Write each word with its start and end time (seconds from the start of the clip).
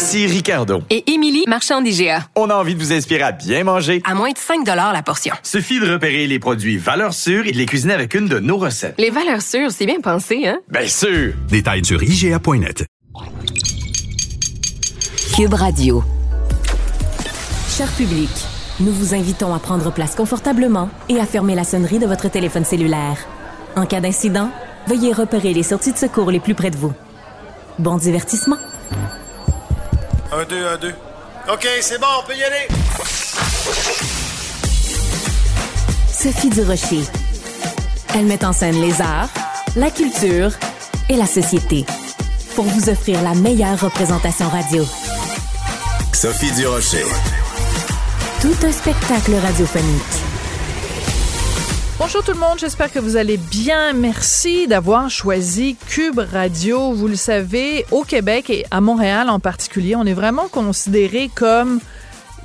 Ici 0.00 0.26
Ricardo. 0.26 0.80
Et 0.88 1.12
Émilie, 1.12 1.44
marchand 1.46 1.82
d'IGA. 1.82 2.24
On 2.34 2.48
a 2.48 2.54
envie 2.54 2.74
de 2.74 2.80
vous 2.80 2.90
inspirer 2.90 3.20
à 3.20 3.32
bien 3.32 3.64
manger. 3.64 4.00
À 4.06 4.14
moins 4.14 4.30
de 4.30 4.38
5 4.38 4.66
la 4.66 5.02
portion. 5.02 5.34
Suffit 5.42 5.78
de 5.78 5.92
repérer 5.92 6.26
les 6.26 6.38
produits 6.38 6.78
valeurs 6.78 7.12
sûres 7.12 7.46
et 7.46 7.52
de 7.52 7.58
les 7.58 7.66
cuisiner 7.66 7.92
avec 7.92 8.14
une 8.14 8.26
de 8.26 8.38
nos 8.38 8.56
recettes. 8.56 8.94
Les 8.96 9.10
valeurs 9.10 9.42
sûres, 9.42 9.70
c'est 9.70 9.84
bien 9.84 10.00
pensé, 10.00 10.48
hein? 10.48 10.58
Bien 10.70 10.86
sûr! 10.86 11.34
Détails 11.50 11.84
sur 11.84 12.02
IGA.net. 12.02 12.86
Cube 15.36 15.52
Radio. 15.52 16.02
Cher 17.68 17.88
public, 17.88 18.30
nous 18.80 18.92
vous 18.92 19.14
invitons 19.14 19.54
à 19.54 19.58
prendre 19.58 19.92
place 19.92 20.14
confortablement 20.14 20.88
et 21.10 21.20
à 21.20 21.26
fermer 21.26 21.54
la 21.54 21.64
sonnerie 21.64 21.98
de 21.98 22.06
votre 22.06 22.30
téléphone 22.30 22.64
cellulaire. 22.64 23.18
En 23.76 23.84
cas 23.84 24.00
d'incident, 24.00 24.50
veuillez 24.86 25.12
repérer 25.12 25.52
les 25.52 25.62
sorties 25.62 25.92
de 25.92 25.98
secours 25.98 26.30
les 26.30 26.40
plus 26.40 26.54
près 26.54 26.70
de 26.70 26.78
vous. 26.78 26.94
Bon 27.78 27.98
divertissement. 27.98 28.56
Un, 30.32 30.44
deux, 30.44 30.64
un, 30.64 30.76
deux. 30.76 30.94
OK, 31.52 31.66
c'est 31.80 31.98
bon, 31.98 32.06
on 32.20 32.26
peut 32.26 32.36
y 32.36 32.44
aller. 32.44 32.68
Sophie 36.12 36.50
Durocher. 36.50 37.02
Elle 38.14 38.26
met 38.26 38.44
en 38.44 38.52
scène 38.52 38.80
les 38.80 39.00
arts, 39.00 39.28
la 39.74 39.90
culture 39.90 40.52
et 41.08 41.16
la 41.16 41.26
société 41.26 41.84
pour 42.54 42.64
vous 42.64 42.90
offrir 42.90 43.20
la 43.22 43.34
meilleure 43.34 43.80
représentation 43.80 44.48
radio. 44.48 44.84
Sophie 46.12 46.52
Durocher. 46.52 47.04
Tout 48.40 48.54
un 48.64 48.72
spectacle 48.72 49.34
radiophonique. 49.34 50.39
Bonjour 52.00 52.24
tout 52.24 52.32
le 52.32 52.38
monde, 52.38 52.58
j'espère 52.58 52.90
que 52.90 52.98
vous 52.98 53.16
allez 53.16 53.36
bien. 53.36 53.92
Merci 53.92 54.66
d'avoir 54.66 55.10
choisi 55.10 55.76
Cube 55.76 56.18
Radio. 56.18 56.92
Vous 56.92 57.08
le 57.08 57.14
savez, 57.14 57.84
au 57.90 58.04
Québec 58.04 58.48
et 58.48 58.64
à 58.70 58.80
Montréal 58.80 59.28
en 59.28 59.38
particulier, 59.38 59.94
on 59.96 60.06
est 60.06 60.14
vraiment 60.14 60.48
considéré 60.48 61.30
comme 61.34 61.78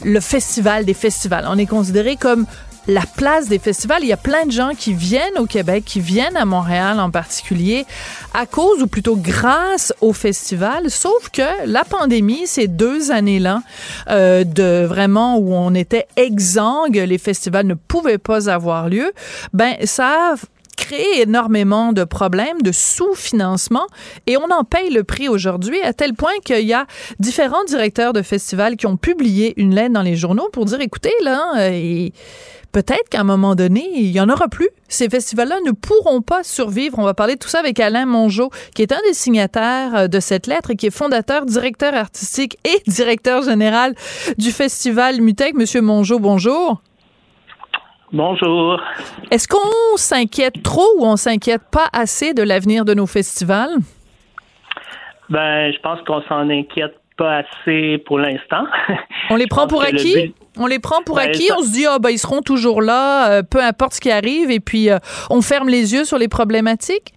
le 0.03 0.20
festival 0.20 0.84
des 0.84 0.94
festivals. 0.94 1.45
On 1.47 1.58
est 1.58 1.67
considéré 1.67 2.17
comme 2.17 2.45
la 2.88 3.03
place 3.17 3.47
des 3.47 3.59
festivals. 3.59 4.03
Il 4.03 4.08
y 4.08 4.14
a 4.14 4.17
plein 4.17 4.45
de 4.45 4.52
gens 4.52 4.72
qui 4.78 4.94
viennent 4.94 5.38
au 5.38 5.45
Québec, 5.45 5.83
qui 5.86 6.00
viennent 6.00 6.38
à 6.38 6.45
Montréal 6.45 7.00
en 7.00 7.09
particulier, 7.09 7.86
à 8.33 8.45
cause 8.45 8.81
ou 8.81 8.88
plutôt 8.88 9.16
grâce 9.16 9.94
au 10.02 10.14
festival. 10.14 10.89
Sauf 10.89 11.30
que 11.30 11.66
la 11.66 11.83
pandémie, 11.83 12.47
ces 12.47 12.67
deux 12.67 13.11
années-là, 13.11 13.61
euh, 14.09 14.44
de 14.44 14.86
vraiment 14.86 15.38
où 15.38 15.53
on 15.53 15.73
était 15.73 16.08
exsangue, 16.16 16.95
les 16.95 17.17
festivals 17.17 17.66
ne 17.66 17.73
pouvaient 17.73 18.17
pas 18.17 18.50
avoir 18.50 18.89
lieu, 18.89 19.11
ben 19.53 19.75
ça 19.83 20.33
a 20.33 20.36
créé 20.75 21.22
énormément 21.22 21.94
de 21.94 22.03
problèmes 22.03 22.61
de 22.61 22.72
sous-financement 22.72 23.88
et 24.28 24.38
on 24.38 24.52
en 24.52 24.63
paye 24.63 24.89
le 24.89 25.03
prix 25.03 25.30
aujourd'hui 25.30 25.81
à 25.81 25.94
tel 25.94 26.13
point 26.13 26.33
qu'il 26.44 26.66
y 26.66 26.73
a 26.73 26.86
différents 27.17 27.63
directeurs 27.63 28.13
de 28.13 28.22
festivals 28.22 28.75
qui 28.75 28.86
ont 28.86 28.97
publié 28.97 29.53
une 29.58 29.73
lettre 29.73 29.94
dans 29.94 30.02
les 30.02 30.16
journaux 30.16 30.50
pour 30.52 30.66
dire 30.66 30.81
écoutez 30.81 31.13
là 31.23 31.53
euh, 31.58 32.09
peut-être 32.76 33.08
qu'à 33.09 33.22
un 33.22 33.23
moment 33.23 33.56
donné, 33.56 33.86
il 33.94 34.12
y 34.12 34.19
en 34.19 34.28
aura 34.28 34.50
plus. 34.50 34.68
Ces 34.90 35.09
festivals-là 35.09 35.56
ne 35.66 35.72
pourront 35.72 36.22
pas 36.22 36.44
survivre. 36.44 37.00
On 37.00 37.03
va 37.03 37.13
parler 37.13 37.36
de 37.36 37.40
tout 37.40 37.47
ça 37.47 37.59
avec 37.59 37.80
Alain 37.80 38.06
Mongeau, 38.06 38.50
qui 38.75 38.81
est 38.81 38.91
un 38.91 39.00
des 39.08 39.13
signataires 39.13 39.96
euh, 39.96 40.08
de 40.09 40.19
cette 40.19 40.46
lettre 40.46 40.72
et 40.72 40.75
qui 40.75 40.88
est 40.88 40.96
fondateur, 40.96 41.46
directeur 41.46 41.94
artistique 41.94 42.58
et 42.66 42.81
directeur 42.90 43.44
général 43.44 43.94
du 44.38 44.52
festival 44.52 45.22
Mutec. 45.22 45.53
Monsieur 45.53 45.81
Mongeau, 45.81 46.19
bonjour. 46.19 46.81
Bonjour. 48.12 48.81
Est-ce 49.31 49.47
qu'on 49.47 49.96
s'inquiète 49.96 50.62
trop 50.62 50.88
ou 50.97 51.06
on 51.06 51.16
s'inquiète 51.16 51.63
pas 51.72 51.88
assez 51.94 52.34
de 52.34 52.44
l'avenir 52.44 52.84
de 52.84 52.94
nos 52.94 53.07
festivals? 53.07 53.72
Ben, 55.30 55.72
je 55.72 55.80
pense 55.80 56.02
qu'on 56.02 56.22
s'en 56.24 56.50
inquiète 56.50 56.96
pas 57.16 57.38
assez 57.38 58.00
pour 58.06 58.19
l'instant. 58.19 58.66
On 59.30 59.38
les 59.38 59.47
prend 59.47 59.66
pour 59.66 59.81
acquis? 59.81 60.34
On 60.58 60.68
les 60.68 60.80
prend 60.80 61.02
pour 61.04 61.18
ben, 61.18 61.30
acquis, 61.30 61.50
on 61.58 61.62
se 61.62 61.72
dit 61.72 61.86
ah 61.86 62.00
ben 62.00 62.10
ils 62.10 62.18
seront 62.18 62.42
toujours 62.42 62.82
là, 62.82 63.32
euh, 63.32 63.44
peu 63.44 63.62
importe 63.62 63.94
ce 63.94 64.02
qui 64.02 64.12
arrive, 64.12 64.52
et 64.52 64.60
puis 64.60 64.90
euh, 64.90 64.98
on 65.30 65.42
ferme 65.42 65.70
les 65.70 65.94
yeux 65.94 66.06
sur 66.06 66.18
les 66.18 66.28
problématiques? 66.28 67.14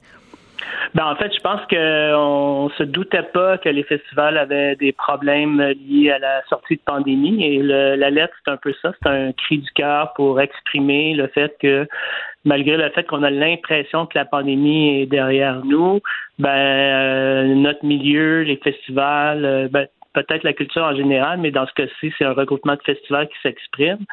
Ben, 0.94 1.04
en 1.06 1.16
fait, 1.16 1.32
je 1.34 1.40
pense 1.40 1.60
qu'on 1.68 2.70
se 2.76 2.82
doutait 2.82 3.22
pas 3.34 3.58
que 3.58 3.68
les 3.68 3.82
festivals 3.82 4.38
avaient 4.38 4.74
des 4.76 4.92
problèmes 4.92 5.60
liés 5.86 6.10
à 6.10 6.18
la 6.18 6.42
sortie 6.48 6.76
de 6.76 6.80
pandémie. 6.84 7.44
Et 7.44 7.62
la 7.62 8.10
lettre, 8.10 8.34
c'est 8.44 8.50
un 8.50 8.56
peu 8.56 8.74
ça. 8.80 8.92
C'est 9.02 9.08
un 9.08 9.32
cri 9.32 9.58
du 9.58 9.70
cœur 9.72 10.12
pour 10.14 10.40
exprimer 10.40 11.14
le 11.14 11.26
fait 11.28 11.54
que 11.60 11.86
malgré 12.44 12.76
le 12.76 12.88
fait 12.90 13.04
qu'on 13.04 13.22
a 13.22 13.30
l'impression 13.30 14.06
que 14.06 14.16
la 14.16 14.24
pandémie 14.24 15.02
est 15.02 15.06
derrière 15.06 15.64
nous, 15.64 16.00
ben 16.38 16.48
euh, 16.50 17.54
notre 17.54 17.84
milieu, 17.84 18.42
les 18.42 18.56
festivals, 18.56 19.68
ben, 19.70 19.86
peut-être 20.22 20.42
la 20.42 20.52
culture 20.52 20.82
en 20.82 20.94
général, 20.94 21.38
mais 21.38 21.50
dans 21.50 21.66
ce 21.66 21.72
cas-ci, 21.74 22.12
c'est 22.18 22.24
un 22.24 22.32
regroupement 22.32 22.74
de 22.74 22.82
festivals 22.84 23.28
qui 23.28 23.38
s'exprime, 23.42 24.04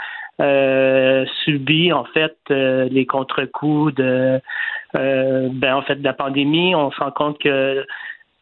euh, 0.41 1.25
subit 1.43 1.93
en 1.93 2.05
fait 2.05 2.35
euh, 2.51 2.87
les 2.91 3.05
contre-coups 3.05 3.95
de 3.95 4.39
euh, 4.95 5.49
ben 5.51 5.75
en 5.75 5.81
fait 5.81 5.95
de 5.95 6.03
la 6.03 6.13
pandémie. 6.13 6.75
On 6.75 6.91
se 6.91 6.99
rend 6.99 7.11
compte 7.11 7.39
que 7.39 7.85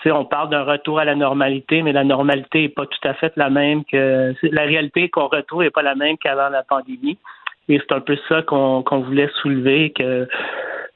on 0.06 0.26
parle 0.26 0.50
d'un 0.50 0.64
retour 0.64 1.00
à 1.00 1.06
la 1.06 1.16
normalité, 1.16 1.82
mais 1.82 1.94
la 1.94 2.04
normalité 2.04 2.64
n'est 2.64 2.70
pas 2.70 2.86
tout 2.86 3.08
à 3.08 3.14
fait 3.14 3.32
la 3.38 3.50
même 3.50 3.86
que 3.86 4.34
la 4.44 4.64
réalité 4.64 5.08
qu'on 5.08 5.28
retrouve 5.28 5.62
n'est 5.62 5.70
pas 5.70 5.82
la 5.82 5.96
même 5.96 6.18
qu'avant 6.18 6.50
la 6.50 6.64
pandémie. 6.64 7.18
Et 7.70 7.80
c'est 7.80 7.96
un 7.96 8.02
peu 8.02 8.18
ça 8.28 8.42
qu'on 8.42 8.84
voulait 8.84 9.30
soulever, 9.42 9.92
que 9.92 10.28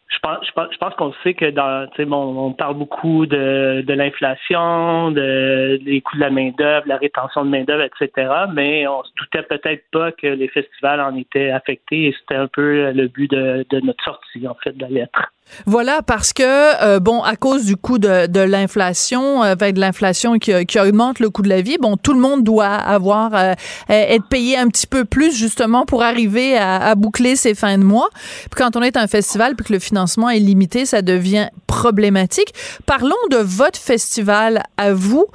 je 0.09 0.19
pense, 0.19 0.45
je 0.45 0.77
pense, 0.77 0.93
qu'on 0.95 1.13
sait 1.23 1.33
que 1.33 1.49
dans, 1.49 1.87
bon, 2.05 2.47
on 2.47 2.53
parle 2.53 2.75
beaucoup 2.75 3.25
de, 3.25 3.83
de 3.85 3.93
l'inflation, 3.93 5.11
de, 5.11 5.79
des 5.83 6.01
coûts 6.01 6.15
de 6.15 6.21
la 6.21 6.29
main 6.29 6.51
d'œuvre, 6.57 6.87
la 6.87 6.97
rétention 6.97 7.43
de 7.43 7.49
main 7.49 7.63
d'œuvre, 7.63 7.83
etc. 7.83 8.29
Mais 8.53 8.87
on 8.87 9.03
se 9.03 9.11
doutait 9.17 9.43
peut-être 9.43 9.83
pas 9.91 10.11
que 10.13 10.27
les 10.27 10.47
festivals 10.47 11.01
en 11.01 11.15
étaient 11.15 11.51
affectés 11.51 12.05
et 12.07 12.15
c'était 12.19 12.35
un 12.35 12.47
peu 12.47 12.91
le 12.91 13.07
but 13.07 13.29
de, 13.29 13.65
de 13.69 13.79
notre 13.81 14.03
sortie 14.03 14.47
en 14.47 14.55
fait 14.55 14.77
de 14.77 14.81
la 14.81 14.89
lettre. 14.89 15.33
Voilà, 15.65 16.01
parce 16.01 16.33
que, 16.33 16.43
euh, 16.83 16.99
bon, 16.99 17.21
à 17.21 17.35
cause 17.35 17.65
du 17.65 17.75
coût 17.75 17.97
de, 17.97 18.27
de 18.27 18.39
l'inflation, 18.39 19.43
euh, 19.43 19.53
avec 19.53 19.75
de 19.75 19.79
l'inflation 19.79 20.37
qui, 20.37 20.65
qui, 20.65 20.79
augmente 20.79 21.19
le 21.19 21.29
coût 21.29 21.41
de 21.41 21.49
la 21.49 21.61
vie, 21.61 21.77
bon, 21.79 21.97
tout 21.97 22.13
le 22.13 22.19
monde 22.19 22.43
doit 22.43 22.65
avoir, 22.67 23.33
euh, 23.33 23.53
être 23.89 24.27
payé 24.27 24.57
un 24.57 24.67
petit 24.67 24.87
peu 24.87 25.05
plus, 25.05 25.35
justement, 25.35 25.85
pour 25.85 26.03
arriver 26.03 26.57
à, 26.57 26.77
à, 26.77 26.95
boucler 26.95 27.35
ses 27.35 27.55
fins 27.55 27.77
de 27.77 27.83
mois. 27.83 28.09
Puis 28.51 28.57
quand 28.63 28.75
on 28.75 28.81
est 28.81 28.97
un 28.97 29.07
festival, 29.07 29.55
puis 29.55 29.65
que 29.65 29.73
le 29.73 29.79
financement 29.79 30.29
est 30.29 30.39
limité, 30.39 30.85
ça 30.85 31.01
devient 31.01 31.49
problématique. 31.65 32.53
Parlons 32.85 33.15
de 33.31 33.37
votre 33.37 33.79
festival 33.79 34.63
à 34.77 34.93
vous 34.93 35.25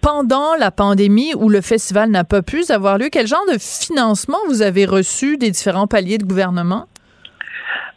pendant 0.00 0.54
la 0.54 0.70
pandémie 0.70 1.34
où 1.34 1.48
le 1.48 1.60
festival 1.60 2.10
n'a 2.10 2.24
pas 2.24 2.42
pu 2.42 2.64
avoir 2.68 2.98
lieu, 2.98 3.08
quel 3.10 3.26
genre 3.26 3.44
de 3.52 3.58
financement 3.58 4.38
vous 4.48 4.62
avez 4.62 4.84
reçu 4.84 5.36
des 5.36 5.50
différents 5.50 5.86
paliers 5.86 6.18
de 6.18 6.24
gouvernement? 6.24 6.86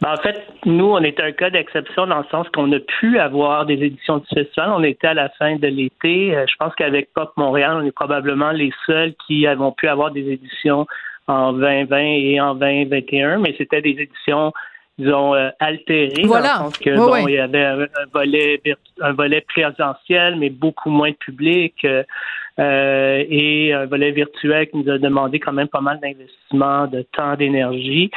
Ben, 0.00 0.12
en 0.12 0.16
fait, 0.16 0.46
nous, 0.64 0.86
on 0.86 1.00
est 1.00 1.20
un 1.20 1.32
cas 1.32 1.50
d'exception 1.50 2.06
dans 2.06 2.18
le 2.18 2.24
sens 2.30 2.48
qu'on 2.50 2.70
a 2.72 2.80
pu 2.80 3.18
avoir 3.18 3.66
des 3.66 3.74
éditions 3.74 4.18
du 4.18 4.26
festival. 4.34 4.70
On 4.72 4.82
était 4.82 5.08
à 5.08 5.14
la 5.14 5.28
fin 5.30 5.56
de 5.56 5.66
l'été. 5.66 6.34
Euh, 6.34 6.46
je 6.48 6.54
pense 6.58 6.74
qu'avec 6.74 7.12
Pop 7.12 7.32
Montréal, 7.36 7.78
on 7.80 7.86
est 7.86 7.92
probablement 7.92 8.50
les 8.50 8.72
seuls 8.86 9.14
qui 9.26 9.46
avons 9.46 9.72
pu 9.72 9.88
avoir 9.88 10.10
des 10.10 10.26
éditions 10.28 10.86
en 11.26 11.52
2020 11.52 11.98
et 11.98 12.40
en 12.40 12.54
2021, 12.54 13.38
mais 13.38 13.54
c'était 13.56 13.82
des 13.82 13.90
éditions 13.90 14.52
disons 14.98 15.34
euh, 15.34 15.48
altérées 15.60 16.24
voilà. 16.24 16.58
dans 16.58 16.64
le 16.64 16.70
sens 16.70 16.78
que 16.78 16.94
bon, 16.94 17.26
il 17.26 17.34
y 17.34 17.38
avait 17.38 17.64
un, 17.64 17.86
volet 18.12 18.60
un 19.00 19.12
volet 19.12 19.40
présentiel 19.40 20.36
mais 20.36 20.50
beaucoup 20.50 20.90
moins 20.90 21.10
de 21.10 21.16
public 21.16 21.74
euh, 21.84 23.24
et 23.28 23.72
un 23.72 23.86
volet 23.86 24.10
virtuel 24.10 24.68
qui 24.68 24.76
nous 24.76 24.90
a 24.90 24.98
demandé 24.98 25.40
quand 25.40 25.52
même 25.52 25.68
pas 25.68 25.80
mal 25.80 25.98
d'investissement 26.00 26.86
de 26.86 27.02
temps 27.16 27.34
d'énergie 27.36 28.10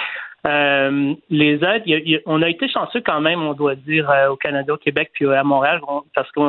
euh, 0.46 1.14
les 1.30 1.64
aides, 1.64 2.22
on 2.26 2.42
a 2.42 2.50
été 2.50 2.68
chanceux 2.68 3.02
quand 3.02 3.22
même, 3.22 3.42
on 3.42 3.54
doit 3.54 3.76
dire, 3.76 4.10
euh, 4.10 4.30
au 4.30 4.36
Canada, 4.36 4.74
au 4.74 4.78
Québec, 4.78 5.12
puis 5.14 5.26
à 5.28 5.44
Montréal, 5.44 5.80
parce 6.14 6.30
que 6.32 6.40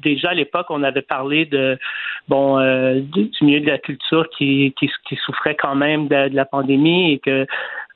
déjà 0.00 0.30
à 0.30 0.34
l'époque, 0.34 0.66
on 0.70 0.82
avait 0.82 1.02
parlé 1.02 1.44
de 1.46 1.76
bon 2.28 2.58
euh, 2.58 3.00
du 3.00 3.30
milieu 3.40 3.60
de 3.60 3.70
la 3.70 3.78
culture 3.78 4.28
qui, 4.38 4.72
souffrait 5.24 5.56
quand 5.56 5.74
même 5.74 6.08
de, 6.08 6.34
la 6.34 6.44
pandémie 6.44 7.12
et 7.12 7.18
que 7.18 7.46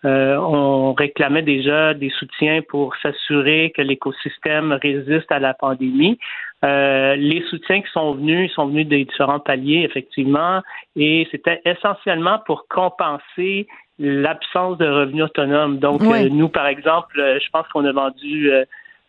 on 0.04 0.92
réclamait 0.92 1.42
déjà 1.42 1.92
des 1.92 2.10
soutiens 2.10 2.60
pour 2.68 2.94
s'assurer 3.02 3.72
que 3.76 3.82
l'écosystème 3.82 4.78
résiste 4.80 5.32
à 5.32 5.40
la 5.40 5.52
pandémie. 5.52 6.16
Euh, 6.64 7.16
les 7.16 7.42
soutiens 7.48 7.82
qui 7.82 7.90
sont 7.92 8.14
venus, 8.14 8.50
ils 8.50 8.54
sont 8.54 8.66
venus 8.66 8.86
des 8.86 9.04
différents 9.04 9.40
paliers, 9.40 9.82
effectivement, 9.82 10.62
et 10.96 11.28
c'était 11.30 11.60
essentiellement 11.64 12.40
pour 12.46 12.66
compenser 12.68 13.66
l'absence 13.98 14.78
de 14.78 14.86
revenus 14.86 15.24
autonomes. 15.24 15.78
Donc, 15.78 16.02
euh, 16.02 16.28
nous, 16.28 16.48
par 16.48 16.66
exemple, 16.66 17.18
euh, 17.20 17.38
je 17.42 17.48
pense 17.50 17.66
qu'on 17.68 17.84
a 17.84 17.92
vendu 17.92 18.50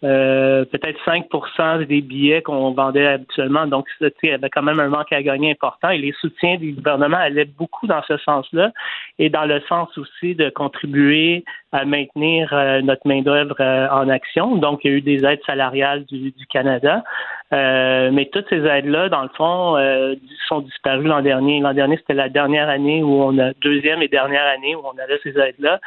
euh, 0.03 0.63
peut-être 0.65 0.99
5% 1.05 1.85
des 1.85 2.01
billets 2.01 2.43
qu'on 2.43 2.71
vendait 2.71 3.07
habituellement. 3.07 3.65
Donc, 3.65 3.87
il 3.99 4.11
y 4.23 4.29
avait 4.29 4.49
quand 4.49 4.61
même 4.61 4.79
un 4.79 4.89
manque 4.89 5.11
à 5.11 5.23
gagner 5.23 5.51
important 5.51 5.89
et 5.89 5.97
les 5.97 6.13
soutiens 6.21 6.57
du 6.57 6.73
gouvernement 6.73 7.17
allaient 7.17 7.45
beaucoup 7.45 7.87
dans 7.87 8.03
ce 8.07 8.17
sens-là 8.17 8.71
et 9.17 9.29
dans 9.29 9.45
le 9.45 9.59
sens 9.61 9.97
aussi 9.97 10.35
de 10.35 10.49
contribuer 10.49 11.43
à 11.71 11.83
maintenir 11.85 12.49
euh, 12.53 12.81
notre 12.81 13.07
main-d'œuvre 13.07 13.55
euh, 13.59 13.87
en 13.89 14.07
action. 14.09 14.55
Donc, 14.57 14.81
il 14.83 14.91
y 14.91 14.93
a 14.93 14.97
eu 14.97 15.01
des 15.01 15.25
aides 15.25 15.41
salariales 15.47 16.05
du, 16.05 16.31
du 16.31 16.45
Canada. 16.45 17.03
Mais 17.51 18.29
toutes 18.31 18.49
ces 18.49 18.65
aides-là, 18.65 19.09
dans 19.09 19.23
le 19.23 19.29
fond, 19.29 19.77
sont 20.47 20.59
disparues 20.59 21.07
l'an 21.07 21.21
dernier. 21.21 21.61
L'an 21.61 21.73
dernier, 21.73 21.95
c'était 21.97 22.13
la 22.13 22.27
dernière 22.29 22.67
année 22.67 23.01
où 23.01 23.23
on 23.23 23.37
a, 23.39 23.53
deuxième 23.61 24.01
et 24.01 24.09
dernière 24.09 24.45
année 24.45 24.75
où 24.75 24.81
on 24.83 24.97
avait 25.01 25.19
ces 25.23 25.37
aides-là. 25.39 25.79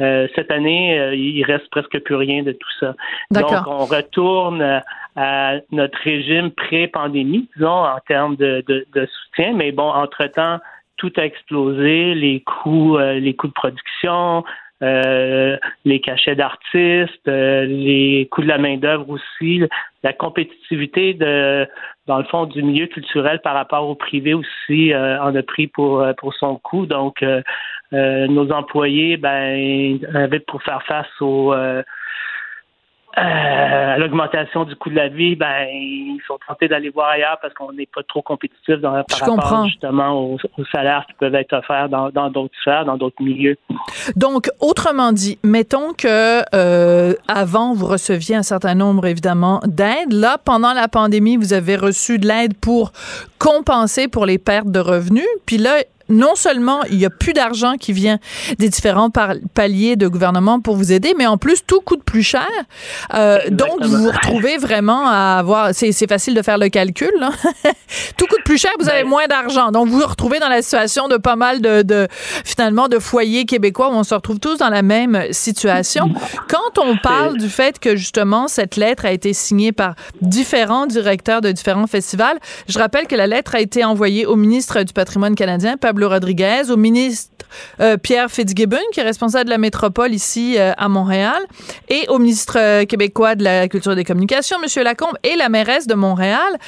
Euh, 0.00 0.28
cette 0.34 0.50
année, 0.50 0.98
euh, 0.98 1.14
il 1.14 1.42
reste 1.44 1.68
presque 1.70 1.98
plus 2.00 2.14
rien 2.14 2.42
de 2.42 2.52
tout 2.52 2.70
ça. 2.78 2.94
Donc, 3.32 3.50
on 3.66 3.84
retourne 3.84 4.62
euh, 4.62 4.78
à 5.16 5.54
notre 5.72 5.98
régime 5.98 6.52
pré-pandémie, 6.52 7.48
disons, 7.56 7.68
en 7.68 7.98
termes 8.06 8.36
de, 8.36 8.62
de, 8.68 8.86
de 8.94 9.06
soutien. 9.06 9.54
Mais 9.54 9.72
bon, 9.72 9.90
entre-temps, 9.90 10.58
tout 10.98 11.12
a 11.16 11.24
explosé, 11.24 12.14
les 12.14 12.40
coûts, 12.40 12.96
euh, 12.96 13.18
les 13.18 13.34
coûts 13.34 13.48
de 13.48 13.52
production, 13.52 14.44
euh, 14.82 15.56
les 15.84 16.00
cachets 16.00 16.36
d'artistes, 16.36 17.26
euh, 17.26 17.64
les 17.64 18.28
coûts 18.30 18.42
de 18.42 18.48
la 18.48 18.58
main-d'œuvre 18.58 19.10
aussi, 19.10 19.62
la 20.04 20.12
compétitivité 20.12 21.14
de, 21.14 21.66
dans 22.06 22.18
le 22.18 22.24
fond, 22.24 22.46
du 22.46 22.62
milieu 22.62 22.86
culturel 22.86 23.40
par 23.40 23.54
rapport 23.54 23.88
au 23.88 23.96
privé 23.96 24.34
aussi 24.34 24.92
euh, 24.92 25.20
en 25.20 25.34
a 25.34 25.42
pris 25.42 25.66
pour, 25.66 26.06
pour 26.18 26.34
son 26.34 26.54
coût. 26.56 26.86
Donc, 26.86 27.24
nos 27.92 28.50
employés, 28.52 29.16
ben, 29.16 29.98
avaient 30.14 30.40
pour 30.40 30.62
faire 30.62 30.82
face 30.84 31.06
au 31.20 31.52
euh, 31.54 31.82
euh, 33.16 33.94
à 33.94 33.98
l'augmentation 33.98 34.64
du 34.64 34.76
coût 34.76 34.90
de 34.90 34.94
la 34.94 35.08
vie, 35.08 35.34
ben 35.34 35.66
ils 35.72 36.20
sont 36.28 36.38
tentés 36.46 36.68
d'aller 36.68 36.90
voir 36.90 37.08
ailleurs 37.08 37.38
parce 37.42 37.52
qu'on 37.54 37.72
n'est 37.72 37.88
pas 37.92 38.02
trop 38.06 38.22
compétitif 38.22 38.76
dans, 38.76 38.92
par 38.92 39.04
Je 39.08 39.14
rapport 39.24 39.34
comprends. 39.36 39.64
justement 39.66 40.12
aux, 40.12 40.38
aux 40.56 40.64
salaires 40.70 41.04
qui 41.08 41.14
peuvent 41.14 41.34
être 41.34 41.52
offerts 41.54 41.88
dans 41.88 42.10
dans 42.10 42.30
d'autres 42.30 42.54
sphères, 42.60 42.84
dans 42.84 42.96
d'autres 42.96 43.20
milieux. 43.20 43.56
Donc, 44.14 44.50
autrement 44.60 45.12
dit, 45.12 45.38
mettons 45.42 45.94
que 45.94 46.42
euh, 46.54 47.14
avant 47.26 47.72
vous 47.74 47.86
receviez 47.86 48.36
un 48.36 48.42
certain 48.44 48.74
nombre 48.74 49.06
évidemment 49.06 49.60
d'aides. 49.64 50.12
Là, 50.12 50.36
pendant 50.44 50.72
la 50.74 50.86
pandémie, 50.86 51.36
vous 51.36 51.54
avez 51.54 51.76
reçu 51.76 52.18
de 52.18 52.26
l'aide 52.28 52.56
pour 52.60 52.92
compenser 53.40 54.06
pour 54.06 54.26
les 54.26 54.38
pertes 54.38 54.70
de 54.70 54.80
revenus. 54.80 55.26
Puis 55.46 55.56
là, 55.56 55.78
non 56.08 56.34
seulement 56.34 56.82
il 56.84 56.98
y 56.98 57.06
a 57.06 57.10
plus 57.10 57.32
d'argent 57.32 57.74
qui 57.78 57.92
vient 57.92 58.18
des 58.58 58.68
différents 58.68 59.10
paliers 59.54 59.96
de 59.96 60.08
gouvernement 60.08 60.60
pour 60.60 60.76
vous 60.76 60.92
aider, 60.92 61.14
mais 61.16 61.26
en 61.26 61.36
plus 61.36 61.64
tout 61.66 61.80
coûte 61.80 62.02
plus 62.04 62.22
cher. 62.22 62.48
Euh, 63.14 63.38
donc 63.50 63.82
vous 63.82 64.04
vous 64.04 64.10
retrouvez 64.10 64.56
vraiment 64.56 65.06
à 65.06 65.38
avoir, 65.38 65.70
c'est 65.72 66.08
facile 66.08 66.34
de 66.34 66.42
faire 66.42 66.58
le 66.58 66.68
calcul. 66.68 67.10
Là. 67.18 67.30
tout 68.16 68.26
coûte 68.26 68.42
plus 68.44 68.58
cher, 68.58 68.70
vous 68.80 68.88
avez 68.88 69.04
moins 69.04 69.26
d'argent. 69.26 69.70
Donc 69.70 69.88
vous 69.88 69.98
vous 69.98 70.06
retrouvez 70.06 70.38
dans 70.38 70.48
la 70.48 70.62
situation 70.62 71.08
de 71.08 71.16
pas 71.16 71.36
mal 71.36 71.60
de, 71.60 71.82
de 71.82 72.08
finalement 72.44 72.88
de 72.88 72.98
foyers 72.98 73.44
québécois 73.44 73.90
où 73.90 73.94
on 73.94 74.04
se 74.04 74.14
retrouve 74.14 74.38
tous 74.38 74.58
dans 74.58 74.70
la 74.70 74.82
même 74.82 75.26
situation. 75.32 76.10
Quand 76.48 76.78
on 76.82 76.96
parle 76.96 77.36
du 77.36 77.48
fait 77.48 77.78
que 77.78 77.96
justement 77.96 78.48
cette 78.48 78.76
lettre 78.76 79.04
a 79.04 79.12
été 79.12 79.32
signée 79.32 79.72
par 79.72 79.94
différents 80.22 80.86
directeurs 80.86 81.40
de 81.40 81.52
différents 81.52 81.86
festivals, 81.86 82.38
je 82.68 82.78
rappelle 82.78 83.06
que 83.06 83.16
la 83.16 83.26
lettre 83.26 83.54
a 83.54 83.60
été 83.60 83.84
envoyée 83.84 84.26
au 84.26 84.36
ministre 84.36 84.82
du 84.82 84.92
patrimoine 84.92 85.34
canadien 85.34 85.76
Pablo 85.76 85.97
Rodriguez, 86.06 86.70
au 86.70 86.76
ministre 86.76 87.32
euh, 87.80 87.96
Pierre 87.96 88.30
Fitzgibbon 88.30 88.78
qui 88.92 89.00
est 89.00 89.04
responsable 89.04 89.46
de 89.46 89.50
la 89.50 89.58
métropole 89.58 90.12
ici 90.12 90.56
euh, 90.58 90.72
à 90.76 90.88
Montréal 90.88 91.40
et 91.88 92.06
au 92.08 92.18
ministre 92.18 92.58
euh, 92.58 92.84
québécois 92.84 93.34
de 93.34 93.44
la 93.44 93.68
culture 93.68 93.92
et 93.92 93.96
des 93.96 94.04
communications 94.04 94.58
Monsieur 94.60 94.82
Lacombe 94.84 95.16
et 95.22 95.36
la 95.36 95.48
mairesse 95.48 95.86
de 95.86 95.94
Montréal. 95.94 96.58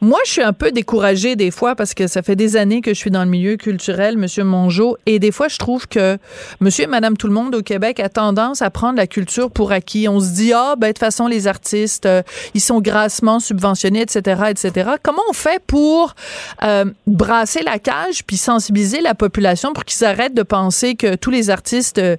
Moi, 0.00 0.20
je 0.24 0.30
suis 0.30 0.42
un 0.42 0.52
peu 0.52 0.70
découragée 0.70 1.34
des 1.34 1.50
fois 1.50 1.74
parce 1.74 1.92
que 1.92 2.06
ça 2.06 2.22
fait 2.22 2.36
des 2.36 2.56
années 2.56 2.80
que 2.80 2.94
je 2.94 2.98
suis 2.98 3.10
dans 3.10 3.24
le 3.24 3.30
milieu 3.30 3.56
culturel, 3.56 4.16
Monsieur 4.16 4.44
Mongeau, 4.44 4.96
et 5.06 5.18
des 5.18 5.32
fois, 5.32 5.48
je 5.48 5.58
trouve 5.58 5.88
que 5.88 6.18
Monsieur 6.60 6.84
et 6.84 6.86
Madame 6.86 7.16
tout 7.16 7.26
le 7.26 7.32
monde 7.32 7.54
au 7.54 7.62
Québec 7.62 7.98
a 7.98 8.08
tendance 8.08 8.62
à 8.62 8.70
prendre 8.70 8.96
la 8.96 9.08
culture 9.08 9.50
pour 9.50 9.72
acquis. 9.72 10.08
On 10.08 10.20
se 10.20 10.30
dit 10.30 10.52
ah 10.52 10.74
ben 10.76 10.88
de 10.88 10.92
toute 10.92 10.98
façon 10.98 11.26
les 11.26 11.46
artistes 11.46 12.06
euh, 12.06 12.22
ils 12.54 12.60
sont 12.60 12.80
grassement 12.80 13.40
subventionnés, 13.40 14.02
etc., 14.02 14.42
etc. 14.50 14.90
Comment 15.02 15.22
on 15.28 15.32
fait 15.32 15.60
pour 15.66 16.14
euh, 16.62 16.84
brasser 17.06 17.62
la 17.62 17.78
cage 17.78 18.24
puis 18.24 18.36
sensibiliser 18.36 19.00
la 19.00 19.14
population 19.14 19.72
pour 19.72 19.84
qu'ils 19.84 20.04
arrêtent 20.04 20.34
de 20.34 20.42
penser 20.42 20.94
que 20.94 21.16
tous 21.16 21.30
les 21.30 21.50
artistes 21.50 21.98
euh, 21.98 22.16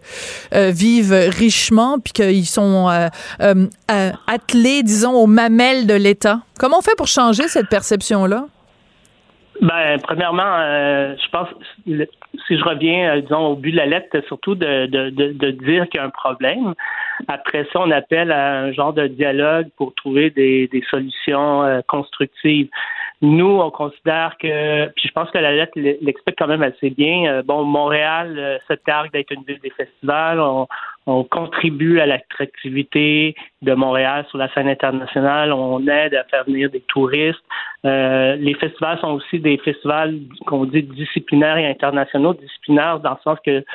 euh, 0.53 0.71
vivent 0.71 1.13
richement 1.13 1.99
puis 1.99 2.13
qu'ils 2.13 2.45
sont 2.45 2.89
euh, 3.89 4.11
attelés, 4.27 4.83
disons, 4.83 5.13
aux 5.13 5.27
mamelles 5.27 5.87
de 5.87 5.93
l'État? 5.93 6.41
Comment 6.59 6.79
on 6.79 6.81
fait 6.81 6.97
pour 6.97 7.07
changer 7.07 7.47
cette 7.47 7.69
perception-là? 7.69 8.45
Ben, 9.61 9.99
premièrement, 10.01 10.55
euh, 10.59 11.15
je 11.21 11.29
pense, 11.31 11.47
si 11.85 12.57
je 12.57 12.63
reviens, 12.63 13.15
euh, 13.15 13.21
disons, 13.21 13.47
au 13.47 13.55
but 13.55 13.71
de 13.71 13.77
la 13.77 13.85
lettre, 13.85 14.07
c'est 14.11 14.25
surtout 14.27 14.55
de, 14.55 14.85
de, 14.85 15.09
de, 15.09 15.31
de 15.33 15.51
dire 15.51 15.87
qu'il 15.89 15.99
y 15.99 16.03
a 16.03 16.05
un 16.05 16.09
problème. 16.09 16.73
Après 17.27 17.67
ça, 17.73 17.79
on 17.81 17.91
appelle 17.91 18.31
à 18.31 18.59
un 18.59 18.71
genre 18.71 18.93
de 18.93 19.07
dialogue 19.07 19.67
pour 19.77 19.93
trouver 19.95 20.29
des, 20.29 20.67
des 20.67 20.83
solutions 20.89 21.63
euh, 21.63 21.81
constructives. 21.87 22.69
Nous, 23.21 23.59
on 23.59 23.69
considère 23.69 24.37
que, 24.37 24.87
puis 24.95 25.09
je 25.09 25.11
pense 25.11 25.29
que 25.29 25.37
la 25.37 25.51
lettre 25.51 25.73
l'explique 25.75 26.37
quand 26.37 26.47
même 26.47 26.63
assez 26.63 26.89
bien. 26.89 27.25
euh, 27.25 27.43
bon, 27.43 27.65
Montréal 27.65 28.39
euh, 28.39 28.57
se 28.67 28.73
targue 28.73 29.11
d'être 29.11 29.31
une 29.31 29.43
ville 29.43 29.59
des 29.59 29.71
festivals. 29.71 30.39
On, 30.39 30.67
on 31.05 31.25
contribue 31.25 31.99
à 31.99 32.05
l'attractivité 32.05 33.35
de 33.61 33.73
Montréal 33.73 34.25
sur 34.29 34.37
la 34.37 34.47
scène 34.53 34.69
internationale. 34.69 35.51
On 35.51 35.85
aide 35.87 36.15
à 36.15 36.23
faire 36.25 36.45
venir 36.45 36.69
des 36.69 36.79
touristes. 36.81 37.43
Euh, 37.85 38.37
les 38.37 38.53
festivals 38.53 38.99
sont 38.99 39.11
aussi 39.11 39.39
des 39.39 39.57
festivals 39.57 40.15
qu'on 40.45 40.63
dit 40.63 40.83
disciplinaires 40.83 41.57
et 41.57 41.67
internationaux. 41.67 42.33
Disciplinaires 42.35 43.01
dans 43.01 43.11
le 43.11 43.17
sens 43.23 43.37
que 43.45 43.65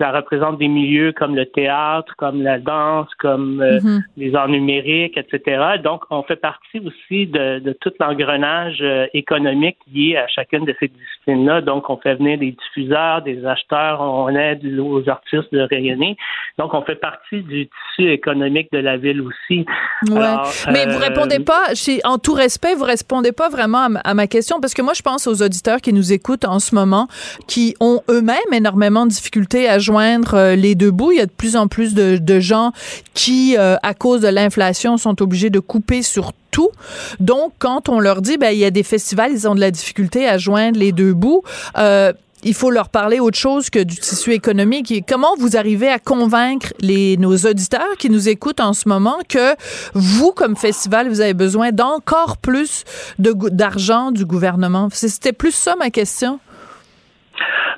ça 0.00 0.10
représente 0.12 0.58
des 0.58 0.68
milieux 0.68 1.12
comme 1.12 1.36
le 1.36 1.44
théâtre, 1.44 2.14
comme 2.16 2.42
la 2.42 2.58
danse, 2.58 3.08
comme 3.18 3.60
euh, 3.60 3.78
Mhm. 3.82 4.02
les 4.16 4.34
arts 4.34 4.48
numériques, 4.48 5.18
etc. 5.18 5.62
Donc, 5.84 6.02
on 6.10 6.22
fait 6.22 6.36
partie 6.36 6.78
aussi 6.80 7.26
de, 7.26 7.58
de 7.58 7.72
tout 7.80 7.92
l'engrenage 8.00 8.78
euh, 8.80 9.06
économique 9.12 9.76
lié 9.92 10.16
à 10.16 10.26
chacune 10.28 10.64
de 10.64 10.74
ces 10.80 10.88
disciplines-là. 10.88 11.60
Donc, 11.60 11.90
on 11.90 11.98
fait 11.98 12.14
venir 12.14 12.38
des 12.38 12.52
diffuseurs, 12.52 13.20
des 13.22 13.44
acheteurs, 13.44 14.00
on 14.00 14.28
aide 14.34 14.64
aux 14.80 15.06
artistes 15.08 15.52
de 15.52 15.60
rayonner. 15.60 16.16
Donc, 16.58 16.72
on 16.72 16.80
fait 16.82 16.94
partie 16.94 17.42
du 17.42 17.68
tissu 17.68 18.10
économique 18.10 18.72
de 18.72 18.78
la 18.78 18.96
ville 18.96 19.20
aussi. 19.20 19.66
Ouais. 20.10 20.16
Alors, 20.18 20.50
Mais 20.72 20.86
euh, 20.88 20.92
vous 20.92 20.98
répondez 20.98 21.40
pas, 21.40 21.64
en 22.04 22.16
tout 22.16 22.32
respect, 22.34 22.74
vous 22.74 22.84
répondez 22.84 23.32
pas 23.32 23.50
vraiment 23.50 23.86
à, 24.02 24.14
ma- 24.14 24.26
question 24.26 24.60
parce 24.60 24.72
que 24.72 24.80
moi, 24.82 24.94
je 24.94 25.02
pense 25.02 25.26
aux 25.26 25.42
auditeurs 25.42 25.80
qui 25.82 25.92
nous 25.92 26.12
écoutent 26.14 26.46
en 26.46 26.58
ce 26.58 26.74
moment, 26.74 27.06
qui 27.46 27.74
ont 27.80 28.00
eux-mêmes 28.08 28.52
énormément 28.54 29.04
de 29.04 29.10
difficultés 29.10 29.68
à 29.68 29.78
joindre 29.78 29.89
euh, 29.98 30.56
les 30.56 30.74
deux 30.74 30.90
bouts. 30.90 31.12
Il 31.12 31.18
y 31.18 31.20
a 31.20 31.26
de 31.26 31.30
plus 31.30 31.56
en 31.56 31.68
plus 31.68 31.94
de, 31.94 32.40
gens 32.40 32.72
qui, 33.14 33.56
euh, 33.58 33.76
à 33.82 33.94
cause 33.94 34.20
de 34.20 34.28
l'inflation, 34.28 34.96
sont 34.96 35.20
obligés 35.22 35.50
de 35.50 35.60
couper 35.60 36.02
sur 36.02 36.32
tout. 36.50 36.70
Donc, 37.18 37.52
quand 37.58 37.88
on 37.88 38.00
leur 38.00 38.22
dit, 38.22 38.38
ben, 38.38 38.50
il 38.50 38.58
y 38.58 38.64
a 38.64 38.70
des 38.70 38.82
festivals, 38.82 39.32
ils 39.32 39.48
ont 39.48 39.54
de 39.54 39.60
la 39.60 39.70
difficulté 39.70 40.26
à 40.26 40.38
joindre 40.38 40.78
les 40.78 40.92
deux 40.92 41.12
bouts. 41.12 41.42
Euh, 41.78 42.12
il 42.42 42.54
faut 42.54 42.70
leur 42.70 42.88
parler 42.88 43.20
autre 43.20 43.36
chose 43.36 43.68
que 43.68 43.80
du 43.80 43.96
tissu 43.96 44.32
économique. 44.32 44.90
Et 44.90 45.02
comment 45.06 45.34
vous 45.38 45.56
arrivez 45.58 45.88
à 45.88 45.98
convaincre 45.98 46.72
les, 46.80 47.18
nos 47.18 47.36
auditeurs 47.36 47.96
qui 47.98 48.08
nous 48.08 48.30
écoutent 48.30 48.60
en 48.60 48.72
ce 48.72 48.88
moment 48.88 49.18
que 49.28 49.54
vous, 49.92 50.32
comme 50.32 50.56
festival, 50.56 51.08
vous 51.08 51.20
avez 51.20 51.34
besoin 51.34 51.70
d'encore 51.70 52.38
plus 52.38 52.84
d'argent 53.18 54.10
du 54.10 54.24
gouvernement? 54.24 54.88
C'était 54.92 55.34
plus 55.34 55.54
ça 55.54 55.76
ma 55.76 55.90
question. 55.90 56.40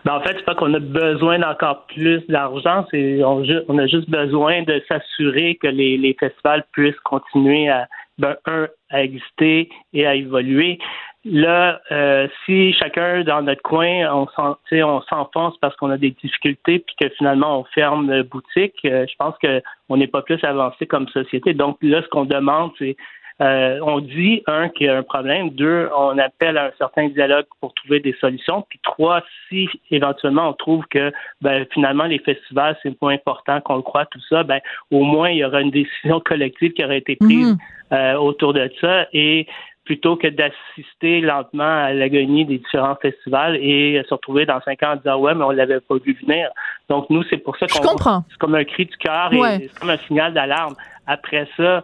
Ben, 0.04 0.14
en 0.14 0.20
fait, 0.20 0.34
c'est 0.36 0.44
pas 0.44 0.54
qu'on 0.54 0.74
a 0.74 0.80
besoin 0.80 1.38
d'encore 1.38 1.86
plus 1.86 2.26
d'argent, 2.28 2.84
c'est 2.90 3.22
on, 3.22 3.44
on 3.68 3.78
a 3.78 3.86
juste 3.86 4.10
besoin 4.10 4.62
de 4.62 4.82
s'assurer 4.88 5.56
que 5.62 5.68
les, 5.68 5.96
les 5.96 6.14
festivals 6.18 6.64
puissent 6.72 6.98
continuer 7.04 7.68
à 7.68 7.88
ben, 8.18 8.36
un 8.46 8.68
à 8.90 9.02
exister 9.02 9.70
et 9.92 10.06
à 10.06 10.14
évoluer. 10.14 10.78
Là, 11.24 11.80
euh, 11.92 12.26
si 12.44 12.72
chacun 12.72 13.22
dans 13.22 13.42
notre 13.42 13.62
coin, 13.62 14.12
on 14.12 15.00
s'enfonce 15.02 15.56
parce 15.60 15.76
qu'on 15.76 15.90
a 15.90 15.96
des 15.96 16.10
difficultés, 16.10 16.80
puis 16.80 16.96
que 17.00 17.08
finalement 17.16 17.60
on 17.60 17.64
ferme 17.64 18.22
boutique, 18.22 18.74
euh, 18.84 19.06
je 19.08 19.14
pense 19.16 19.36
que 19.40 19.62
on 19.88 19.96
n'est 19.96 20.08
pas 20.08 20.22
plus 20.22 20.42
avancé 20.42 20.86
comme 20.86 21.06
société. 21.08 21.54
Donc 21.54 21.78
là, 21.80 22.02
ce 22.02 22.08
qu'on 22.08 22.24
demande, 22.24 22.72
c'est 22.78 22.96
euh, 23.42 23.78
on 23.82 23.98
dit, 24.00 24.42
un, 24.46 24.68
qu'il 24.68 24.86
y 24.86 24.88
a 24.88 24.96
un 24.96 25.02
problème, 25.02 25.50
deux, 25.50 25.88
on 25.96 26.16
appelle 26.18 26.56
à 26.56 26.66
un 26.66 26.70
certain 26.78 27.08
dialogue 27.08 27.46
pour 27.60 27.74
trouver 27.74 27.98
des 28.00 28.14
solutions, 28.20 28.64
puis 28.68 28.78
trois, 28.82 29.20
si 29.48 29.68
éventuellement 29.90 30.48
on 30.48 30.52
trouve 30.52 30.84
que 30.86 31.12
ben, 31.40 31.66
finalement 31.72 32.04
les 32.04 32.20
festivals, 32.20 32.76
c'est 32.82 32.94
moins 33.02 33.14
important 33.14 33.60
qu'on 33.60 33.76
le 33.76 33.82
croit, 33.82 34.06
tout 34.06 34.20
ça, 34.28 34.44
ben, 34.44 34.60
au 34.90 35.02
moins 35.02 35.30
il 35.30 35.38
y 35.38 35.44
aura 35.44 35.60
une 35.60 35.70
décision 35.72 36.20
collective 36.20 36.72
qui 36.72 36.84
aurait 36.84 36.98
été 36.98 37.16
prise 37.16 37.52
Mhm. 37.52 37.58
euh, 37.92 38.14
autour 38.14 38.52
de 38.54 38.70
ça 38.80 39.06
et 39.12 39.46
plutôt 39.84 40.14
que 40.16 40.28
d'assister 40.28 41.20
lentement 41.20 41.64
à 41.86 41.92
l'agonie 41.92 42.44
des 42.44 42.58
différents 42.58 42.94
festivals 43.02 43.56
et 43.56 44.00
se 44.08 44.14
retrouver 44.14 44.46
dans 44.46 44.60
cinq 44.60 44.80
ans 44.84 44.92
en 44.92 44.96
disant 44.96 45.18
ouais 45.18 45.34
mais 45.34 45.42
on 45.44 45.50
l'avait 45.50 45.80
pas 45.80 45.96
vu 45.96 46.16
venir. 46.24 46.48
Donc 46.88 47.10
nous 47.10 47.24
c'est 47.28 47.38
pour 47.38 47.56
ça 47.56 47.66
qu'on 47.66 47.80
comprends. 47.80 48.24
c'est 48.30 48.38
comme 48.38 48.54
un 48.54 48.62
cri 48.64 48.86
du 48.86 48.96
cœur 48.98 49.32
Ouais. 49.32 49.56
et 49.56 49.68
c'est 49.68 49.80
comme 49.80 49.90
un 49.90 49.98
signal 50.06 50.32
d'alarme. 50.32 50.74
Après 51.08 51.48
ça, 51.56 51.82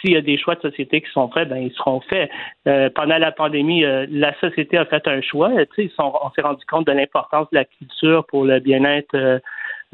s'il 0.00 0.12
y 0.12 0.16
a 0.16 0.20
des 0.20 0.38
choix 0.38 0.54
de 0.54 0.60
société 0.60 1.00
qui 1.00 1.10
sont 1.10 1.28
faits, 1.28 1.48
ben 1.48 1.58
ils 1.58 1.72
seront 1.72 2.00
faits. 2.00 2.30
Euh, 2.66 2.90
pendant 2.94 3.18
la 3.18 3.32
pandémie, 3.32 3.84
euh, 3.84 4.06
la 4.10 4.38
société 4.40 4.76
a 4.78 4.84
fait 4.84 5.06
un 5.08 5.20
choix. 5.20 5.50
Sais, 5.74 5.84
ils 5.84 5.92
on 5.98 6.30
s'est 6.30 6.42
rendu 6.42 6.64
compte 6.66 6.86
de 6.86 6.92
l'importance 6.92 7.48
de 7.52 7.56
la 7.58 7.64
culture 7.64 8.24
pour 8.26 8.44
le 8.44 8.60
bien-être, 8.60 9.14
euh, 9.14 9.38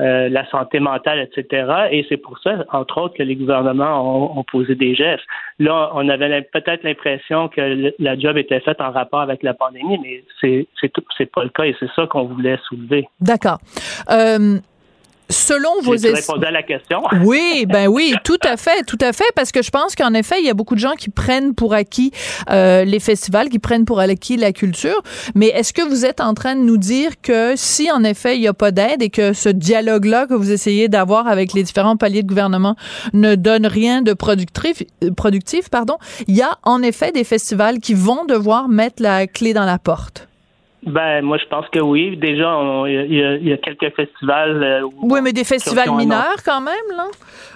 euh, 0.00 0.30
la 0.30 0.49
santé 0.49 0.80
mentale, 0.80 1.21
etc. 1.21 1.88
Et 1.90 2.06
c'est 2.09 2.16
pour 2.16 2.38
ça, 2.38 2.64
entre 2.73 2.99
autres, 2.99 3.14
que 3.14 3.23
les 3.23 3.37
gouvernements 3.37 4.38
ont, 4.38 4.42
posé 4.44 4.75
des 4.75 4.94
gestes. 4.94 5.23
Là, 5.59 5.90
on 5.94 6.09
avait 6.09 6.42
peut-être 6.42 6.82
l'impression 6.82 7.49
que 7.49 7.92
la 7.99 8.18
job 8.18 8.38
était 8.38 8.61
faite 8.61 8.80
en 8.80 8.90
rapport 8.90 9.21
avec 9.21 9.42
la 9.42 9.52
pandémie, 9.52 9.99
mais 10.02 10.25
c'est 10.40 10.66
c'est 10.80 11.30
pas 11.30 11.44
le 11.44 11.50
cas 11.50 11.64
et 11.64 11.76
c'est 11.78 11.90
ça 11.94 12.06
qu'on 12.06 12.25
voulait 12.25 12.59
soulever. 12.68 13.06
D'accord. 13.21 13.59
Euh, 14.11 14.59
selon 15.33 15.81
vos 15.83 15.97
J'ai 15.97 16.11
es- 16.11 16.15
répondu 16.15 16.45
à 16.47 16.51
la 16.51 16.62
question. 16.62 17.03
Oui, 17.25 17.67
ben 17.69 17.89
oui, 17.89 18.15
tout 18.25 18.39
à 18.45 18.57
fait, 18.57 18.83
tout 18.85 18.99
à 19.01 19.12
fait, 19.12 19.25
parce 19.35 19.53
que 19.53 19.62
je 19.62 19.71
pense 19.71 19.95
qu'en 19.95 20.12
effet, 20.15 20.37
il 20.41 20.47
y 20.47 20.51
a 20.51 20.55
beaucoup 20.55 20.75
de 20.75 20.81
gens 20.81 20.95
qui 20.99 21.09
prennent 21.11 21.55
pour 21.55 21.75
acquis 21.75 22.12
euh, 22.51 22.85
les 22.85 23.01
festivals, 23.01 23.49
qui 23.49 23.59
prennent 23.59 23.85
pour 23.85 24.01
acquis 24.01 24.37
la 24.37 24.53
culture. 24.53 25.03
Mais 25.35 25.47
est-ce 25.49 25.73
que 25.73 25.83
vous 25.83 26.05
êtes 26.05 26.21
en 26.21 26.35
train 26.35 26.55
de 26.57 26.61
nous 26.61 26.77
dire 26.77 27.12
que 27.23 27.55
si 27.57 27.91
en 27.91 28.05
effet 28.05 28.37
il 28.37 28.41
n'y 28.41 28.49
a 28.49 28.55
pas 28.55 28.71
d'aide 28.71 29.03
et 29.03 29.11
que 29.11 29.33
ce 29.33 29.49
dialogue-là 29.49 30.27
que 30.27 30.35
vous 30.35 30.51
essayez 30.53 30.89
d'avoir 30.89 31.27
avec 31.29 31.53
les 31.53 31.62
différents 31.62 31.97
paliers 31.97 32.23
de 32.23 32.29
gouvernement 32.29 32.77
ne 33.12 33.35
donne 33.35 33.67
rien 33.67 34.03
de 34.03 34.12
productif, 34.12 34.83
euh, 35.03 35.11
productif, 35.12 35.69
pardon, 35.71 35.97
il 36.29 36.37
y 36.37 36.43
a 36.43 36.59
en 36.65 36.83
effet 36.83 37.12
des 37.12 37.25
festivals 37.25 37.79
qui 37.81 37.95
vont 37.95 38.25
devoir 38.25 38.69
mettre 38.69 39.03
la 39.03 39.27
clé 39.27 39.53
dans 39.55 39.65
la 39.65 39.79
porte. 39.79 40.29
Ben, 40.85 41.23
moi, 41.23 41.39
je 41.39 41.45
pense 41.47 41.67
que 41.69 41.79
oui. 41.79 42.17
Déjà, 42.17 42.59
il 42.89 43.15
y, 43.45 43.49
y 43.49 43.53
a 43.53 43.57
quelques 43.59 43.95
festivals. 43.95 44.62
euh, 44.62 44.83
Oui, 45.03 45.21
mais 45.23 45.33
des 45.33 45.45
festivals 45.45 45.93
mineurs 45.93 46.37
quand 46.45 46.61
même, 46.61 46.75
là. 46.97 47.05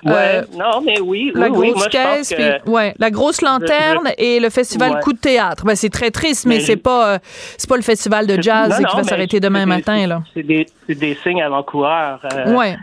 Ouais, 0.04 0.12
Euh, 0.38 0.42
non, 0.56 0.80
mais 0.84 1.00
oui. 1.00 1.32
La 1.34 1.48
oui, 1.48 1.56
oui, 1.58 1.70
grosse 1.70 1.78
moi, 1.78 1.88
je 1.92 1.98
pense 1.98 2.14
caisse, 2.16 2.28
que- 2.30 2.60
puis 2.62 2.72
ouais, 2.72 2.94
la 2.98 3.10
grosse 3.10 3.42
lanterne 3.42 4.10
et 4.16 4.38
le 4.38 4.48
festival 4.50 4.92
Ouais. 4.92 5.00
Coup 5.00 5.12
de 5.12 5.18
théâtre. 5.18 5.64
Ben, 5.66 5.74
c'est 5.74 5.90
très 5.90 6.12
triste, 6.12 6.46
mais, 6.46 6.56
Mais 6.56 6.60
c'est 6.60 6.76
pas 6.76 7.14
euh, 7.14 7.18
c'est 7.58 7.68
pas 7.68 7.76
le 7.76 7.82
festival 7.82 8.26
de 8.28 8.40
jazz 8.40 8.80
Non, 8.80 8.86
qui 8.88 8.96
va 8.96 9.02
s'arrêter 9.02 9.40
demain 9.40 9.60
des- 9.64 9.66
matin 9.66 10.06
là. 10.06 10.22
C'est 10.32 10.44
des, 10.44 10.66
c'est 10.86 10.94
des 10.94 11.14
signes 11.16 11.42
avant-coureurs. 11.42 12.20
euh, 12.32 12.54
ouais. 12.54 12.76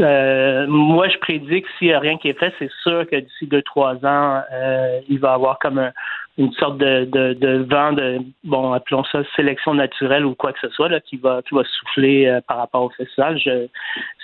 euh, 0.00 0.66
moi, 0.68 1.08
je 1.08 1.18
prédis 1.18 1.62
que 1.62 1.68
s'il 1.78 1.88
n'y 1.88 1.94
a 1.94 1.98
rien 1.98 2.16
qui 2.18 2.28
est 2.28 2.38
fait, 2.38 2.52
c'est 2.58 2.70
sûr 2.82 3.06
que 3.10 3.16
d'ici 3.16 3.46
deux, 3.46 3.62
trois 3.62 3.94
ans, 4.04 4.42
euh, 4.52 5.00
il 5.08 5.18
va 5.18 5.30
y 5.30 5.34
avoir 5.34 5.58
comme 5.58 5.78
un- 5.78 5.92
une 6.36 6.52
sorte 6.54 6.78
de, 6.78 7.04
de, 7.04 7.32
de 7.34 7.66
vent 7.70 7.92
de, 7.92 8.18
bon, 8.42 8.72
appelons 8.72 9.04
ça 9.04 9.22
sélection 9.36 9.74
naturelle 9.74 10.24
ou 10.24 10.34
quoi 10.34 10.52
que 10.52 10.58
ce 10.60 10.68
soit, 10.70 10.88
là, 10.88 11.00
qui 11.00 11.16
va, 11.16 11.42
qui 11.42 11.54
va 11.54 11.62
souffler 11.64 12.26
euh, 12.26 12.40
par 12.46 12.58
rapport 12.58 12.82
au 12.82 12.90
festival. 12.90 13.38
Je- 13.38 13.68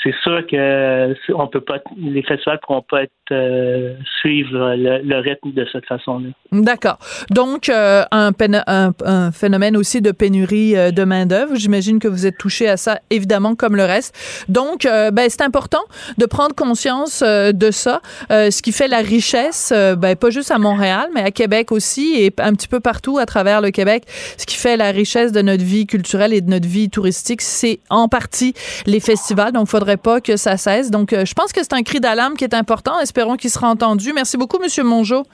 c'est 0.03 0.15
sûr 0.23 0.47
que 0.47 0.57
euh, 0.57 1.15
on 1.35 1.47
peut 1.47 1.61
pas, 1.61 1.79
les 1.99 2.23
festivals 2.23 2.59
pourront 2.61 2.85
pas 2.89 3.03
euh, 3.33 3.95
suivre 4.21 4.75
le, 4.75 5.21
rythme 5.21 5.53
de 5.53 5.67
cette 5.71 5.87
façon-là. 5.87 6.31
D'accord. 6.53 6.99
Donc 7.31 7.69
euh, 7.69 8.05
un, 8.11 8.33
phénomène 9.33 9.77
aussi 9.77 10.01
de 10.01 10.11
pénurie 10.11 10.73
de 10.73 11.05
main 11.05 11.27
d'œuvre. 11.27 11.55
J'imagine 11.57 11.99
que 11.99 12.09
vous 12.09 12.27
êtes 12.27 12.39
touché 12.39 12.69
à 12.69 12.77
ça 12.77 13.01
évidemment 13.11 13.55
comme 13.55 13.77
le 13.77 13.85
reste. 13.85 14.45
Donc 14.49 14.85
ben 14.85 15.27
c'est 15.29 15.43
important 15.43 15.83
de 16.19 16.27
prendre 16.27 16.55
conscience 16.55 17.23
de 17.23 17.71
ça, 17.71 18.01
ce 18.31 18.63
qui 18.63 18.73
fait 18.73 18.89
la 18.89 18.99
richesse 18.99 19.73
ben 19.99 20.17
pas 20.17 20.31
juste 20.31 20.51
à 20.51 20.59
Montréal 20.59 21.09
mais 21.15 21.23
à 21.23 21.31
Québec 21.31 21.73
aussi 21.73 22.15
et 22.17 22.33
un 22.39 22.55
petit 22.55 22.69
peu 22.69 22.81
partout 22.81 23.19
à 23.19 23.27
travers 23.27 23.61
le 23.61 23.71
Québec. 23.71 24.05
Ce 24.37 24.47
qui 24.47 24.57
fait 24.57 24.77
la 24.77 24.91
richesse 24.91 25.33
de 25.33 25.43
notre 25.43 25.65
vie 25.65 25.87
culturelle 25.87 26.33
et 26.33 26.41
de 26.41 26.51
notre 26.51 26.69
vie 26.69 26.91
touristique, 26.91 27.43
c'est 27.43 27.81
en 27.91 28.09
partie 28.09 28.55
les 28.87 29.01
festivals. 29.01 29.53
Donc 29.53 29.69
faudrait 29.69 29.90
pas 29.97 30.21
que 30.21 30.37
ça 30.37 30.57
cesse. 30.57 30.91
Donc 30.91 31.13
euh, 31.13 31.25
je 31.25 31.35
pense 31.35 31.53
que 31.53 31.63
c'est 31.63 31.73
un 31.73 31.83
cri 31.83 32.01
d'alarme 32.01 32.35
qui 32.35 32.45
est 32.45 32.55
important. 32.55 32.99
Espérons 33.01 33.37
qu'il 33.37 33.51
sera 33.51 33.69
entendu. 33.69 34.13
Merci 34.13 34.37
beaucoup 34.37 34.59
Monsieur 34.59 34.85
Mongeau. 34.85 35.25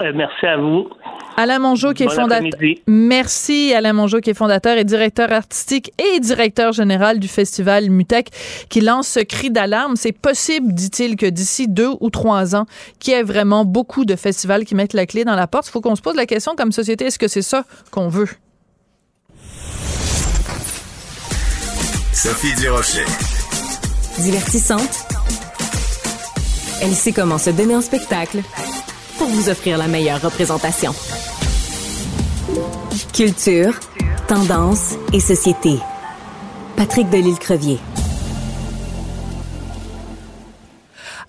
Euh, 0.00 0.12
merci 0.14 0.46
à 0.46 0.56
vous. 0.56 0.88
Alain 1.36 1.60
Mongeau, 1.60 1.92
qui 1.92 2.02
est 2.02 2.08
fondateur. 2.08 2.50
Merci, 2.88 3.72
Alain 3.72 3.92
Mongeau, 3.92 4.20
qui 4.20 4.30
est 4.30 4.34
fondateur 4.34 4.76
et 4.76 4.82
directeur 4.82 5.32
artistique 5.32 5.92
et 5.98 6.18
directeur 6.18 6.72
général 6.72 7.20
du 7.20 7.28
festival 7.28 7.90
Mutec, 7.90 8.30
qui 8.68 8.80
lance 8.80 9.06
ce 9.06 9.20
cri 9.20 9.50
d'alarme. 9.50 9.94
C'est 9.94 10.12
possible, 10.12 10.72
dit-il, 10.72 11.14
que 11.14 11.26
d'ici 11.26 11.68
deux 11.68 11.90
ou 12.00 12.10
trois 12.10 12.56
ans, 12.56 12.66
qu'il 12.98 13.12
y 13.12 13.16
ait 13.16 13.22
vraiment 13.22 13.64
beaucoup 13.64 14.04
de 14.04 14.16
festivals 14.16 14.64
qui 14.64 14.74
mettent 14.74 14.94
la 14.94 15.06
clé 15.06 15.24
dans 15.24 15.36
la 15.36 15.46
porte. 15.46 15.68
Il 15.68 15.70
faut 15.70 15.80
qu'on 15.80 15.94
se 15.94 16.02
pose 16.02 16.16
la 16.16 16.26
question 16.26 16.56
comme 16.56 16.72
société, 16.72 17.04
est-ce 17.06 17.20
que 17.20 17.28
c'est 17.28 17.42
ça 17.42 17.64
qu'on 17.92 18.08
veut? 18.08 18.28
Sophie 22.12 22.52
Durocher. 22.56 23.37
Divertissante. 24.18 25.06
Elle 26.82 26.94
sait 26.94 27.12
comment 27.12 27.38
se 27.38 27.50
donner 27.50 27.76
en 27.76 27.80
spectacle 27.80 28.42
pour 29.16 29.28
vous 29.28 29.48
offrir 29.48 29.78
la 29.78 29.86
meilleure 29.86 30.20
représentation. 30.20 30.92
Culture, 33.12 33.74
tendance 34.26 34.94
et 35.12 35.20
société. 35.20 35.78
Patrick 36.76 37.08
Delisle-Crevier. 37.10 37.78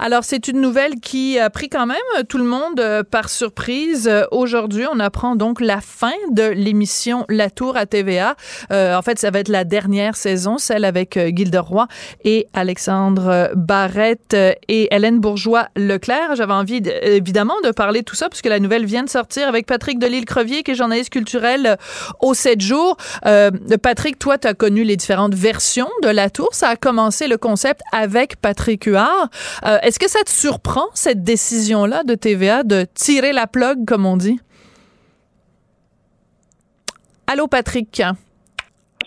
Alors, 0.02 0.24
c'est 0.24 0.48
une 0.48 0.62
nouvelle 0.62 0.96
qui 1.02 1.38
a 1.40 1.50
pris 1.50 1.68
quand 1.68 1.86
même 1.86 1.98
tout 2.30 2.38
le 2.38 2.46
monde 2.46 2.80
euh, 2.80 3.04
par 3.04 3.28
surprise. 3.30 4.08
Euh, 4.08 4.24
Aujourd'hui, 4.32 4.86
on 4.90 4.98
apprend 5.00 5.36
donc 5.36 5.60
la 5.60 5.82
fin 5.82 6.14
de 6.32 6.44
l'émission 6.44 7.26
La 7.28 7.50
Tour 7.50 7.76
à 7.76 7.86
TVA. 7.86 8.36
Euh, 8.72 8.96
en 8.96 9.02
fait, 9.02 9.20
ça 9.20 9.30
va 9.30 9.40
être 9.40 9.50
la 9.50 9.66
dernière 9.66 10.16
saison, 10.16 10.58
celle 10.58 10.86
avec 10.86 11.18
euh, 11.18 11.32
Gilda 11.36 11.60
Roy 11.60 11.88
et 12.24 12.48
Alexandre 12.54 13.52
Barrette 13.56 14.38
et 14.70 14.88
Hélène 14.96 15.20
Bourgeois-Leclerc. 15.20 16.36
J'avais 16.36 16.54
envie, 16.54 16.80
de- 16.80 16.92
évidemment, 17.04 17.56
de 17.66 17.72
parler 17.72 18.00
de 18.00 18.06
tout 18.06 18.16
ça 18.16 18.30
puisque 18.30 18.46
la 18.48 18.60
nouvelle 18.60 18.86
vient 18.86 19.04
de 19.04 19.10
sortir 19.10 19.50
avec 19.50 19.66
Patrick 19.66 20.00
Delisle-Crevier, 20.00 20.64
qui 20.64 20.72
est 20.72 20.76
journaliste 20.76 21.10
culturel 21.10 21.76
au 22.22 22.34
7 22.34 22.62
jours. 22.62 22.96
Euh, 23.26 23.52
Patrick, 23.84 24.18
toi, 24.18 24.38
tu 24.38 24.48
as 24.48 24.54
connu 24.54 24.86
les 24.86 24.96
différentes 24.96 25.36
versions 25.36 25.90
de 26.04 26.08
La 26.08 26.30
Tour. 26.30 26.48
Ça 26.54 26.70
a 26.70 26.76
commencé 26.78 27.28
le 27.28 27.38
concept 27.38 27.82
avec 27.92 28.38
Patrick 28.38 28.86
Huard. 28.86 29.30
Est-ce 29.90 29.98
que 29.98 30.08
ça 30.08 30.20
te 30.24 30.30
surprend, 30.30 30.86
cette 30.94 31.24
décision-là 31.24 32.04
de 32.04 32.14
TVA 32.14 32.62
de 32.62 32.86
tirer 32.94 33.34
la 33.34 33.48
plug, 33.48 33.86
comme 33.88 34.06
on 34.06 34.18
dit? 34.18 34.40
Allô, 37.26 37.48
Patrick? 37.48 37.90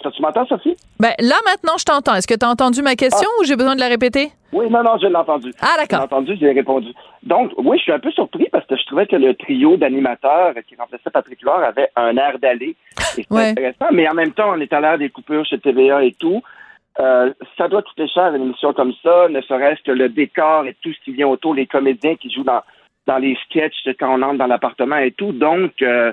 Tu 0.02 0.20
m'entends, 0.22 0.44
Sophie? 0.46 0.74
Ben, 0.98 1.12
là, 1.20 1.36
maintenant, 1.44 1.74
je 1.78 1.84
t'entends. 1.84 2.16
Est-ce 2.16 2.26
que 2.26 2.34
tu 2.34 2.44
as 2.44 2.48
entendu 2.48 2.82
ma 2.82 2.96
question 2.96 3.28
ou 3.38 3.44
j'ai 3.44 3.54
besoin 3.54 3.76
de 3.76 3.80
la 3.80 3.86
répéter? 3.86 4.32
Oui, 4.52 4.68
non, 4.70 4.82
non, 4.82 4.98
je 5.00 5.06
l'ai 5.06 5.14
entendu. 5.14 5.54
Ah, 5.60 5.76
d'accord. 5.78 6.00
entendu, 6.02 6.36
j'ai 6.40 6.50
répondu. 6.50 6.88
Donc, 7.22 7.52
oui, 7.58 7.78
je 7.78 7.84
suis 7.84 7.92
un 7.92 8.00
peu 8.00 8.10
surpris 8.10 8.48
parce 8.50 8.66
que 8.66 8.76
je 8.76 8.84
trouvais 8.86 9.06
que 9.06 9.14
le 9.14 9.36
trio 9.36 9.76
d'animateurs 9.76 10.54
qui 10.68 10.74
remplaçait 10.74 11.10
Patrick 11.12 11.40
Huard 11.42 11.62
avait 11.62 11.90
un 11.94 12.16
air 12.16 12.40
d'aller. 12.40 12.74
C'était 12.98 13.32
Ouais. 13.32 13.50
intéressant, 13.50 13.86
mais 13.92 14.08
en 14.08 14.14
même 14.14 14.32
temps, 14.32 14.50
on 14.56 14.60
est 14.60 14.72
à 14.72 14.80
l'ère 14.80 14.98
des 14.98 15.10
coupures 15.10 15.46
chez 15.46 15.60
TVA 15.60 16.02
et 16.02 16.12
tout. 16.18 16.42
Euh, 17.00 17.32
ça 17.56 17.68
doit 17.68 17.82
coûter 17.82 18.06
cher 18.08 18.34
une 18.34 18.42
émission 18.42 18.72
comme 18.72 18.92
ça, 19.02 19.28
ne 19.28 19.40
serait-ce 19.40 19.82
que 19.82 19.92
le 19.92 20.08
décor 20.08 20.66
et 20.66 20.76
tout 20.82 20.92
ce 20.92 21.00
qui 21.04 21.12
vient 21.12 21.28
autour, 21.28 21.54
les 21.54 21.66
comédiens 21.66 22.16
qui 22.16 22.30
jouent 22.30 22.44
dans, 22.44 22.62
dans 23.06 23.18
les 23.18 23.36
sketchs 23.46 23.88
quand 23.98 24.18
on 24.18 24.22
entre 24.22 24.38
dans 24.38 24.46
l'appartement 24.46 24.98
et 24.98 25.12
tout. 25.12 25.32
Donc, 25.32 25.80
euh, 25.80 26.12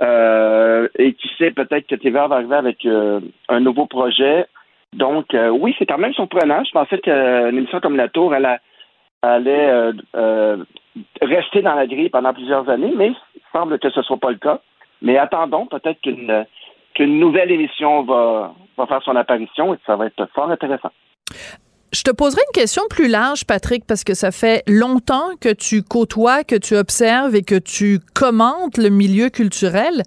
euh, 0.00 0.88
et 0.98 1.12
qui 1.14 1.28
sait, 1.36 1.50
peut-être 1.50 1.86
que 1.86 1.96
TVA 1.96 2.26
va 2.26 2.36
arriver 2.36 2.56
avec 2.56 2.84
euh, 2.86 3.20
un 3.48 3.60
nouveau 3.60 3.86
projet. 3.86 4.46
Donc, 4.94 5.34
euh, 5.34 5.48
oui, 5.48 5.74
c'est 5.78 5.86
quand 5.86 5.98
même 5.98 6.14
surprenant. 6.14 6.62
Je 6.64 6.72
pensais 6.72 6.98
qu'une 6.98 7.58
émission 7.58 7.80
comme 7.80 7.96
La 7.96 8.08
Tour, 8.08 8.34
elle 8.34 8.60
allait 9.22 9.92
rester 11.20 11.62
dans 11.62 11.74
la 11.74 11.86
grille 11.86 12.10
pendant 12.10 12.32
plusieurs 12.32 12.68
années, 12.68 12.92
mais 12.96 13.08
il 13.08 13.40
semble 13.52 13.78
que 13.78 13.90
ce 13.90 14.00
ne 14.00 14.04
soit 14.04 14.18
pas 14.18 14.30
le 14.30 14.38
cas. 14.38 14.60
Mais 15.00 15.18
attendons, 15.18 15.66
peut-être 15.66 16.00
qu'une 16.00 16.46
qu'une 16.94 17.18
nouvelle 17.18 17.50
émission 17.50 18.02
va, 18.04 18.54
va 18.76 18.86
faire 18.86 19.02
son 19.02 19.16
apparition 19.16 19.74
et 19.74 19.78
ça 19.86 19.96
va 19.96 20.06
être 20.06 20.26
fort 20.34 20.50
intéressant. 20.50 20.90
Je 21.94 22.04
te 22.04 22.10
poserai 22.10 22.40
une 22.48 22.58
question 22.58 22.84
plus 22.88 23.06
large, 23.06 23.44
Patrick, 23.44 23.84
parce 23.84 24.02
que 24.02 24.14
ça 24.14 24.30
fait 24.30 24.62
longtemps 24.66 25.28
que 25.38 25.50
tu 25.50 25.82
côtoies, 25.82 26.42
que 26.42 26.56
tu 26.56 26.74
observes 26.74 27.34
et 27.34 27.42
que 27.42 27.54
tu 27.54 28.00
commentes 28.14 28.78
le 28.78 28.88
milieu 28.88 29.28
culturel. 29.28 30.02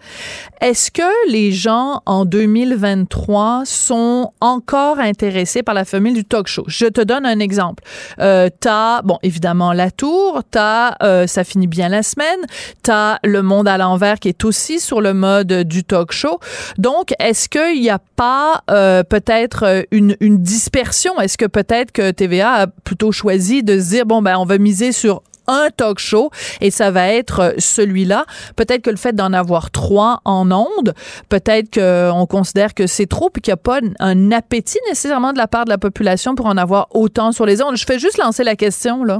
Est-ce 0.61 0.89
que 0.89 1.29
les 1.29 1.51
gens 1.51 2.01
en 2.07 2.25
2023 2.25 3.65
sont 3.65 4.33
encore 4.41 4.97
intéressés 4.97 5.61
par 5.61 5.75
la 5.75 5.85
famille 5.85 6.13
du 6.13 6.25
talk 6.25 6.47
show? 6.47 6.63
Je 6.65 6.87
te 6.87 7.01
donne 7.01 7.23
un 7.23 7.37
exemple. 7.37 7.83
Euh, 8.17 8.49
t'as, 8.59 9.03
bon, 9.03 9.19
évidemment, 9.21 9.71
La 9.71 9.91
Tour, 9.91 10.41
t'as 10.49 10.95
euh, 11.03 11.27
Ça 11.27 11.43
finit 11.43 11.67
bien 11.67 11.89
la 11.89 12.01
semaine, 12.01 12.39
t'as 12.81 13.19
Le 13.23 13.43
Monde 13.43 13.67
à 13.67 13.77
l'envers 13.77 14.19
qui 14.19 14.29
est 14.29 14.43
aussi 14.43 14.79
sur 14.79 15.01
le 15.01 15.13
mode 15.13 15.53
du 15.61 15.83
talk 15.83 16.11
show. 16.11 16.39
Donc, 16.79 17.13
est-ce 17.19 17.47
qu'il 17.47 17.79
n'y 17.79 17.91
a 17.91 17.99
pas 18.15 18.63
euh, 18.71 19.03
peut-être 19.03 19.85
une, 19.91 20.17
une 20.19 20.39
dispersion? 20.41 21.21
Est-ce 21.21 21.37
que 21.37 21.45
peut-être 21.45 21.74
peut-être 21.75 21.91
que 21.91 22.11
TVA 22.11 22.51
a 22.51 22.67
plutôt 22.67 23.11
choisi 23.11 23.63
de 23.63 23.79
se 23.79 23.89
dire 23.89 24.05
bon 24.05 24.21
ben 24.21 24.37
on 24.37 24.45
va 24.45 24.57
miser 24.57 24.91
sur 24.91 25.21
un 25.47 25.69
talk 25.75 25.99
show 25.99 26.29
et 26.61 26.71
ça 26.71 26.89
va 26.89 27.09
être 27.09 27.39
euh, 27.39 27.51
celui-là. 27.59 28.25
Peut-être 28.55 28.81
que 28.81 28.89
le 28.89 28.95
fait 28.95 29.13
d'en 29.13 29.31
avoir 29.33 29.69
trois 29.69 30.21
en 30.25 30.49
ondes, 30.51 30.93
peut-être 31.29 31.69
qu'on 31.77 32.25
considère 32.25 32.73
que 32.73 32.87
c'est 32.87 33.05
trop 33.05 33.29
puis 33.29 33.41
qu'il 33.41 33.51
n'y 33.51 33.55
a 33.55 33.57
pas 33.57 33.79
un 33.99 34.31
appétit 34.31 34.79
nécessairement 34.87 35.33
de 35.33 35.37
la 35.37 35.47
part 35.47 35.65
de 35.65 35.69
la 35.69 35.77
population 35.77 36.33
pour 36.33 36.47
en 36.47 36.57
avoir 36.57 36.87
autant 36.95 37.31
sur 37.31 37.45
les 37.45 37.61
ondes. 37.61 37.75
Je 37.75 37.85
fais 37.85 37.99
juste 37.99 38.17
lancer 38.17 38.43
la 38.43 38.55
question, 38.55 39.03
là. 39.03 39.19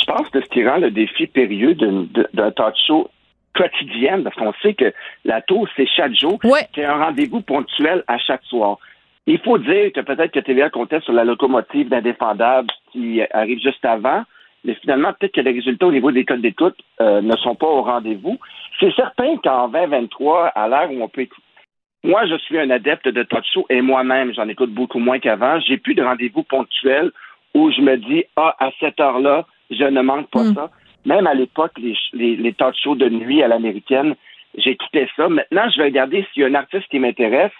Je 0.00 0.04
pense 0.06 0.28
que 0.30 0.40
ce 0.40 0.46
qui 0.46 0.66
rend 0.66 0.78
le 0.78 0.90
défi 0.90 1.26
périlleux 1.26 1.74
d'un 1.74 2.50
talk 2.52 2.74
show 2.86 3.08
quotidien, 3.54 4.22
parce 4.22 4.34
qu'on 4.34 4.54
sait 4.62 4.74
que 4.74 4.92
la 5.24 5.42
tour, 5.42 5.68
c'est 5.76 5.86
chaque 5.94 6.14
jour. 6.14 6.40
C'est 6.74 6.84
un 6.84 7.04
rendez-vous 7.04 7.42
ponctuel 7.42 8.02
à 8.08 8.18
chaque 8.18 8.42
soir. 8.44 8.78
Il 9.30 9.38
faut 9.38 9.58
dire 9.58 9.92
que 9.92 10.00
peut-être 10.00 10.32
que 10.32 10.40
TVA 10.40 10.70
comptait 10.70 10.98
sur 11.02 11.12
la 11.12 11.22
locomotive 11.22 11.88
d'indéfendable 11.88 12.68
qui 12.90 13.22
arrive 13.30 13.60
juste 13.60 13.84
avant, 13.84 14.24
mais 14.64 14.74
finalement, 14.74 15.12
peut-être 15.12 15.34
que 15.34 15.40
les 15.40 15.52
résultats 15.52 15.86
au 15.86 15.92
niveau 15.92 16.10
des 16.10 16.24
codes 16.24 16.40
d'écoute 16.40 16.76
euh, 17.00 17.20
ne 17.20 17.36
sont 17.36 17.54
pas 17.54 17.68
au 17.68 17.82
rendez-vous. 17.82 18.38
C'est 18.80 18.92
certain 18.96 19.36
qu'en 19.36 19.68
2023, 19.68 20.46
à 20.48 20.66
l'heure 20.66 20.90
où 20.90 21.00
on 21.00 21.08
peut 21.08 21.20
écouter, 21.20 21.46
moi, 22.02 22.26
je 22.26 22.36
suis 22.38 22.58
un 22.58 22.70
adepte 22.70 23.06
de 23.06 23.22
talk 23.22 23.44
show 23.54 23.66
et 23.70 23.80
moi-même, 23.80 24.34
j'en 24.34 24.48
écoute 24.48 24.72
beaucoup 24.72 24.98
moins 24.98 25.20
qu'avant. 25.20 25.60
J'ai 25.60 25.76
plus 25.76 25.94
de 25.94 26.02
rendez-vous 26.02 26.42
ponctuels 26.42 27.12
où 27.54 27.70
je 27.70 27.82
me 27.82 27.98
dis, 27.98 28.24
ah, 28.34 28.56
à 28.58 28.70
cette 28.80 28.98
heure-là, 28.98 29.46
je 29.70 29.84
ne 29.84 30.00
manque 30.00 30.28
pas 30.30 30.42
mm. 30.42 30.54
ça. 30.54 30.70
Même 31.04 31.28
à 31.28 31.34
l'époque, 31.34 31.72
les, 31.78 31.96
les, 32.14 32.34
les 32.34 32.52
talk 32.52 32.74
shows 32.82 32.96
de 32.96 33.08
nuit 33.08 33.44
à 33.44 33.48
l'américaine, 33.48 34.16
j'écoutais 34.56 35.08
ça. 35.14 35.28
Maintenant, 35.28 35.70
je 35.70 35.78
vais 35.78 35.84
regarder 35.84 36.26
s'il 36.32 36.42
y 36.42 36.44
a 36.44 36.48
un 36.48 36.54
artiste 36.54 36.88
qui 36.90 36.98
m'intéresse 36.98 37.52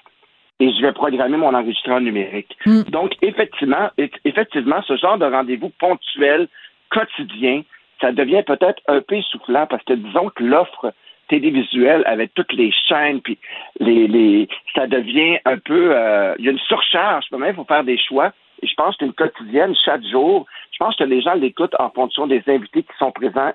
et 0.60 0.70
je 0.72 0.82
vais 0.82 0.92
programmer 0.92 1.38
mon 1.38 1.54
enregistreur 1.54 2.00
numérique. 2.00 2.56
Hmm. 2.66 2.82
Donc, 2.82 3.14
effectivement, 3.22 3.90
effectivement, 4.24 4.82
ce 4.86 4.96
genre 4.96 5.18
de 5.18 5.24
rendez-vous 5.24 5.70
ponctuel, 5.80 6.48
quotidien, 6.90 7.62
ça 8.00 8.12
devient 8.12 8.42
peut-être 8.46 8.80
un 8.86 9.00
peu 9.00 9.16
essoufflant 9.16 9.66
parce 9.66 9.82
que 9.84 9.94
disons 9.94 10.28
que 10.30 10.44
l'offre 10.44 10.92
télévisuelle 11.28 12.02
avec 12.06 12.34
toutes 12.34 12.52
les 12.52 12.72
chaînes, 12.88 13.20
puis 13.20 13.38
les, 13.78 14.06
les 14.08 14.48
ça 14.74 14.86
devient 14.86 15.38
un 15.44 15.58
peu 15.58 15.96
euh, 15.96 16.34
il 16.38 16.44
y 16.44 16.48
a 16.48 16.52
une 16.52 16.58
surcharge, 16.58 17.24
même 17.30 17.50
il 17.50 17.54
faut 17.54 17.64
faire 17.64 17.84
des 17.84 17.98
choix. 17.98 18.32
Et 18.62 18.66
je 18.66 18.74
pense 18.74 18.96
que 18.96 19.06
une 19.06 19.14
quotidienne 19.14 19.74
chaque 19.84 20.04
jour. 20.04 20.46
Je 20.72 20.78
pense 20.78 20.96
que 20.96 21.04
les 21.04 21.22
gens 21.22 21.34
l'écoutent 21.34 21.76
en 21.78 21.90
fonction 21.90 22.26
des 22.26 22.42
invités 22.46 22.82
qui 22.82 22.92
sont 22.98 23.12
présents 23.12 23.52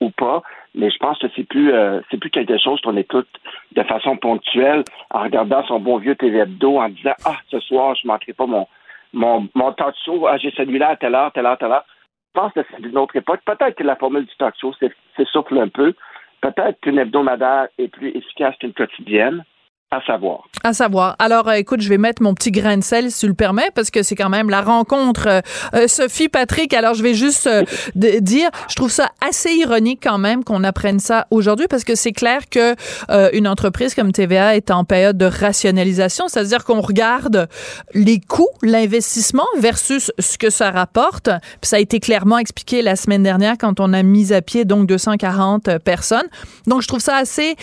ou 0.00 0.10
pas, 0.10 0.42
mais 0.74 0.90
je 0.90 0.98
pense 0.98 1.18
que 1.18 1.26
c'est 1.34 1.44
plus 1.44 1.72
euh, 1.72 2.00
c'est 2.10 2.18
plus 2.18 2.30
quelque 2.30 2.58
chose 2.58 2.80
qu'on 2.80 2.96
écoute 2.96 3.28
de 3.72 3.82
façon 3.84 4.16
ponctuelle 4.16 4.82
en 5.10 5.22
regardant 5.22 5.64
son 5.66 5.80
bon 5.80 5.98
vieux 5.98 6.16
TV 6.16 6.38
Hebdo 6.38 6.78
en 6.78 6.88
disant 6.88 7.14
ah 7.24 7.36
ce 7.50 7.60
soir 7.60 7.94
je 7.94 8.06
manquerai 8.06 8.32
pas 8.32 8.46
mon 8.46 8.66
mon 9.12 9.48
mon 9.54 9.72
talk 9.72 9.94
show 10.04 10.26
ah 10.26 10.36
j'ai 10.36 10.50
celui-là 10.50 10.88
à 10.88 10.96
telle 10.96 11.14
heure 11.14 11.32
telle 11.32 11.46
heure 11.46 11.58
telle 11.58 11.72
heure. 11.72 11.86
Je 12.34 12.40
pense 12.40 12.52
que 12.52 12.60
c'est 12.68 12.82
d'une 12.82 12.98
autre 12.98 13.14
époque. 13.14 13.40
Peut-être 13.44 13.76
que 13.76 13.84
la 13.84 13.94
formule 13.94 14.26
du 14.26 14.36
talk 14.36 14.54
show 14.60 14.74
s'essouffle 15.16 15.56
un 15.56 15.68
peu. 15.68 15.94
Peut-être 16.40 16.80
qu'une 16.80 16.98
hebdomadaire 16.98 17.68
est 17.78 17.88
plus 17.88 18.08
efficace 18.08 18.56
qu'une 18.56 18.72
quotidienne. 18.72 19.44
À 19.94 20.00
savoir. 20.04 20.48
À 20.64 20.72
savoir. 20.72 21.14
Alors, 21.20 21.46
euh, 21.46 21.52
écoute, 21.52 21.80
je 21.80 21.88
vais 21.88 21.98
mettre 21.98 22.20
mon 22.20 22.34
petit 22.34 22.50
grain 22.50 22.76
de 22.76 22.82
sel, 22.82 23.12
si 23.12 23.20
tu 23.20 23.28
le 23.28 23.34
permets, 23.34 23.70
parce 23.76 23.90
que 23.90 24.02
c'est 24.02 24.16
quand 24.16 24.28
même 24.28 24.50
la 24.50 24.60
rencontre 24.60 25.28
euh, 25.28 25.40
euh, 25.74 25.86
Sophie-Patrick. 25.86 26.74
Alors, 26.74 26.94
je 26.94 27.04
vais 27.04 27.14
juste 27.14 27.48
dire, 27.94 28.50
je 28.68 28.74
trouve 28.74 28.90
ça 28.90 29.10
assez 29.24 29.52
ironique 29.52 30.00
quand 30.02 30.18
même 30.18 30.42
qu'on 30.42 30.64
apprenne 30.64 30.98
ça 30.98 31.28
aujourd'hui, 31.30 31.68
parce 31.68 31.84
que 31.84 31.94
c'est 31.94 32.10
clair 32.10 32.48
que 32.50 32.74
une 33.36 33.46
entreprise 33.46 33.94
comme 33.94 34.10
TVA 34.10 34.56
est 34.56 34.70
en 34.70 34.84
période 34.84 35.16
de 35.16 35.26
rationalisation, 35.26 36.26
c'est-à-dire 36.28 36.64
qu'on 36.64 36.80
regarde 36.80 37.48
les 37.92 38.18
coûts, 38.18 38.48
l'investissement 38.62 39.46
versus 39.58 40.10
ce 40.18 40.38
que 40.38 40.50
ça 40.50 40.70
rapporte. 40.70 41.30
Puis 41.60 41.68
ça 41.68 41.76
a 41.76 41.78
été 41.78 42.00
clairement 42.00 42.38
expliqué 42.38 42.82
la 42.82 42.96
semaine 42.96 43.22
dernière 43.22 43.56
quand 43.58 43.80
on 43.80 43.92
a 43.92 44.02
mis 44.02 44.32
à 44.32 44.42
pied 44.42 44.64
donc 44.64 44.86
240 44.86 45.78
personnes. 45.78 46.26
Donc, 46.66 46.82
je 46.82 46.88
trouve 46.88 47.00
ça 47.00 47.16
assez 47.16 47.54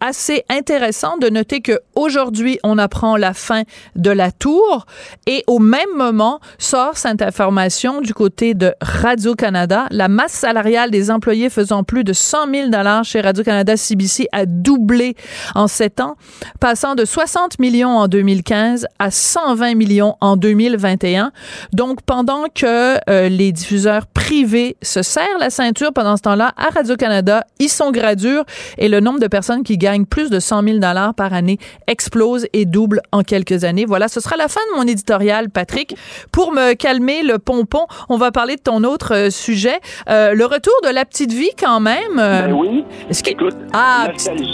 assez 0.00 0.44
intéressant 0.50 1.16
de 1.18 1.28
noter 1.44 1.60
qu'aujourd'hui, 1.60 2.58
on 2.62 2.78
apprend 2.78 3.18
la 3.18 3.34
fin 3.34 3.64
de 3.96 4.10
la 4.10 4.32
tour 4.32 4.86
et 5.26 5.44
au 5.46 5.58
même 5.58 5.94
moment 5.94 6.40
sort 6.58 6.96
cette 6.96 7.20
information 7.20 8.00
du 8.00 8.14
côté 8.14 8.54
de 8.54 8.72
Radio-Canada. 8.80 9.86
La 9.90 10.08
masse 10.08 10.32
salariale 10.32 10.90
des 10.90 11.10
employés 11.10 11.50
faisant 11.50 11.84
plus 11.84 12.02
de 12.02 12.14
100 12.14 12.50
000 12.70 12.70
chez 13.02 13.20
Radio-Canada 13.20 13.76
CBC 13.76 14.26
a 14.32 14.46
doublé 14.46 15.16
en 15.54 15.68
sept 15.68 16.00
ans, 16.00 16.16
passant 16.60 16.94
de 16.94 17.04
60 17.04 17.58
millions 17.58 17.98
en 17.98 18.08
2015 18.08 18.86
à 18.98 19.10
120 19.10 19.74
millions 19.74 20.16
en 20.22 20.36
2021. 20.36 21.30
Donc, 21.74 22.00
pendant 22.02 22.44
que 22.54 22.98
euh, 23.10 23.28
les 23.28 23.52
diffuseurs 23.52 24.06
privés 24.06 24.76
se 24.80 25.02
serrent 25.02 25.38
la 25.38 25.50
ceinture 25.50 25.92
pendant 25.92 26.16
ce 26.16 26.22
temps-là, 26.22 26.54
à 26.56 26.70
Radio-Canada, 26.70 27.44
ils 27.58 27.68
sont 27.68 27.90
gradures 27.90 28.44
et 28.78 28.88
le 28.88 29.00
nombre 29.00 29.20
de 29.20 29.26
personnes 29.26 29.62
qui 29.62 29.76
gagnent 29.76 30.06
plus 30.06 30.30
de 30.30 30.40
100 30.40 30.62
000 30.62 30.78
par 31.16 31.33
année 31.34 31.58
explose 31.86 32.46
et 32.52 32.64
double 32.64 33.00
en 33.12 33.22
quelques 33.22 33.64
années. 33.64 33.84
Voilà, 33.84 34.08
ce 34.08 34.20
sera 34.20 34.36
la 34.36 34.48
fin 34.48 34.60
de 34.72 34.78
mon 34.78 34.86
éditorial, 34.86 35.50
Patrick. 35.50 35.96
Pour 36.32 36.52
me 36.52 36.74
calmer 36.74 37.22
le 37.22 37.38
pompon, 37.38 37.86
on 38.08 38.16
va 38.16 38.32
parler 38.32 38.56
de 38.56 38.62
ton 38.62 38.84
autre 38.84 39.14
euh, 39.14 39.30
sujet, 39.30 39.80
euh, 40.08 40.34
le 40.34 40.44
retour 40.46 40.74
de 40.84 40.88
la 40.88 41.04
petite 41.04 41.32
vie 41.32 41.50
quand 41.58 41.80
même. 41.80 42.16
Ben 42.16 42.52
oui. 42.52 42.84
Est-ce 43.10 43.22
que... 43.22 43.30
Écoute, 43.30 43.56
ah, 43.72 44.08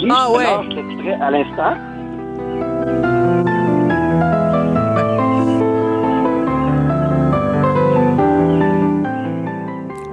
ah 0.09 0.31
ouais. 0.31 0.45
à 1.21 1.31
l'instant. 1.31 1.90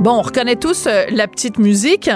Bon, 0.08 0.20
on 0.20 0.22
reconnaît 0.22 0.56
tous 0.56 0.86
euh, 0.86 1.04
la 1.10 1.28
petite 1.28 1.58
musique. 1.58 2.08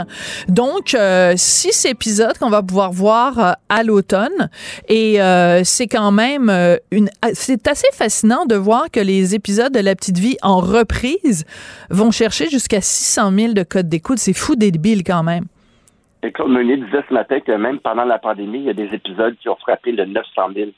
Donc, 0.49 0.95
euh, 0.95 1.35
six 1.37 1.85
épisodes 1.85 2.39
qu'on 2.39 2.49
va 2.49 2.63
pouvoir 2.63 2.91
voir 2.91 3.39
euh, 3.39 3.53
à 3.69 3.83
l'automne. 3.83 4.49
Et 4.89 5.19
c'est 5.63 5.89
quand 5.89 6.11
même 6.11 6.49
une... 6.91 7.11
C'est 7.35 7.69
assez 7.69 7.89
fascinant 7.93 8.47
de 8.47 8.55
voir 8.55 8.91
que 8.91 8.99
les 8.99 9.35
épisodes 9.35 9.75
de 9.75 9.81
La 9.81 9.95
Petite 9.95 10.17
Vie 10.17 10.39
en 10.41 10.57
reprise 10.57 11.45
vont 11.91 12.11
chercher 12.11 12.49
jusqu'à 12.49 12.81
600 12.81 13.31
000 13.31 13.53
de 13.53 13.63
codes 13.63 13.91
d'écoute. 13.91 14.17
C'est 14.17 14.33
fou 14.33 14.57
débile 14.57 15.05
quand 15.05 15.23
même. 15.23 15.45
Et 16.23 16.33
comme 16.33 16.55
Meunier 16.55 16.79
disait 16.79 17.05
ce 17.07 17.13
matin 17.13 17.41
que 17.41 17.53
même 17.53 17.79
pendant 17.79 18.05
la 18.07 18.19
pandémie, 18.19 18.61
il 18.61 18.65
y 18.65 18.71
a 18.71 18.73
des 18.73 18.89
épisodes 18.95 19.37
qui 19.37 19.51
ont 19.51 19.57
frappé 19.57 19.93
le 19.93 20.07
900 20.07 20.43
000 20.55 20.71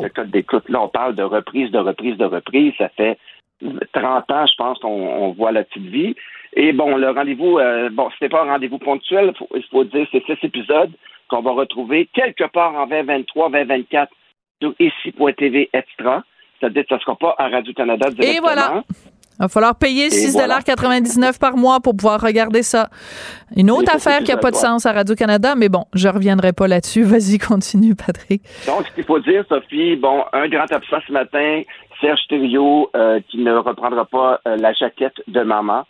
de 0.00 0.08
codes 0.08 0.30
d'écoute. 0.30 0.66
Là, 0.70 0.80
on 0.80 0.88
parle 0.88 1.16
de 1.16 1.22
reprise, 1.22 1.70
de 1.70 1.80
reprise, 1.80 2.16
de 2.16 2.24
reprise. 2.24 2.72
Ça 2.78 2.88
fait 2.96 3.18
30 3.92 4.30
ans, 4.30 4.46
je 4.46 4.54
pense, 4.56 4.78
qu'on 4.78 4.88
on 4.88 5.32
voit 5.32 5.52
La 5.52 5.64
Petite 5.64 5.86
Vie. 5.86 6.14
Et 6.54 6.72
bon, 6.72 6.96
le 6.96 7.10
rendez-vous, 7.10 7.58
euh, 7.58 7.88
bon, 7.90 8.10
ce 8.10 8.24
n'est 8.24 8.28
pas 8.28 8.42
un 8.42 8.52
rendez-vous 8.52 8.78
ponctuel, 8.78 9.32
il 9.54 9.64
faut 9.70 9.84
dire, 9.84 10.06
c'est 10.12 10.24
six 10.26 10.36
épisodes 10.42 10.90
qu'on 11.28 11.42
va 11.42 11.52
retrouver 11.52 12.08
quelque 12.12 12.44
part 12.44 12.74
en 12.74 12.86
2023, 12.86 13.50
2024 13.50 14.12
sur 14.60 14.74
ici.tv 14.78 15.70
extra. 15.72 16.22
C'est-à-dire 16.60 16.82
que 16.82 16.88
ça 16.90 16.96
ne 16.96 17.00
sera 17.00 17.16
pas 17.16 17.34
à 17.38 17.48
Radio-Canada 17.48 18.10
directement. 18.10 18.36
Et 18.36 18.40
voilà. 18.40 18.82
Il 19.38 19.46
va 19.46 19.48
falloir 19.48 19.74
payer 19.76 20.08
6,99 20.08 21.40
par 21.40 21.56
mois 21.56 21.80
pour 21.80 21.96
pouvoir 21.96 22.20
regarder 22.20 22.62
ça. 22.62 22.90
Une 23.56 23.70
autre 23.70 23.92
affaire 23.92 24.20
qui 24.20 24.30
n'a 24.30 24.36
pas 24.36 24.50
de 24.50 24.56
sens 24.56 24.86
à 24.86 24.92
Radio-Canada, 24.92 25.54
mais 25.56 25.68
bon, 25.68 25.86
je 25.94 26.06
ne 26.06 26.12
reviendrai 26.12 26.52
pas 26.52 26.68
là-dessus. 26.68 27.02
Vas-y, 27.02 27.38
continue, 27.38 27.94
Patrick. 27.94 28.42
Donc, 28.66 28.86
ce 28.86 28.94
qu'il 28.94 29.04
faut 29.04 29.18
dire, 29.18 29.44
Sophie, 29.48 29.96
bon, 29.96 30.22
un 30.32 30.48
grand 30.48 30.70
absent 30.70 30.98
ce 31.06 31.12
matin, 31.12 31.62
Serge 32.00 32.20
Thériault, 32.28 32.90
euh, 32.94 33.20
qui 33.30 33.38
ne 33.38 33.54
reprendra 33.54 34.04
pas 34.04 34.40
euh, 34.46 34.56
la 34.56 34.72
jaquette 34.74 35.20
de 35.26 35.40
maman. 35.40 35.84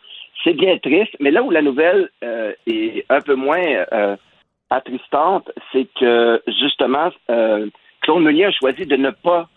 C'est 0.45 0.55
bien 0.55 0.77
triste, 0.79 1.15
mais 1.21 1.31
là 1.31 1.43
où 1.43 1.51
la 1.51 1.63
nouvelle 1.63 2.09
euh, 2.25 2.53
est 2.67 3.05
un 3.09 3.21
peu 3.21 3.35
moins 3.35 3.63
euh, 3.93 4.17
attristante, 4.71 5.51
c'est 5.73 5.87
que 5.99 6.43
justement, 6.47 7.11
euh, 7.31 7.69
Claude 8.01 8.23
Meunier 8.23 8.47
a 8.47 8.51
choisi 8.51 8.87
de 8.87 8.97
ne 8.97 9.11
pas 9.11 9.49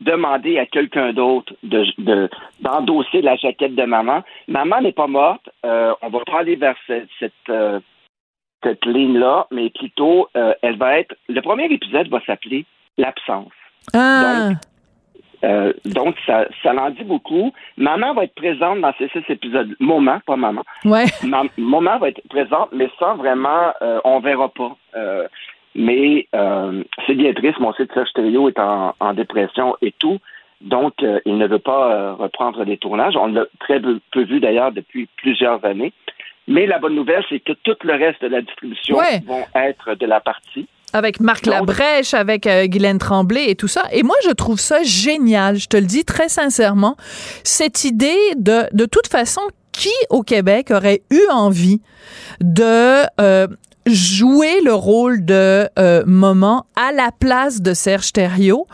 demander 0.00 0.58
à 0.58 0.66
quelqu'un 0.66 1.12
d'autre 1.12 1.54
de, 1.62 2.28
d'endosser 2.60 3.22
la 3.22 3.36
jaquette 3.36 3.76
de 3.76 3.84
maman. 3.84 4.22
Maman 4.48 4.80
n'est 4.80 4.92
pas 4.92 5.06
morte. 5.06 5.48
on 5.62 6.08
va 6.08 6.20
pas 6.26 6.40
aller 6.40 6.56
vers 6.56 6.76
cette, 6.86 7.08
cette, 7.20 8.84
ligne-là, 8.86 9.46
mais 9.52 9.70
plutôt, 9.70 10.28
elle 10.34 10.76
va 10.76 10.98
être. 10.98 11.14
Le 11.28 11.40
premier 11.40 11.72
épisode 11.72 12.08
va 12.08 12.20
s'appeler 12.26 12.66
L'absence. 12.98 13.52
Ah. 13.92 14.50
Euh, 15.44 15.72
donc, 15.84 16.16
ça, 16.26 16.46
ça 16.62 16.72
en 16.74 16.90
dit 16.90 17.04
beaucoup. 17.04 17.52
Maman 17.76 18.14
va 18.14 18.24
être 18.24 18.34
présente 18.34 18.80
dans 18.80 18.92
ces 18.98 19.08
six 19.08 19.22
épisodes. 19.28 19.74
Moment, 19.78 20.18
pas 20.26 20.36
maman. 20.36 20.62
Ouais. 20.84 21.04
Ma- 21.22 21.42
maman 21.58 21.98
va 21.98 22.08
être 22.08 22.20
présente, 22.28 22.70
mais 22.72 22.88
ça, 22.98 23.14
vraiment, 23.14 23.72
euh, 23.82 24.00
on 24.04 24.20
verra 24.20 24.48
pas. 24.48 24.76
Euh, 24.96 25.28
mais 25.74 26.26
euh, 26.34 26.82
c'est 27.06 27.14
bien 27.14 27.32
triste. 27.34 27.58
Mon 27.60 27.72
site 27.74 27.92
Serge 27.92 28.12
Thériault 28.14 28.48
est 28.48 28.58
en, 28.58 28.94
en 29.00 29.12
dépression 29.12 29.76
et 29.82 29.92
tout. 29.92 30.18
Donc, 30.60 30.94
il 31.26 31.36
ne 31.36 31.46
veut 31.46 31.58
pas 31.58 32.14
reprendre 32.14 32.64
les 32.64 32.78
tournages. 32.78 33.16
On 33.16 33.26
l'a 33.26 33.44
très 33.60 33.78
peu, 33.80 34.00
peu 34.12 34.22
vu 34.22 34.40
d'ailleurs 34.40 34.72
depuis 34.72 35.08
plusieurs 35.18 35.62
années. 35.64 35.92
Mais 36.48 36.66
la 36.66 36.78
bonne 36.78 36.94
nouvelle, 36.94 37.24
c'est 37.28 37.40
que 37.40 37.52
tout 37.52 37.76
le 37.84 37.92
reste 37.94 38.22
de 38.22 38.28
la 38.28 38.40
distribution 38.40 38.96
Ouais. 38.96 39.20
vont 39.26 39.44
être 39.54 39.94
de 39.94 40.06
la 40.06 40.20
partie. 40.20 40.66
Avec 40.94 41.20
Marc 41.20 41.46
Labrèche, 41.46 42.14
avec 42.14 42.46
euh, 42.46 42.66
Guylaine 42.66 42.98
Tremblay 42.98 43.50
et 43.50 43.56
tout 43.56 43.68
ça. 43.68 43.82
Et 43.92 44.02
moi, 44.02 44.16
je 44.24 44.30
trouve 44.30 44.60
ça 44.60 44.82
génial. 44.84 45.56
Je 45.58 45.66
te 45.66 45.76
le 45.76 45.86
dis 45.86 46.04
très 46.04 46.28
sincèrement. 46.28 46.96
Cette 47.42 47.84
idée 47.84 48.16
de, 48.36 48.62
de 48.72 48.86
toute 48.86 49.08
façon, 49.08 49.42
qui 49.72 49.92
au 50.08 50.22
Québec 50.22 50.70
aurait 50.70 51.02
eu 51.10 51.22
envie 51.30 51.80
de 52.40 53.02
euh, 53.20 53.48
jouer 53.86 54.60
le 54.64 54.72
rôle 54.72 55.24
de 55.24 55.68
euh, 55.78 56.04
Moment 56.06 56.66
à 56.76 56.92
la 56.92 57.10
place 57.18 57.60
de 57.60 57.74
Serge 57.74 58.12
Thériault? 58.12 58.66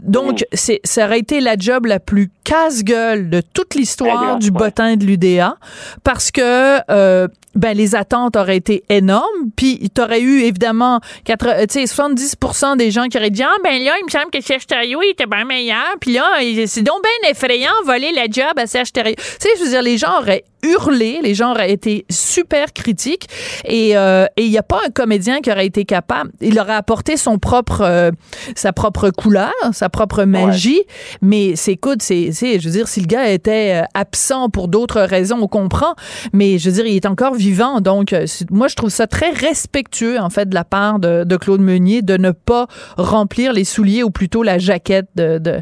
Donc, 0.00 0.44
c'est, 0.52 0.80
ça 0.84 1.06
aurait 1.06 1.18
été 1.18 1.40
la 1.40 1.56
job 1.56 1.86
la 1.86 1.98
plus 1.98 2.30
casse-gueule 2.44 3.30
de 3.30 3.40
toute 3.40 3.74
l'histoire 3.74 4.38
du 4.38 4.50
bottin 4.50 4.96
de 4.96 5.04
l'UDA 5.04 5.56
parce 6.04 6.30
que 6.30 6.78
euh, 6.90 7.28
ben 7.54 7.76
les 7.76 7.94
attentes 7.94 8.36
auraient 8.36 8.56
été 8.56 8.82
énormes. 8.88 9.50
Puis 9.56 9.90
t'aurais 9.90 10.20
eu 10.20 10.42
évidemment 10.42 11.00
quatre- 11.24 11.46
euh, 11.48 11.66
tu 11.66 11.86
sais 11.86 12.02
70% 12.02 12.76
des 12.76 12.90
gens 12.90 13.06
qui 13.08 13.18
auraient 13.18 13.30
dit 13.30 13.42
ah 13.42 13.54
ben 13.62 13.82
là 13.82 13.92
il 14.00 14.04
me 14.04 14.10
semble 14.10 14.30
que 14.30 14.40
Serge 14.40 14.66
Thériault 14.66 15.00
il 15.02 15.10
était 15.10 15.26
bien 15.26 15.44
meilleur. 15.44 15.84
Puis 16.00 16.12
là 16.14 16.24
c'est 16.66 16.82
donc 16.82 17.02
bien 17.02 17.30
effrayant 17.30 17.70
voler 17.84 18.12
la 18.14 18.24
job 18.30 18.52
à 18.56 18.66
Serge 18.66 18.92
Thériault 18.92 19.16
tu 19.16 19.24
sais 19.40 19.48
je 19.58 19.64
veux 19.64 19.70
dire 19.70 19.82
les 19.82 19.98
gens 19.98 20.18
auraient 20.20 20.44
hurlé 20.64 21.18
les 21.22 21.34
gens 21.34 21.50
auraient 21.50 21.72
été 21.72 22.04
super 22.08 22.72
critiques. 22.72 23.26
Et 23.64 23.96
euh, 23.96 24.26
et 24.36 24.44
il 24.44 24.50
y 24.50 24.58
a 24.58 24.62
pas 24.62 24.80
un 24.86 24.90
comédien 24.90 25.40
qui 25.40 25.50
aurait 25.50 25.66
été 25.66 25.84
capable 25.84 26.30
il 26.40 26.58
aurait 26.58 26.74
apporté 26.74 27.16
son 27.16 27.38
propre 27.38 27.80
euh, 27.82 28.10
sa 28.54 28.72
propre 28.72 29.10
couleur 29.10 29.52
sa 29.72 29.88
propre 29.88 30.24
magie. 30.24 30.82
Mais 31.20 31.56
c'est 31.56 31.72
écoute 31.72 32.02
c'est 32.02 32.30
c'est 32.32 32.60
je 32.60 32.68
veux 32.68 32.74
dire 32.74 32.88
si 32.88 33.00
le 33.00 33.06
gars 33.06 33.28
était 33.30 33.82
euh, 33.82 33.86
absent 33.94 34.48
pour 34.50 34.68
d'autres 34.68 35.00
raisons 35.02 35.38
on 35.42 35.48
comprend. 35.48 35.94
Mais 36.32 36.58
je 36.58 36.70
veux 36.70 36.76
dire 36.76 36.86
il 36.86 36.96
est 36.96 37.06
encore 37.06 37.34
vivant 37.42 37.80
donc 37.80 38.12
euh, 38.12 38.24
moi 38.50 38.68
je 38.68 38.76
trouve 38.76 38.90
ça 38.90 39.06
très 39.06 39.30
respectueux 39.30 40.18
en 40.18 40.30
fait 40.30 40.48
de 40.48 40.54
la 40.54 40.64
part 40.64 40.98
de, 40.98 41.24
de 41.24 41.36
Claude 41.36 41.60
Meunier 41.60 42.00
de 42.02 42.16
ne 42.16 42.30
pas 42.50 42.66
remplir 42.96 43.52
les 43.52 43.64
souliers 43.64 44.02
ou 44.02 44.10
plutôt 44.10 44.42
la 44.42 44.58
jaquette 44.58 45.08
de 45.16 45.38
de, 45.38 45.54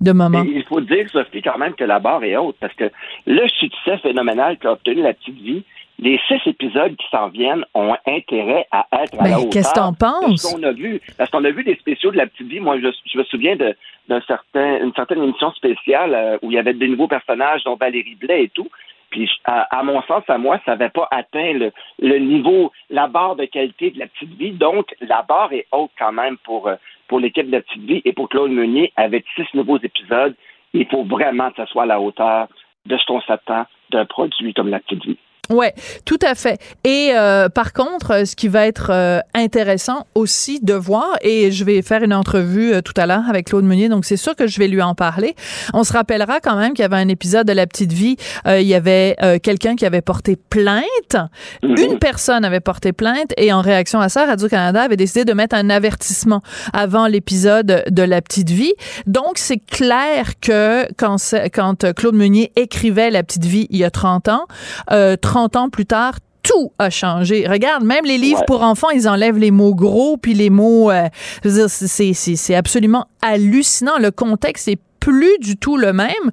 de 0.00 0.12
maman 0.12 0.42
Et 0.44 0.52
il 0.60 0.64
faut 0.64 0.80
dire, 0.80 1.06
Sophie, 1.12 1.42
quand 1.42 1.58
même 1.58 1.74
que 1.74 1.84
la 1.84 1.98
barre 2.00 2.24
est 2.24 2.36
haute 2.36 2.56
parce 2.60 2.74
que 2.74 2.90
le 3.26 3.46
succès 3.60 3.98
phénoménal 3.98 4.58
qu'a 4.58 4.72
obtenu 4.72 5.02
la 5.02 5.14
petite 5.14 5.40
vie, 5.48 5.62
les 6.00 6.18
six 6.28 6.40
épisodes 6.46 6.94
qui 6.96 7.06
s'en 7.10 7.28
viennent 7.28 7.64
ont 7.74 7.94
intérêt 8.06 8.66
à 8.70 8.86
être 9.02 9.14
à 9.20 9.24
Ben, 9.24 9.30
la 9.30 9.38
hauteur. 9.38 9.50
qu'est-ce 9.50 9.70
que 9.70 9.80
t'en 9.84 9.92
penses? 9.94 10.42
qu'on 10.52 10.62
a 10.62 10.72
vu. 10.72 11.00
Parce 11.18 11.30
qu'on 11.30 11.44
a 11.44 11.50
vu 11.50 11.64
des 11.64 11.76
spéciaux 11.76 12.10
de 12.12 12.16
la 12.16 12.26
petite 12.26 12.48
vie. 12.48 12.60
Moi, 12.60 12.76
je, 12.82 12.88
je 13.12 13.18
me 13.18 13.24
souviens 13.24 13.56
de 13.56 13.74
d'un 14.08 14.22
certain, 14.26 14.68
une 14.86 14.94
certaine 14.94 15.22
émission 15.22 15.50
spéciale 15.52 16.14
euh, 16.14 16.38
où 16.42 16.50
il 16.50 16.54
y 16.54 16.58
avait 16.58 16.72
des 16.72 16.88
nouveaux 16.88 17.08
personnages, 17.08 17.62
dont 17.64 17.76
Valérie 17.76 18.14
Blais 18.18 18.44
et 18.44 18.48
tout. 18.48 18.68
Puis, 19.10 19.30
à, 19.44 19.78
à 19.78 19.82
mon 19.82 20.02
sens, 20.02 20.22
à 20.28 20.38
moi, 20.38 20.60
ça 20.64 20.72
n'avait 20.72 20.90
pas 20.90 21.08
atteint 21.10 21.52
le, 21.52 21.72
le 21.98 22.18
niveau, 22.18 22.72
la 22.90 23.06
barre 23.06 23.36
de 23.36 23.44
qualité 23.44 23.90
de 23.90 23.98
la 23.98 24.06
petite 24.06 24.34
vie. 24.34 24.52
Donc, 24.52 24.94
la 25.00 25.22
barre 25.22 25.52
est 25.52 25.66
haute 25.72 25.90
quand 25.98 26.12
même 26.12 26.36
pour, 26.38 26.68
euh, 26.68 26.76
pour 27.08 27.20
l'équipe 27.20 27.46
de 27.46 27.52
la 27.52 27.62
petite 27.62 27.82
vie 27.82 28.02
et 28.04 28.12
pour 28.12 28.28
Claude 28.28 28.50
Meunier. 28.50 28.92
Avec 28.96 29.24
six 29.34 29.46
nouveaux 29.54 29.78
épisodes, 29.78 30.34
il 30.74 30.86
faut 30.86 31.04
vraiment 31.04 31.50
que 31.50 31.56
ça 31.56 31.66
soit 31.66 31.84
à 31.84 31.86
la 31.86 32.00
hauteur 32.00 32.48
de 32.86 32.96
ce 32.96 33.04
qu'on 33.06 33.20
s'attend 33.22 33.64
d'un 33.90 34.04
produit 34.04 34.52
comme 34.54 34.68
la 34.68 34.80
petite 34.80 35.04
vie. 35.04 35.18
Ouais, 35.50 35.74
tout 36.04 36.18
à 36.22 36.34
fait. 36.34 36.60
Et 36.84 37.12
euh, 37.14 37.48
par 37.48 37.72
contre, 37.72 38.26
ce 38.26 38.36
qui 38.36 38.48
va 38.48 38.66
être 38.66 38.90
euh, 38.90 39.20
intéressant 39.34 40.06
aussi 40.14 40.60
de 40.60 40.74
voir, 40.74 41.16
et 41.22 41.50
je 41.50 41.64
vais 41.64 41.80
faire 41.80 42.02
une 42.02 42.12
entrevue 42.12 42.74
euh, 42.74 42.82
tout 42.82 42.92
à 42.98 43.06
l'heure 43.06 43.22
avec 43.28 43.46
Claude 43.46 43.64
Meunier, 43.64 43.88
donc 43.88 44.04
c'est 44.04 44.18
sûr 44.18 44.36
que 44.36 44.46
je 44.46 44.58
vais 44.58 44.68
lui 44.68 44.82
en 44.82 44.94
parler. 44.94 45.34
On 45.72 45.84
se 45.84 45.92
rappellera 45.94 46.40
quand 46.40 46.56
même 46.56 46.74
qu'il 46.74 46.82
y 46.82 46.84
avait 46.84 46.96
un 46.96 47.08
épisode 47.08 47.46
de 47.46 47.54
La 47.54 47.66
Petite 47.66 47.92
Vie, 47.92 48.16
euh, 48.46 48.60
il 48.60 48.66
y 48.66 48.74
avait 48.74 49.16
euh, 49.22 49.38
quelqu'un 49.38 49.74
qui 49.74 49.86
avait 49.86 50.02
porté 50.02 50.36
plainte, 50.36 51.16
une 51.62 51.98
personne 51.98 52.44
avait 52.44 52.60
porté 52.60 52.92
plainte, 52.92 53.32
et 53.38 53.50
en 53.50 53.62
réaction 53.62 54.00
à 54.00 54.10
ça, 54.10 54.26
Radio-Canada 54.26 54.82
avait 54.82 54.96
décidé 54.96 55.24
de 55.24 55.32
mettre 55.32 55.56
un 55.56 55.70
avertissement 55.70 56.42
avant 56.74 57.06
l'épisode 57.06 57.84
de 57.88 58.02
La 58.02 58.20
Petite 58.20 58.50
Vie. 58.50 58.74
Donc 59.06 59.38
c'est 59.38 59.58
clair 59.58 60.38
que 60.42 60.86
quand, 60.98 61.16
quand 61.54 61.94
Claude 61.94 62.14
Meunier 62.14 62.52
écrivait 62.56 63.10
La 63.10 63.22
Petite 63.22 63.46
Vie 63.46 63.66
il 63.70 63.78
y 63.78 63.84
a 63.84 63.90
30 63.90 64.28
ans, 64.28 64.46
euh, 64.92 65.16
30 65.38 65.56
ans 65.56 65.68
plus 65.70 65.86
tard, 65.86 66.14
tout 66.42 66.72
a 66.78 66.90
changé. 66.90 67.46
Regarde, 67.46 67.84
même 67.84 68.04
les 68.04 68.18
livres 68.18 68.40
Ouais. 68.40 68.46
pour 68.46 68.62
enfants, 68.62 68.90
ils 68.90 69.08
enlèvent 69.08 69.38
les 69.38 69.50
mots 69.52 69.74
gros 69.74 70.16
puis 70.16 70.34
les 70.34 70.50
mots. 70.50 70.90
euh, 70.90 71.08
c'est 71.44 72.54
absolument 72.54 73.06
hallucinant. 73.22 73.98
Le 74.00 74.10
contexte 74.10 74.66
est 74.68 74.80
plus 74.98 75.38
du 75.38 75.56
tout 75.56 75.76
le 75.76 75.92
même 75.92 76.32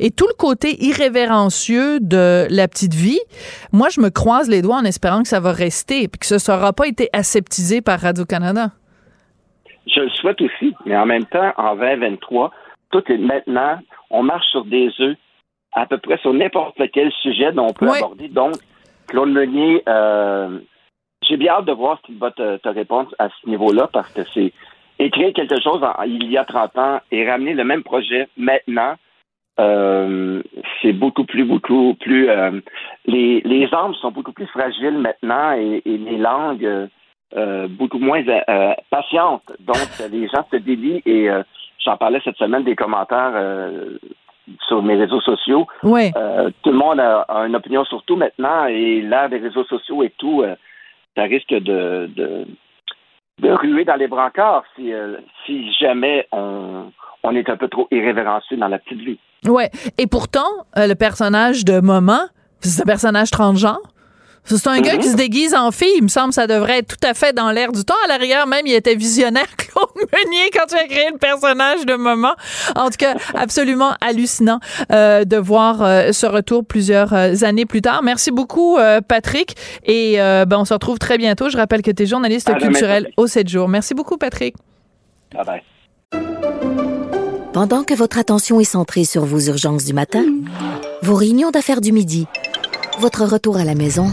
et 0.00 0.10
tout 0.10 0.26
le 0.26 0.34
côté 0.38 0.82
irrévérencieux 0.82 2.00
de 2.00 2.46
la 2.48 2.66
petite 2.66 2.94
vie. 2.94 3.20
Moi, 3.72 3.88
je 3.90 4.00
me 4.00 4.08
croise 4.08 4.48
les 4.48 4.62
doigts 4.62 4.76
en 4.76 4.84
espérant 4.84 5.22
que 5.22 5.28
ça 5.28 5.40
va 5.40 5.52
rester 5.52 6.08
puis 6.08 6.18
que 6.20 6.26
ce 6.26 6.38
sera 6.38 6.72
pas 6.72 6.86
été 6.86 7.10
aseptisé 7.12 7.82
par 7.82 8.00
Radio 8.00 8.24
Canada. 8.24 8.70
Je 9.86 10.00
le 10.00 10.08
souhaite 10.10 10.40
aussi, 10.40 10.74
mais 10.86 10.96
en 10.96 11.04
même 11.06 11.26
temps, 11.26 11.52
en 11.58 11.76
2023, 11.76 12.50
tout 12.90 13.02
est 13.08 13.18
maintenant, 13.18 13.78
on 14.10 14.22
marche 14.22 14.46
sur 14.50 14.64
des 14.64 14.88
œufs 15.00 15.16
à 15.76 15.86
peu 15.86 15.98
près 15.98 16.16
sur 16.18 16.32
n'importe 16.34 16.80
quel 16.92 17.12
sujet 17.22 17.52
dont 17.52 17.66
on 17.68 17.72
peut 17.72 17.86
aborder. 17.98 18.28
Donc, 18.28 18.54
Claude 19.06 19.28
Meunier, 19.30 19.82
euh, 19.88 20.58
j'ai 21.22 21.36
bien 21.36 21.52
hâte 21.52 21.66
de 21.66 21.72
voir 21.72 21.98
ce 21.98 22.06
qu'il 22.06 22.18
va 22.18 22.30
te, 22.32 22.56
te 22.56 22.68
répondre 22.68 23.14
à 23.18 23.28
ce 23.28 23.48
niveau-là 23.48 23.88
parce 23.92 24.12
que 24.12 24.22
c'est 24.34 24.52
écrire 24.98 25.32
quelque 25.34 25.60
chose 25.60 25.82
en- 25.84 26.02
il 26.04 26.30
y 26.30 26.38
a 26.38 26.44
30 26.44 26.76
ans 26.78 27.00
et 27.12 27.28
ramener 27.30 27.54
le 27.54 27.64
même 27.64 27.82
projet 27.84 28.26
maintenant. 28.36 28.94
euh, 29.58 30.42
c'est 30.82 30.92
beaucoup 30.92 31.24
plus, 31.24 31.44
beaucoup 31.44 31.94
plus. 31.94 32.28
euh, 32.28 32.60
les, 33.06 33.40
les 33.42 33.68
armes 33.72 33.94
sont 33.94 34.10
beaucoup 34.10 34.32
plus 34.32 34.46
fragiles 34.48 34.98
maintenant 34.98 35.52
et, 35.52 35.80
et 35.84 35.96
les 35.96 36.18
langues 36.18 36.88
euh, 37.34 37.66
beaucoup 37.68 37.98
moins 37.98 38.22
patientes. 38.90 39.50
Donc, 39.60 39.76
les 40.10 40.28
gens 40.28 40.44
se 40.50 40.56
délient 40.56 41.02
et 41.06 41.28
j'en 41.84 41.96
parlais 41.96 42.20
cette 42.24 42.36
semaine 42.36 42.64
des 42.64 42.76
commentaires 42.76 43.32
sur 44.66 44.82
mes 44.82 44.96
réseaux 44.96 45.20
sociaux. 45.20 45.66
Euh, 45.84 46.50
tout 46.62 46.70
le 46.70 46.78
monde 46.78 47.00
a, 47.00 47.22
a 47.22 47.46
une 47.46 47.56
opinion 47.56 47.84
sur 47.84 48.02
tout 48.04 48.16
maintenant 48.16 48.66
et 48.66 49.00
l'ère 49.00 49.28
des 49.28 49.38
réseaux 49.38 49.64
sociaux 49.64 50.02
et 50.02 50.12
tout, 50.18 50.42
euh, 50.42 50.54
ça 51.16 51.24
risque 51.24 51.52
de, 51.52 52.08
de, 52.14 52.46
de 53.42 53.50
ruer 53.50 53.84
dans 53.84 53.96
les 53.96 54.08
brancards 54.08 54.64
si, 54.74 54.92
euh, 54.92 55.16
si 55.44 55.72
jamais 55.74 56.28
on, 56.32 56.92
on 57.22 57.34
est 57.34 57.48
un 57.48 57.56
peu 57.56 57.68
trop 57.68 57.88
irrévérencieux 57.90 58.56
dans 58.56 58.68
la 58.68 58.78
petite 58.78 59.00
vie. 59.00 59.18
Ouais. 59.46 59.70
Et 59.98 60.06
pourtant, 60.06 60.50
le 60.76 60.94
personnage 60.94 61.64
de 61.64 61.80
Moment, 61.80 62.26
c'est 62.60 62.82
un 62.82 62.86
personnage 62.86 63.30
transgenre? 63.30 63.82
C'est 64.46 64.66
un 64.68 64.80
gars 64.80 64.94
Mhm. 64.94 65.00
qui 65.00 65.08
se 65.10 65.16
déguise 65.16 65.54
en 65.54 65.70
fille. 65.72 65.92
Il 65.96 66.04
me 66.04 66.08
semble 66.08 66.28
que 66.28 66.34
ça 66.36 66.46
devrait 66.46 66.78
être 66.78 66.96
tout 66.96 67.06
à 67.08 67.14
fait 67.14 67.32
dans 67.34 67.50
l'air 67.50 67.72
du 67.72 67.84
temps. 67.84 67.94
À 68.04 68.08
l'arrière, 68.08 68.46
même, 68.46 68.66
il 68.66 68.74
était 68.74 68.94
visionnaire, 68.94 69.46
Claude 69.56 69.88
Meunier, 69.96 70.50
quand 70.52 70.66
tu 70.68 70.76
as 70.76 70.86
créé 70.86 71.08
le 71.12 71.18
personnage 71.18 71.84
de 71.84 71.94
Moment. 71.96 72.34
En 72.76 72.86
tout 72.86 72.96
cas, 72.98 73.14
absolument 73.34 73.94
hallucinant 74.00 74.60
euh, 74.92 75.24
de 75.24 75.36
voir 75.36 75.82
euh, 75.82 76.12
ce 76.12 76.26
retour 76.26 76.64
plusieurs 76.64 77.12
euh, 77.12 77.32
années 77.42 77.66
plus 77.66 77.82
tard. 77.82 78.02
Merci 78.02 78.30
beaucoup, 78.30 78.76
euh, 78.78 79.00
Patrick. 79.00 79.56
Et 79.84 80.20
euh, 80.20 80.44
ben, 80.44 80.58
on 80.58 80.64
se 80.64 80.72
retrouve 80.74 80.98
très 80.98 81.18
bientôt. 81.18 81.48
Je 81.50 81.56
rappelle 81.56 81.82
que 81.82 81.90
tu 81.90 82.04
es 82.04 82.06
journaliste 82.06 82.48
À 82.48 82.54
demain, 82.54 82.66
culturel 82.68 83.02
Sophie. 83.04 83.14
au 83.16 83.26
7 83.26 83.48
jours. 83.48 83.68
Merci 83.68 83.94
beaucoup, 83.94 84.16
Patrick. 84.16 84.54
Bye 85.34 85.44
bye. 85.44 85.62
Pendant 87.52 87.84
que 87.84 87.94
votre 87.94 88.18
attention 88.18 88.60
est 88.60 88.64
centrée 88.64 89.04
sur 89.04 89.24
vos 89.24 89.40
urgences 89.40 89.84
du 89.84 89.92
matin, 89.94 90.24
vos 91.02 91.14
réunions 91.14 91.50
d'affaires 91.50 91.80
du 91.80 91.90
midi, 91.92 92.26
votre 92.98 93.24
retour 93.24 93.56
à 93.56 93.64
la 93.64 93.74
maison 93.74 94.12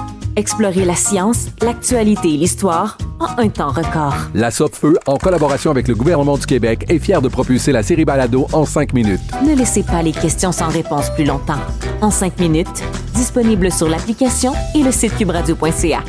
Explorez 0.37 0.85
la 0.85 0.95
science, 0.95 1.47
l'actualité 1.61 2.33
et 2.33 2.37
l'histoire 2.37 2.97
en 3.19 3.37
un 3.37 3.49
temps 3.49 3.71
record. 3.71 4.15
La 4.33 4.49
Feu, 4.49 4.97
en 5.05 5.17
collaboration 5.17 5.71
avec 5.71 5.87
le 5.89 5.95
gouvernement 5.95 6.37
du 6.37 6.45
Québec, 6.45 6.85
est 6.87 6.99
fière 6.99 7.21
de 7.21 7.27
propulser 7.27 7.73
la 7.73 7.83
série 7.83 8.05
Balado 8.05 8.47
en 8.53 8.65
cinq 8.65 8.93
minutes. 8.93 9.19
Ne 9.45 9.55
laissez 9.55 9.83
pas 9.83 10.01
les 10.01 10.13
questions 10.13 10.53
sans 10.53 10.69
réponse 10.69 11.09
plus 11.15 11.25
longtemps. 11.25 11.59
En 12.01 12.11
cinq 12.11 12.39
minutes, 12.39 12.81
disponible 13.13 13.71
sur 13.71 13.89
l'application 13.89 14.53
et 14.73 14.83
le 14.83 14.91
site 14.91 15.17
cubradio.ca. 15.17 15.99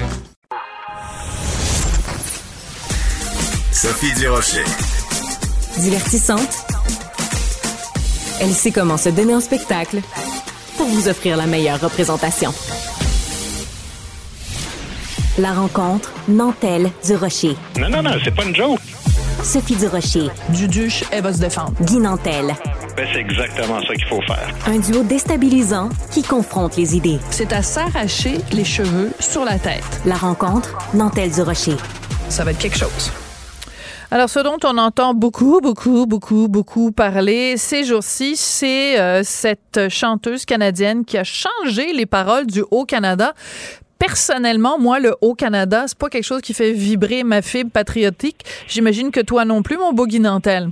Sophie 3.72 4.14
Durocher. 4.20 4.64
Divertissante. 5.78 6.64
Elle 8.40 8.52
sait 8.52 8.70
comment 8.70 8.96
se 8.96 9.08
donner 9.08 9.34
en 9.34 9.40
spectacle 9.40 10.00
pour 10.76 10.86
vous 10.86 11.08
offrir 11.08 11.36
la 11.36 11.46
meilleure 11.46 11.80
représentation. 11.80 12.52
La 15.38 15.54
rencontre 15.54 16.12
Nantel 16.28 16.90
du 17.06 17.16
Rocher. 17.16 17.56
Non, 17.80 17.88
non, 17.88 18.02
non, 18.02 18.10
c'est 18.22 18.34
pas 18.34 18.44
une 18.44 18.54
joke. 18.54 18.78
Sophie 19.42 19.76
du 19.76 19.86
Rocher. 19.86 20.28
Duduche, 20.50 21.04
elle 21.10 21.22
va 21.22 21.32
se 21.32 21.40
défendre. 21.40 21.72
Guy 21.80 21.96
Nantel. 21.96 22.54
Ben, 22.94 23.08
c'est 23.10 23.20
exactement 23.20 23.80
ça 23.80 23.94
qu'il 23.94 24.04
faut 24.04 24.20
faire. 24.26 24.46
Un 24.66 24.78
duo 24.78 25.02
déstabilisant 25.02 25.88
qui 26.10 26.22
confronte 26.22 26.76
les 26.76 26.98
idées. 26.98 27.18
C'est 27.30 27.54
à 27.54 27.62
s'arracher 27.62 28.40
les 28.52 28.66
cheveux 28.66 29.10
sur 29.20 29.46
la 29.46 29.58
tête. 29.58 29.82
La 30.04 30.16
rencontre 30.16 30.76
Nantel 30.92 31.30
du 31.30 31.40
Rocher. 31.40 31.76
Ça 32.28 32.44
va 32.44 32.50
être 32.50 32.58
quelque 32.58 32.76
chose. 32.76 33.10
Alors, 34.10 34.28
ce 34.28 34.40
dont 34.40 34.58
on 34.62 34.76
entend 34.76 35.14
beaucoup, 35.14 35.60
beaucoup, 35.62 36.04
beaucoup, 36.04 36.46
beaucoup 36.46 36.92
parler 36.92 37.56
ces 37.56 37.82
jours-ci, 37.84 38.36
c'est 38.36 39.00
euh, 39.00 39.22
cette 39.24 39.88
chanteuse 39.88 40.44
canadienne 40.44 41.06
qui 41.06 41.16
a 41.16 41.24
changé 41.24 41.94
les 41.94 42.04
paroles 42.04 42.46
du 42.46 42.62
Haut-Canada 42.70 43.32
personnellement, 44.02 44.80
moi, 44.80 44.98
le 44.98 45.14
Haut-Canada, 45.20 45.84
c'est 45.86 45.96
pas 45.96 46.08
quelque 46.08 46.24
chose 46.24 46.40
qui 46.40 46.54
fait 46.54 46.72
vibrer 46.72 47.22
ma 47.22 47.40
fibre 47.40 47.70
patriotique. 47.70 48.44
J'imagine 48.66 49.12
que 49.12 49.20
toi 49.20 49.44
non 49.44 49.62
plus, 49.62 49.76
mon 49.76 49.92
beau 49.92 50.06
Guinantel 50.06 50.70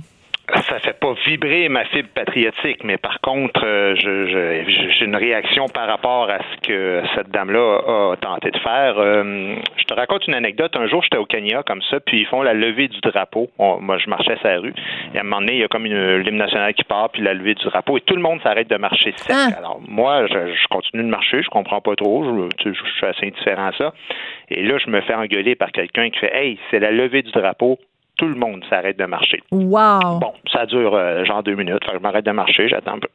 ça 0.67 0.79
fait 0.79 0.99
pas 0.99 1.13
vibrer 1.25 1.69
ma 1.69 1.85
fibre 1.85 2.09
patriotique, 2.13 2.83
mais 2.83 2.97
par 2.97 3.19
contre, 3.21 3.61
euh, 3.65 3.95
je, 3.95 4.89
j'ai 4.97 5.05
une 5.05 5.15
réaction 5.15 5.65
par 5.67 5.87
rapport 5.87 6.29
à 6.29 6.39
ce 6.39 6.67
que 6.67 7.01
cette 7.15 7.29
dame-là 7.29 7.81
a 7.87 8.15
tenté 8.17 8.51
de 8.51 8.57
faire. 8.57 8.95
Euh, 8.97 9.55
je 9.77 9.83
te 9.83 9.93
raconte 9.93 10.27
une 10.27 10.35
anecdote. 10.35 10.75
Un 10.75 10.87
jour, 10.87 11.03
j'étais 11.03 11.17
au 11.17 11.25
Kenya 11.25 11.63
comme 11.63 11.81
ça, 11.83 11.99
puis 11.99 12.21
ils 12.21 12.25
font 12.25 12.41
la 12.41 12.53
levée 12.53 12.87
du 12.87 12.99
drapeau. 13.01 13.49
moi, 13.57 13.97
je 13.97 14.09
marchais 14.09 14.35
sur 14.37 14.47
la 14.47 14.59
rue. 14.59 14.73
Et 15.13 15.17
à 15.17 15.21
un 15.21 15.23
moment 15.23 15.39
donné, 15.39 15.53
il 15.53 15.59
y 15.59 15.63
a 15.63 15.67
comme 15.67 15.85
une 15.85 16.17
l'hymne 16.17 16.37
national 16.37 16.73
qui 16.73 16.83
part, 16.83 17.09
puis 17.09 17.21
la 17.21 17.33
levée 17.33 17.55
du 17.55 17.65
drapeau, 17.65 17.97
et 17.97 18.01
tout 18.01 18.15
le 18.15 18.21
monde 18.21 18.41
s'arrête 18.41 18.69
de 18.69 18.77
marcher 18.77 19.13
sec. 19.17 19.35
Ah. 19.35 19.57
Alors 19.57 19.79
moi, 19.87 20.27
je, 20.27 20.67
continue 20.69 21.03
de 21.03 21.09
marcher, 21.09 21.41
je 21.41 21.49
comprends 21.49 21.81
pas 21.81 21.95
trop, 21.95 22.23
je, 22.23 22.71
je 22.71 22.91
suis 22.97 23.05
assez 23.05 23.27
indifférent 23.27 23.67
à 23.67 23.73
ça. 23.77 23.93
Et 24.49 24.63
là, 24.63 24.77
je 24.77 24.89
me 24.89 25.01
fais 25.01 25.13
engueuler 25.13 25.55
par 25.55 25.71
quelqu'un 25.71 26.09
qui 26.09 26.19
fait 26.19 26.35
Hey, 26.35 26.59
c'est 26.69 26.79
la 26.79 26.91
levée 26.91 27.21
du 27.21 27.31
drapeau 27.31 27.79
tout 28.17 28.27
le 28.27 28.35
monde 28.35 28.63
s'arrête 28.69 28.97
de 28.97 29.05
marcher. 29.05 29.41
Wow! 29.51 30.19
Bon, 30.19 30.33
ça 30.51 30.65
dure 30.65 30.93
euh, 30.93 31.23
genre 31.25 31.43
deux 31.43 31.55
minutes. 31.55 31.83
je 31.91 31.97
m'arrête 31.97 32.25
de 32.25 32.31
marcher, 32.31 32.67
j'attends 32.67 32.95
un 32.95 32.99
peu. 32.99 33.07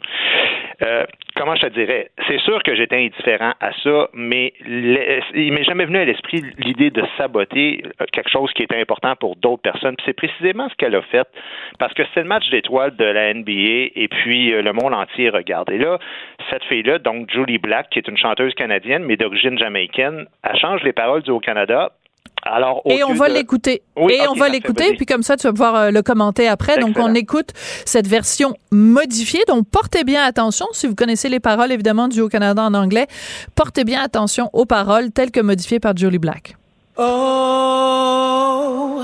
Euh, 0.83 1.05
comment 1.35 1.55
je 1.55 1.63
te 1.63 1.73
dirais? 1.73 2.11
C'est 2.27 2.41
sûr 2.41 2.63
que 2.63 2.75
j'étais 2.75 2.97
indifférent 2.97 3.53
à 3.61 3.73
ça, 3.83 4.09
mais 4.15 4.53
il 4.67 5.53
m'est 5.53 5.65
jamais 5.65 5.85
venu 5.87 5.99
à 5.99 6.05
l'esprit 6.05 6.43
l'idée 6.59 6.91
de 6.91 7.03
saboter 7.17 7.83
euh, 8.01 8.05
quelque 8.13 8.31
chose 8.31 8.53
qui 8.53 8.63
était 8.63 8.81
important 8.81 9.15
pour 9.17 9.37
d'autres 9.37 9.63
personnes. 9.63 9.97
c'est 10.05 10.13
précisément 10.13 10.69
ce 10.69 10.75
qu'elle 10.75 10.95
a 10.95 11.03
fait, 11.03 11.29
parce 11.79 11.95
que 11.95 12.03
c'est 12.13 12.23
le 12.23 12.29
match 12.29 12.49
d'étoiles 12.51 12.97
de 12.97 13.05
la 13.05 13.33
NBA, 13.33 13.93
et 13.95 14.09
puis 14.11 14.51
le 14.51 14.73
monde 14.73 14.93
entier 14.93 15.31
regarde. 15.31 15.71
Et 15.71 15.79
là, 15.79 15.99
cette 16.51 16.65
fille-là, 16.65 16.99
donc 16.99 17.31
Julie 17.31 17.59
Black, 17.59 17.91
qui 17.91 17.99
est 17.99 18.09
une 18.09 18.19
chanteuse 18.19 18.55
canadienne, 18.55 19.05
mais 19.05 19.17
d'origine 19.17 19.59
jamaïcaine, 19.59 20.27
elle 20.43 20.59
change 20.59 20.83
les 20.83 20.93
paroles 20.93 21.23
du 21.23 21.31
Haut-Canada 21.31 21.93
et 22.87 23.05
on 23.05 23.15
va 23.15 23.29
l'écouter. 23.29 23.83
et 23.97 24.21
on 24.29 24.35
va 24.35 24.49
l'écouter, 24.49 24.95
puis 24.95 25.07
comme 25.07 25.23
ça, 25.23 25.37
tu 25.37 25.47
vas 25.47 25.53
pouvoir 25.53 25.75
euh, 25.75 25.91
le 25.91 26.03
commenter 26.03 26.49
après. 26.49 26.79
Donc, 26.79 26.97
on 26.99 27.15
écoute 27.15 27.51
cette 27.85 28.07
version 28.07 28.55
modifiée. 28.71 29.43
Donc, 29.49 29.69
portez 29.69 30.05
bien 30.05 30.25
attention, 30.25 30.67
si 30.73 30.87
vous 30.87 30.95
connaissez 30.95 31.29
les 31.29 31.41
paroles, 31.41 31.73
évidemment, 31.73 32.09
du 32.09 32.21
Haut-Canada 32.21 32.63
en 32.63 32.75
anglais, 32.75 33.07
portez 33.55 33.85
bien 33.85 34.03
attention 34.03 34.51
aux 34.53 34.67
paroles 34.67 35.11
telles 35.11 35.31
que 35.31 35.41
modifiées 35.41 35.81
par 35.81 35.97
Julie 35.97 36.19
Black. 36.19 36.57
Oh, 36.99 39.03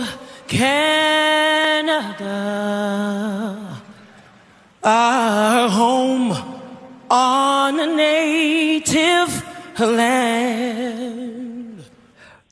Canada, 0.48 0.72
our 4.84 5.70
home 5.70 6.34
on 7.10 7.78
a 7.78 7.86
native 7.86 9.42
land. 9.78 11.01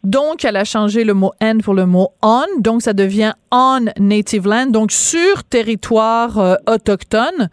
Donc, 0.02 0.44
elle 0.44 0.56
a 0.56 0.64
changé 0.64 1.04
le 1.04 1.14
mot 1.14 1.32
N 1.40 1.60
pour 1.60 1.74
le 1.74 1.86
mot 1.86 2.10
on. 2.22 2.44
Donc, 2.58 2.82
ça 2.82 2.92
devient 2.92 3.34
on 3.52 3.86
native 3.98 4.46
land, 4.46 4.66
donc 4.66 4.92
sur 4.92 5.44
territoire 5.44 6.38
euh, 6.38 6.54
autochtone. 6.66 7.50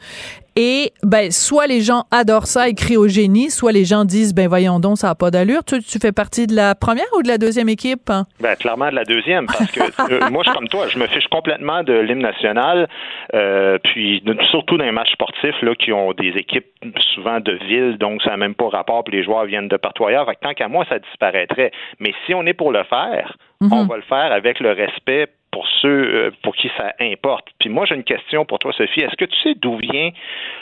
Et 0.60 0.92
ben, 1.04 1.30
soit 1.30 1.68
les 1.68 1.82
gens 1.82 2.06
adorent 2.10 2.48
ça 2.48 2.68
et 2.68 2.74
crient 2.74 2.98
au 2.98 3.08
génie, 3.08 3.52
soit 3.52 3.72
les 3.72 3.86
gens 3.86 4.06
disent 4.06 4.34
ben 4.34 4.48
voyons 4.48 4.80
donc, 4.80 4.98
ça 4.98 5.10
n'a 5.10 5.14
pas 5.14 5.30
d'allure. 5.30 5.64
Tu, 5.64 5.84
tu 5.84 6.00
fais 6.00 6.12
partie 6.12 6.48
de 6.48 6.56
la 6.56 6.74
première 6.74 7.06
ou 7.16 7.22
de 7.22 7.28
la 7.28 7.38
deuxième 7.38 7.70
équipe? 7.70 8.10
Ben, 8.40 8.56
clairement 8.56 8.90
de 8.90 8.96
la 8.96 9.04
deuxième, 9.04 9.46
parce 9.46 9.72
que 9.72 9.82
euh, 10.12 10.30
moi, 10.32 10.42
je 10.44 10.50
suis 10.50 10.58
comme 10.58 10.68
toi, 10.68 10.88
je 10.88 10.98
me 10.98 11.06
fiche 11.06 11.28
complètement 11.28 11.84
de 11.84 11.94
l'hymne 11.94 12.24
national, 12.24 12.88
euh, 13.36 13.78
puis 13.84 14.24
surtout 14.50 14.78
dans 14.78 14.86
les 14.86 14.92
matchs 14.92 15.12
sportifs 15.12 15.62
là, 15.62 15.76
qui 15.76 15.94
ont 15.94 16.14
des 16.14 16.30
équipes 16.30 16.66
souvent 17.14 17.40
de 17.40 17.52
ville, 17.68 18.00
donc 18.00 18.24
ça 18.24 18.32
n'a 18.32 18.38
même 18.38 18.56
pas 18.56 18.70
rapport, 18.70 19.04
puis 19.04 19.16
les 19.16 19.24
joueurs 19.24 19.46
viennent 19.46 19.68
de 19.68 19.78
partout 19.78 20.08
ailleurs. 20.08 20.28
tant 20.42 20.56
qu'à 20.56 20.68
moi, 20.68 20.86
ça 20.90 20.98
disparaîtrait. 20.98 21.72
Mais 22.00 22.14
si 22.26 22.34
on 22.34 22.48
est 22.48 22.56
pour 22.56 22.72
le 22.72 22.84
faire, 22.86 23.38
mm-hmm. 23.62 23.74
on 23.74 23.86
va 23.86 23.98
le 23.98 24.02
faire 24.02 24.32
avec 24.32 24.60
le 24.60 24.72
respect 24.72 25.28
pour 25.52 25.68
ceux 25.82 25.88
euh, 25.90 26.32
pour 26.44 26.56
qui 26.56 26.70
ça 26.78 26.94
importe. 27.00 27.48
Puis 27.60 27.70
moi, 27.70 27.86
j'ai 27.86 27.96
une 27.96 28.04
question 28.04 28.46
pour 28.46 28.60
toi, 28.60 28.74
Sophie. 28.74 29.02
Est-ce 29.02 29.16
que 29.16 29.26
tu 29.26 29.38
sais 29.42 29.56
d'où 29.56 29.78
vient 29.78 30.12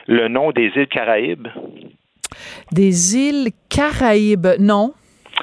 le 0.08 0.28
nom 0.28 0.52
des 0.52 0.72
îles 0.76 0.88
Caraïbes? 0.88 1.48
Des 2.72 3.16
îles 3.16 3.52
Caraïbes, 3.70 4.48
non. 4.60 4.94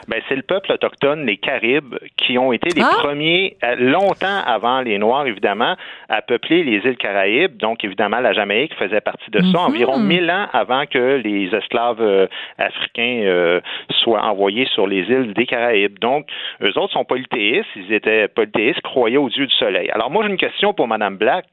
Ben, 0.09 0.21
c'est 0.29 0.37
le 0.37 0.43
peuple 0.43 0.73
autochtone, 0.73 1.27
les 1.27 1.37
Caribes, 1.37 1.97
qui 2.17 2.39
ont 2.39 2.53
été 2.53 2.71
les 2.75 2.83
ah! 2.83 2.97
premiers, 2.99 3.57
euh, 3.65 3.77
longtemps 3.79 4.43
avant 4.45 4.81
les 4.81 4.99
Noirs, 4.99 5.27
évidemment, 5.27 5.77
à 6.09 6.23
peupler 6.23 6.65
les 6.65 6.79
îles 6.79 6.97
Caraïbes. 6.97 7.57
Donc, 7.57 7.85
évidemment, 7.85 8.21
la 8.21 8.33
Jamaïque 8.33 8.75
faisait 8.75 9.01
partie 9.01 9.31
de 9.31 9.41
ça, 9.41 9.47
mhm. 9.47 9.57
environ 9.57 9.99
mille 9.99 10.31
ans 10.31 10.47
avant 10.53 10.87
que 10.87 11.21
les 11.23 11.55
esclaves 11.55 12.01
euh, 12.01 12.27
africains 12.59 13.23
euh, 13.25 13.61
soient 13.91 14.23
envoyés 14.23 14.67
sur 14.67 14.87
les 14.87 15.03
îles 15.03 15.35
des 15.35 15.47
Caraïbes. 15.47 15.99
Donc, 15.99 16.27
eux 16.63 16.77
autres 16.79 16.93
sont 16.93 17.05
polythéistes, 17.05 17.69
ils 17.77 17.93
étaient 17.93 18.29
polythéistes, 18.29 18.81
croyaient 18.83 19.19
au 19.19 19.29
Dieu 19.29 19.47
du 19.47 19.55
soleil. 19.55 19.91
Alors, 19.91 20.11
moi, 20.11 20.25
j'ai 20.25 20.31
une 20.31 20.37
question 20.37 20.75
pour 20.75 20.89
Mme 20.89 21.17
Black. 21.17 21.45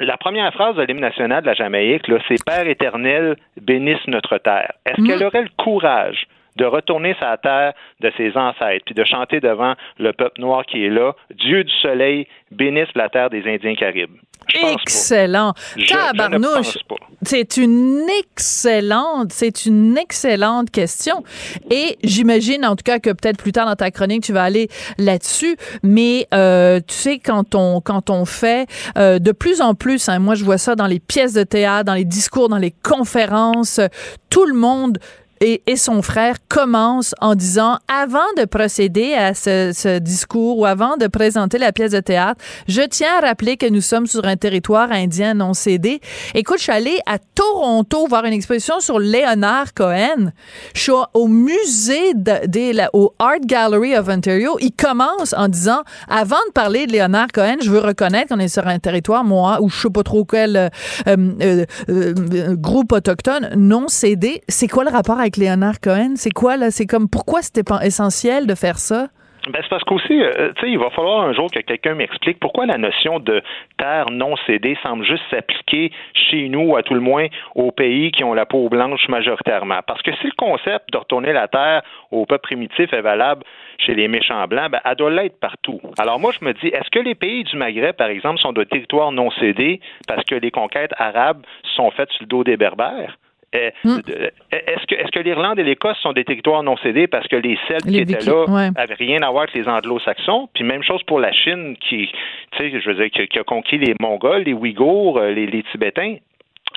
La 0.00 0.16
première 0.16 0.52
phrase 0.52 0.74
de 0.76 0.82
l'hymne 0.82 1.00
national 1.00 1.42
de 1.42 1.46
la 1.46 1.54
Jamaïque, 1.54 2.10
c'est 2.26 2.42
Père 2.44 2.66
éternel, 2.66 3.36
bénisse 3.60 4.04
notre 4.06 4.38
terre. 4.38 4.72
Est-ce 4.86 5.00
mhm. 5.00 5.06
qu'elle 5.06 5.24
aurait 5.24 5.42
le 5.42 5.50
courage 5.56 6.26
de 6.56 6.64
retourner 6.64 7.14
sa 7.18 7.36
terre 7.36 7.72
de 8.00 8.12
ses 8.16 8.36
ancêtres, 8.36 8.84
puis 8.86 8.94
de 8.94 9.04
chanter 9.04 9.40
devant 9.40 9.74
le 9.98 10.12
peuple 10.12 10.40
noir 10.40 10.64
qui 10.66 10.84
est 10.84 10.90
là, 10.90 11.12
Dieu 11.34 11.64
du 11.64 11.74
soleil, 11.80 12.26
bénisse 12.50 12.88
la 12.94 13.08
terre 13.08 13.30
des 13.30 13.42
Indiens 13.46 13.74
caribes. 13.74 14.16
Excellent. 14.54 15.54
Tabarnouche. 15.88 16.78
C'est 17.22 17.56
une 17.56 18.06
excellente, 18.18 19.32
c'est 19.32 19.66
une 19.66 19.96
excellente 19.96 20.70
question. 20.70 21.22
Et 21.70 21.96
j'imagine, 22.02 22.66
en 22.66 22.76
tout 22.76 22.82
cas, 22.84 22.98
que 22.98 23.10
peut-être 23.10 23.38
plus 23.38 23.52
tard 23.52 23.66
dans 23.66 23.76
ta 23.76 23.90
chronique, 23.90 24.24
tu 24.24 24.32
vas 24.32 24.42
aller 24.42 24.68
là-dessus. 24.98 25.56
Mais 25.82 26.26
euh, 26.34 26.80
tu 26.80 26.94
sais, 26.94 27.18
quand 27.18 27.54
on 27.54 27.80
quand 27.80 28.10
on 28.10 28.24
fait 28.24 28.68
euh, 28.98 29.18
de 29.18 29.32
plus 29.32 29.60
en 29.60 29.74
plus, 29.74 30.08
hein, 30.08 30.18
moi 30.18 30.34
je 30.34 30.44
vois 30.44 30.58
ça 30.58 30.74
dans 30.74 30.86
les 30.86 31.00
pièces 31.00 31.34
de 31.34 31.44
théâtre, 31.44 31.84
dans 31.84 31.94
les 31.94 32.04
discours, 32.04 32.48
dans 32.48 32.58
les 32.58 32.74
conférences, 32.82 33.80
tout 34.28 34.46
le 34.46 34.54
monde 34.54 34.98
et, 35.42 35.76
son 35.76 36.02
frère 36.02 36.36
commencent 36.48 37.14
en 37.20 37.34
disant, 37.34 37.78
avant 37.88 38.20
de 38.36 38.44
procéder 38.44 39.14
à 39.14 39.34
ce, 39.34 39.98
discours 39.98 40.58
ou 40.58 40.66
avant 40.66 40.96
de 40.96 41.08
présenter 41.08 41.58
la 41.58 41.72
pièce 41.72 41.90
de 41.90 42.00
théâtre, 42.00 42.40
je 42.68 42.82
tiens 42.82 43.18
à 43.18 43.26
rappeler 43.26 43.56
que 43.56 43.66
nous 43.66 43.80
sommes 43.80 44.06
sur 44.06 44.24
un 44.24 44.36
territoire 44.36 44.92
indien 44.92 45.34
non 45.34 45.54
cédé. 45.54 46.00
Écoute, 46.34 46.58
je 46.58 46.64
suis 46.64 46.72
allée 46.72 46.98
à 47.06 47.18
Toronto 47.18 48.06
voir 48.06 48.24
une 48.24 48.32
exposition 48.32 48.78
sur 48.78 49.00
Leonard 49.00 49.74
Cohen. 49.74 50.30
Je 50.74 50.80
suis 50.80 50.92
au 51.14 51.26
musée 51.26 52.14
de, 52.14 52.96
au 52.96 53.12
Art 53.18 53.40
Gallery 53.44 53.96
of 53.96 54.08
Ontario. 54.08 54.56
Il 54.60 54.72
commence 54.72 55.34
en 55.36 55.48
disant, 55.48 55.82
avant 56.08 56.36
de 56.46 56.52
parler 56.52 56.86
de 56.86 56.92
Leonard 56.92 57.28
Cohen, 57.34 57.56
je 57.60 57.70
veux 57.70 57.80
reconnaître 57.80 58.28
qu'on 58.28 58.40
est 58.40 58.48
sur 58.48 58.66
un 58.68 58.78
territoire, 58.78 59.24
moi, 59.24 59.58
où 59.60 59.68
je 59.68 59.80
sais 59.80 59.90
pas 59.90 60.04
trop 60.04 60.24
quel 60.24 60.56
euh, 60.56 60.68
euh, 61.08 61.64
euh, 61.88 62.54
groupe 62.54 62.92
autochtone 62.92 63.50
non 63.56 63.88
cédé. 63.88 64.42
C'est 64.48 64.68
quoi 64.68 64.84
le 64.84 64.90
rapport 64.90 65.18
avec 65.18 65.31
Leonard 65.36 65.80
Cohen? 65.80 66.14
C'est 66.16 66.30
quoi, 66.30 66.56
là? 66.56 66.70
C'est 66.70 66.86
comme, 66.86 67.08
pourquoi 67.08 67.42
c'était 67.42 67.64
pas 67.64 67.84
essentiel 67.84 68.46
de 68.46 68.54
faire 68.54 68.78
ça? 68.78 69.08
Ben, 69.48 69.58
c'est 69.60 69.68
parce 69.70 69.82
qu'aussi, 69.82 70.22
euh, 70.22 70.52
tu 70.54 70.60
sais, 70.60 70.70
il 70.70 70.78
va 70.78 70.90
falloir 70.90 71.22
un 71.22 71.32
jour 71.32 71.50
que 71.50 71.58
quelqu'un 71.58 71.94
m'explique 71.94 72.38
pourquoi 72.38 72.64
la 72.64 72.78
notion 72.78 73.18
de 73.18 73.42
terre 73.76 74.06
non 74.10 74.36
cédée 74.46 74.78
semble 74.84 75.04
juste 75.04 75.24
s'appliquer 75.30 75.90
chez 76.14 76.48
nous, 76.48 76.60
ou 76.60 76.76
à 76.76 76.84
tout 76.84 76.94
le 76.94 77.00
moins 77.00 77.26
aux 77.56 77.72
pays 77.72 78.12
qui 78.12 78.22
ont 78.22 78.34
la 78.34 78.46
peau 78.46 78.68
blanche 78.68 79.08
majoritairement. 79.08 79.80
Parce 79.84 80.00
que 80.02 80.12
si 80.16 80.26
le 80.26 80.36
concept 80.38 80.92
de 80.92 80.98
retourner 80.98 81.32
la 81.32 81.48
terre 81.48 81.82
au 82.12 82.24
peuple 82.24 82.42
primitif 82.42 82.92
est 82.92 83.00
valable 83.00 83.42
chez 83.78 83.94
les 83.94 84.06
méchants 84.06 84.46
blancs, 84.46 84.70
ben, 84.70 84.80
elle 84.84 84.94
doit 84.94 85.10
l'être 85.10 85.40
partout. 85.40 85.80
Alors 85.98 86.20
moi, 86.20 86.30
je 86.38 86.44
me 86.44 86.52
dis, 86.52 86.68
est-ce 86.68 86.90
que 86.90 87.00
les 87.00 87.16
pays 87.16 87.42
du 87.42 87.56
Maghreb, 87.56 87.96
par 87.96 88.10
exemple, 88.10 88.38
sont 88.38 88.52
de 88.52 88.62
territoires 88.62 89.10
non 89.10 89.32
cédés 89.32 89.80
parce 90.06 90.24
que 90.24 90.36
les 90.36 90.52
conquêtes 90.52 90.92
arabes 90.98 91.42
sont 91.74 91.90
faites 91.90 92.12
sur 92.12 92.22
le 92.22 92.28
dos 92.28 92.44
des 92.44 92.56
berbères? 92.56 93.16
Euh, 93.54 93.70
euh, 93.86 94.30
Est-ce 94.50 95.10
que, 95.10 95.20
l'Irlande 95.20 95.58
et 95.58 95.62
l'Écosse 95.62 95.98
sont 95.98 96.12
des 96.12 96.24
territoires 96.24 96.62
non 96.62 96.76
cédés 96.78 97.06
parce 97.06 97.28
que 97.28 97.36
les 97.36 97.58
Celtes 97.68 97.84
Les 97.84 98.04
qui 98.04 98.14
étaient 98.14 98.24
là 98.24 98.48
ouais. 98.48 98.70
avaient 98.76 98.94
rien 98.94 99.22
à 99.22 99.30
voir 99.30 99.42
avec 99.44 99.54
les 99.54 99.68
anglo-saxons? 99.68 100.48
Puis 100.54 100.64
même 100.64 100.82
chose 100.82 101.02
pour 101.04 101.20
la 101.20 101.32
Chine 101.32 101.76
qui, 101.76 102.10
je 102.58 102.88
veux 102.88 102.94
dire, 102.94 103.10
qui, 103.10 103.28
qui 103.28 103.38
a 103.38 103.44
conquis 103.44 103.78
les 103.78 103.94
Mongols, 104.00 104.42
les 104.44 104.54
Ouïghours, 104.54 105.18
euh, 105.18 105.30
les, 105.30 105.46
les 105.46 105.62
Tibétains. 105.64 106.16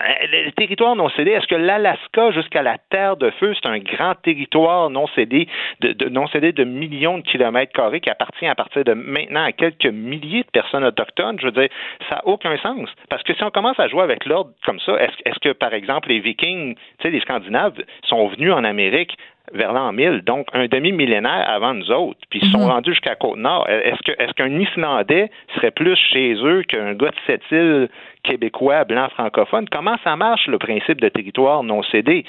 Euh, 0.01 0.27
Les 0.31 0.51
territoires 0.51 0.95
non 0.95 1.10
cédés, 1.10 1.31
est-ce 1.31 1.47
que 1.47 1.55
l'Alaska 1.55 2.31
jusqu'à 2.31 2.62
la 2.62 2.77
Terre 2.89 3.17
de 3.17 3.29
Feu, 3.31 3.53
c'est 3.53 3.69
un 3.69 3.79
grand 3.79 4.15
territoire 4.15 4.89
non 4.89 5.08
cédé 5.08 5.47
de, 5.81 6.10
non 6.10 6.27
cédé 6.27 6.51
de 6.51 6.63
millions 6.63 7.17
de 7.17 7.23
kilomètres 7.23 7.73
carrés 7.73 8.01
qui 8.01 8.10
appartient 8.10 8.47
à 8.47 8.55
partir 8.55 8.84
de 8.84 8.93
maintenant 8.93 9.43
à 9.43 9.51
quelques 9.51 9.86
milliers 9.86 10.43
de 10.43 10.51
personnes 10.51 10.84
autochtones? 10.84 11.39
Je 11.39 11.45
veux 11.45 11.51
dire, 11.51 11.69
ça 12.10 12.15
n'a 12.15 12.27
aucun 12.27 12.58
sens. 12.58 12.89
Parce 13.10 13.23
que 13.23 13.34
si 13.34 13.43
on 13.43 13.51
commence 13.51 13.79
à 13.79 13.88
jouer 13.88 14.03
avec 14.03 14.25
l'ordre 14.25 14.51
comme 14.65 14.79
ça, 14.79 14.93
est-ce 14.99 15.39
que, 15.39 15.53
par 15.53 15.73
exemple, 15.73 16.10
les 16.10 16.19
Vikings, 16.19 16.75
tu 16.99 17.10
les 17.10 17.19
Scandinaves, 17.21 17.81
sont 18.03 18.27
venus 18.27 18.51
en 18.51 18.63
Amérique 18.63 19.15
vers 19.53 19.73
l'an 19.73 19.91
1000, 19.93 20.21
donc 20.21 20.47
un 20.53 20.67
demi-millénaire 20.67 21.45
avant 21.47 21.73
nous 21.73 21.91
autres, 21.91 22.19
puis 22.29 22.39
ils 22.41 22.51
sont 22.51 22.60
Mhm. 22.60 22.69
rendus 22.71 22.91
jusqu'à 22.91 23.15
Côte-Nord. 23.15 23.67
Est-ce 23.69 24.01
que 24.03 24.12
est-ce 24.21 24.34
qu'un 24.34 24.60
Islandais 24.60 25.29
serait 25.55 25.71
plus 25.71 25.95
chez 26.12 26.34
eux 26.43 26.63
qu'un 26.63 26.93
gars 26.93 27.10
de 27.12 27.15
cette 27.27 27.43
île 27.51 27.89
québécois, 28.23 28.84
blanc, 28.86 29.08
francophone? 29.10 29.67
Comment 29.69 29.97
ça 30.03 30.15
marche, 30.15 30.47
le 30.47 30.58
principe 30.58 30.99
de 31.01 31.10
territoire 31.10 31.63
non 31.63 31.84
cédé? 31.84 32.25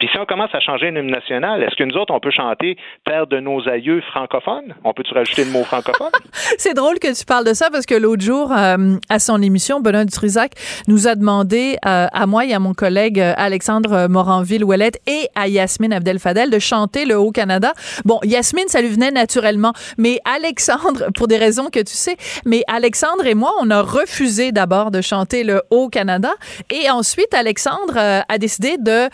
Puis 0.00 0.08
si 0.10 0.18
on 0.18 0.24
commence 0.24 0.48
à 0.54 0.60
changer 0.60 0.88
un 0.88 0.96
hymne 0.96 1.10
national, 1.10 1.62
est-ce 1.62 1.76
que 1.76 1.84
nous 1.84 1.94
autres, 1.96 2.14
on 2.14 2.20
peut 2.20 2.30
chanter 2.30 2.78
Terre 3.04 3.26
de 3.26 3.38
nos 3.38 3.68
aïeux 3.68 4.00
francophones? 4.10 4.74
On 4.82 4.94
peut-tu 4.94 5.12
rajouter 5.12 5.44
le 5.44 5.50
mot 5.50 5.62
francophone? 5.62 6.10
C'est 6.32 6.72
drôle 6.72 6.98
que 6.98 7.14
tu 7.14 7.26
parles 7.26 7.44
de 7.44 7.52
ça 7.52 7.68
parce 7.70 7.84
que 7.84 7.94
l'autre 7.94 8.22
jour, 8.22 8.50
euh, 8.50 8.96
à 9.10 9.18
son 9.18 9.42
émission, 9.42 9.80
Benoît 9.80 10.06
Dutrisac 10.06 10.52
nous 10.88 11.06
a 11.06 11.16
demandé 11.16 11.76
euh, 11.84 12.06
à 12.10 12.26
moi 12.26 12.46
et 12.46 12.54
à 12.54 12.58
mon 12.58 12.72
collègue 12.72 13.20
euh, 13.20 13.34
Alexandre 13.36 14.06
Moranville-Ouellette 14.08 15.00
et 15.06 15.28
à 15.34 15.48
Yasmine 15.48 15.92
Abdel-Fadel 15.92 16.48
de 16.48 16.58
chanter 16.58 17.04
le 17.04 17.18
Haut-Canada. 17.18 17.74
Bon, 18.06 18.20
Yasmine, 18.22 18.68
ça 18.68 18.80
lui 18.80 18.88
venait 18.88 19.10
naturellement, 19.10 19.74
mais 19.98 20.18
Alexandre, 20.24 21.12
pour 21.14 21.28
des 21.28 21.36
raisons 21.36 21.68
que 21.68 21.80
tu 21.80 21.92
sais, 21.92 22.16
mais 22.46 22.62
Alexandre 22.68 23.26
et 23.26 23.34
moi, 23.34 23.52
on 23.60 23.70
a 23.70 23.82
refusé 23.82 24.50
d'abord 24.50 24.90
de 24.92 25.02
chanter 25.02 25.44
le 25.44 25.60
Haut-Canada 25.68 26.30
et 26.72 26.88
ensuite, 26.90 27.34
Alexandre 27.34 27.98
a 27.98 28.38
décidé 28.38 28.78
de 28.78 29.10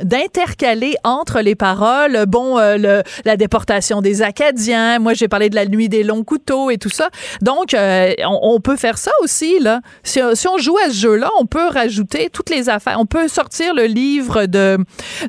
d'intercaler 0.00 0.94
entre 1.04 1.40
les 1.40 1.54
paroles, 1.54 2.26
bon, 2.26 2.58
euh, 2.58 3.02
la 3.24 3.36
déportation 3.36 4.00
des 4.00 4.22
Acadiens, 4.22 4.98
moi 4.98 5.14
j'ai 5.14 5.28
parlé 5.28 5.50
de 5.50 5.54
la 5.54 5.66
nuit 5.66 5.88
des 5.88 6.02
longs 6.02 6.24
couteaux 6.24 6.70
et 6.70 6.78
tout 6.78 6.88
ça. 6.88 7.08
Donc, 7.42 7.74
euh, 7.74 8.12
on, 8.24 8.60
peut 8.60 8.76
faire 8.76 8.98
ça 8.98 9.10
aussi, 9.22 9.58
là. 9.60 9.80
Si, 10.02 10.20
on 10.20 10.58
joue 10.58 10.76
à 10.78 10.90
ce 10.90 10.96
jeu-là, 10.96 11.28
on 11.38 11.46
peut 11.46 11.68
rajouter 11.68 12.30
toutes 12.30 12.50
les 12.50 12.68
affaires. 12.68 12.96
On 12.98 13.06
peut 13.06 13.28
sortir 13.28 13.74
le 13.74 13.84
livre 13.84 14.46
de, 14.46 14.78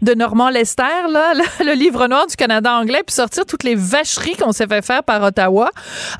de 0.02 0.14
Normand 0.14 0.50
Lester, 0.50 0.84
là, 1.12 1.34
le, 1.66 1.74
livre 1.74 2.08
noir 2.08 2.28
du 2.28 2.36
Canada 2.36 2.74
anglais, 2.74 3.02
puis 3.06 3.16
sortir 3.16 3.46
toutes 3.46 3.64
les 3.64 3.76
vacheries 3.76 4.36
qu'on 4.36 4.52
s'est 4.52 4.68
fait 4.68 4.86
faire 4.86 5.04
par 5.04 5.24
Ottawa 5.24 5.70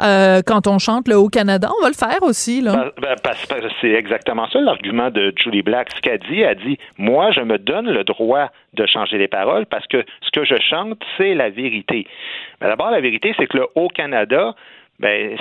euh, 0.02 0.42
quand 0.46 0.68
on 0.68 0.80
chante 0.80 1.08
le 1.08 1.18
Haut-Canada. 1.18 1.70
On 1.80 1.84
va 1.84 1.90
le 1.90 1.96
faire 1.96 2.22
aussi, 2.22 2.62
là. 2.62 2.92
Ben, 3.02 3.16
c'est 3.82 3.92
exactement 3.92 4.48
ça 4.52 4.60
l'argument 4.60 5.10
de 5.10 5.34
Julie 5.36 5.62
Black. 5.62 5.90
Ce 5.96 6.02
qu'elle 6.02 6.20
dit, 6.20 6.42
elle 6.42 6.58
dit 6.58 6.78
Moi, 6.98 7.32
je 7.32 7.42
me 7.42 7.58
donne 7.58 7.88
le 7.88 7.99
droit 8.04 8.50
de 8.74 8.86
changer 8.86 9.18
les 9.18 9.28
paroles 9.28 9.66
parce 9.66 9.86
que 9.88 10.04
ce 10.22 10.30
que 10.32 10.46
je 10.46 10.56
chante, 10.70 11.00
c'est 11.18 11.34
la 11.36 11.50
vérité. 11.50 12.06
Mais 12.62 12.68
D'abord, 12.68 12.92
la 12.92 13.02
vérité, 13.02 13.34
c'est 13.38 13.48
que 13.48 13.58
le 13.58 13.68
Haut-Canada, 13.76 14.54
ben, 15.00 15.38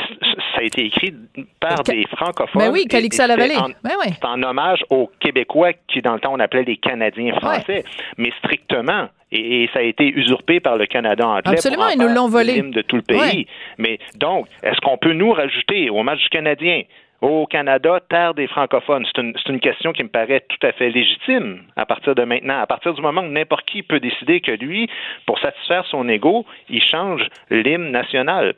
ça 0.55 0.61
a 0.61 0.62
été 0.62 0.87
écrit 0.87 1.12
par 1.59 1.83
des 1.83 2.05
francophones. 2.16 2.62
Ben 2.62 2.71
oui, 2.73 2.85
Calixa 2.87 3.27
Lavallée. 3.27 3.57
en- 3.57 3.68
Ben 3.83 3.94
oui. 4.01 4.12
C'est 4.14 4.25
en 4.25 4.40
hommage 4.42 4.85
aux 4.90 5.11
Québécois 5.18 5.73
qui, 5.88 6.01
dans 6.01 6.14
le 6.14 6.21
temps, 6.21 6.33
on 6.33 6.38
appelait 6.38 6.62
les 6.62 6.77
Canadiens 6.77 7.35
français, 7.40 7.83
mais 8.16 8.31
strictement. 8.38 9.09
Et, 9.33 9.64
et 9.64 9.71
ça 9.75 9.81
a 9.81 9.83
été 9.83 10.05
usurpé 10.07 10.61
par 10.61 10.77
le 10.77 10.87
Canada 10.87 11.27
anglais. 11.27 11.42
Absolument, 11.55 11.83
pour 11.87 11.90
en 11.90 11.94
ils 11.97 12.01
nous 12.09 12.14
l'ont 12.14 12.29
volé. 12.29 12.62
de 12.62 12.83
tout 12.83 12.97
le 12.97 13.03
pays. 13.03 13.18
Ouais. 13.18 13.47
Mais 13.79 13.99
donc, 14.14 14.47
est-ce 14.62 14.81
qu'on 14.81 14.97
peut 14.97 15.12
nous 15.12 15.33
rajouter 15.33 15.90
au 15.90 16.03
match 16.05 16.21
du 16.23 16.29
Canadien? 16.29 16.83
Au 17.20 17.46
Canada, 17.46 18.00
terre 18.09 18.35
des 18.35 18.46
francophones? 18.46 19.04
C'est 19.14 19.48
une, 19.48 19.61
question 19.61 19.92
qui 19.92 20.04
me 20.04 20.09
paraît 20.09 20.44
tout 20.48 20.66
à 20.66 20.72
fait 20.72 20.90
légitime 20.90 21.62
à 21.76 21.87
partir 21.87 22.14
de 22.14 22.22
maintenant. 22.24 22.61
À 22.61 22.66
partir 22.66 22.94
du 22.94 23.02
moment 23.02 23.22
où 23.22 23.28
n'importe 23.28 23.66
qui 23.66 23.83
peut 23.83 24.00
décider 24.00 24.40
que 24.40 24.52
lui, 24.52 24.88
pour 25.26 25.38
satisfaire 25.38 25.85
son 25.87 26.09
ego, 26.09 26.46
il 26.68 26.83
change 26.83 27.26
l'hymne 27.50 27.90
national. 27.90 28.54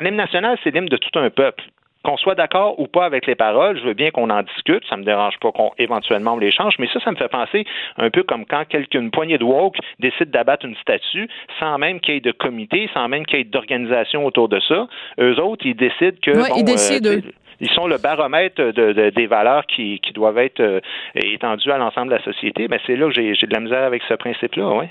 L'hymne 0.00 0.16
national, 0.16 0.58
c'est 0.62 0.74
l'hymne 0.74 0.88
de 0.88 0.96
tout 0.96 1.18
un 1.18 1.30
peuple. 1.30 1.64
Qu'on 2.04 2.16
soit 2.16 2.34
d'accord 2.34 2.80
ou 2.80 2.88
pas 2.88 3.04
avec 3.04 3.26
les 3.26 3.36
paroles, 3.36 3.78
je 3.78 3.84
veux 3.84 3.94
bien 3.94 4.10
qu'on 4.10 4.28
en 4.28 4.42
discute. 4.42 4.84
Ça 4.88 4.96
me 4.96 5.04
dérange 5.04 5.38
pas 5.38 5.52
qu'on 5.52 5.70
éventuellement 5.78 6.34
on 6.34 6.38
les 6.38 6.50
change, 6.50 6.74
mais 6.80 6.88
ça, 6.92 6.98
ça 6.98 7.12
me 7.12 7.16
fait 7.16 7.28
penser 7.28 7.64
un 7.96 8.10
peu 8.10 8.24
comme 8.24 8.44
quand 8.44 8.64
quelqu'un, 8.64 9.02
une 9.02 9.12
poignée 9.12 9.38
de 9.38 9.44
woke 9.44 9.76
décide 10.00 10.30
d'abattre 10.30 10.66
une 10.66 10.74
statue 10.76 11.28
sans 11.60 11.78
même 11.78 12.00
qu'il 12.00 12.14
y 12.14 12.16
ait 12.16 12.20
de 12.20 12.32
comité, 12.32 12.90
sans 12.92 13.06
même 13.06 13.24
qu'il 13.24 13.38
y 13.38 13.42
ait 13.42 13.44
d'organisation 13.44 14.26
autour 14.26 14.48
de 14.48 14.58
ça. 14.66 14.88
Eux 15.20 15.38
autres, 15.38 15.64
ils 15.64 15.76
décident 15.76 16.18
que 16.20 16.32
Ouais, 16.32 16.48
bon, 16.48 16.56
ils 16.56 16.64
décident, 16.64 17.08
euh. 17.08 17.20
Ils 17.60 17.70
sont 17.70 17.86
le 17.86 17.98
baromètre 17.98 18.56
de, 18.56 18.92
de- 18.92 19.10
des 19.10 19.26
valeurs 19.26 19.64
qui, 19.66 20.00
doivent 20.14 20.38
être 20.38 20.60
euh, 20.60 20.80
étendues 21.14 21.70
à 21.70 21.78
l'ensemble 21.78 22.10
de 22.10 22.16
la 22.16 22.24
société. 22.24 22.68
Ben, 22.68 22.78
c'est 22.86 22.96
là 22.96 23.06
que 23.06 23.14
j'ai 23.14 23.32
de 23.32 23.52
la 23.52 23.60
misère 23.60 23.84
avec 23.84 24.02
ce 24.08 24.14
principe-là, 24.14 24.68
oui. 24.78 24.86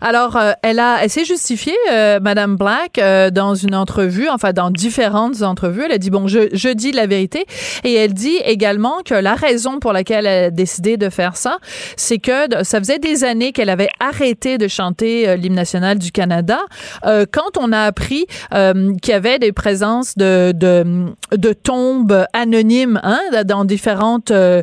Alors, 0.00 0.36
euh, 0.36 0.52
elle 0.62 0.78
a, 0.78 0.98
elle 1.02 1.10
s'est 1.10 1.24
justifiée, 1.24 1.76
euh, 1.90 2.20
Madame 2.20 2.56
Black, 2.56 2.98
euh, 2.98 3.30
dans 3.30 3.54
une 3.54 3.74
entrevue, 3.74 4.28
enfin 4.28 4.52
dans 4.52 4.70
différentes 4.70 5.42
entrevues. 5.42 5.82
Elle 5.86 5.92
a 5.92 5.98
dit 5.98 6.10
bon, 6.10 6.26
je, 6.26 6.72
dis 6.72 6.92
la 6.92 7.06
vérité, 7.06 7.44
et 7.84 7.94
elle 7.94 8.14
dit 8.14 8.38
également 8.44 8.98
que 9.04 9.14
la 9.14 9.34
raison 9.34 9.78
pour 9.78 9.92
laquelle 9.92 10.26
elle 10.26 10.44
a 10.44 10.50
décidé 10.50 10.96
de 10.96 11.08
faire 11.08 11.36
ça, 11.36 11.58
c'est 11.96 12.18
que 12.18 12.64
ça 12.64 12.78
faisait 12.78 12.98
des 12.98 13.24
années 13.24 13.52
qu'elle 13.52 13.70
avait 13.70 13.90
arrêté 14.00 14.58
de 14.58 14.68
chanter 14.68 15.36
l'hymne 15.36 15.54
national 15.54 15.98
du 15.98 16.10
Canada. 16.10 16.60
Quand 17.04 17.58
on 17.58 17.72
a 17.72 17.80
appris 17.80 18.26
qu'il 18.50 19.08
y 19.08 19.12
avait 19.12 19.38
des 19.38 19.52
présences 19.52 20.16
de, 20.16 20.52
de 20.52 21.52
tombes 21.52 22.13
anonymes, 22.32 23.00
hein, 23.02 23.20
dans 23.44 23.64
différentes 23.64 24.30
euh, 24.30 24.62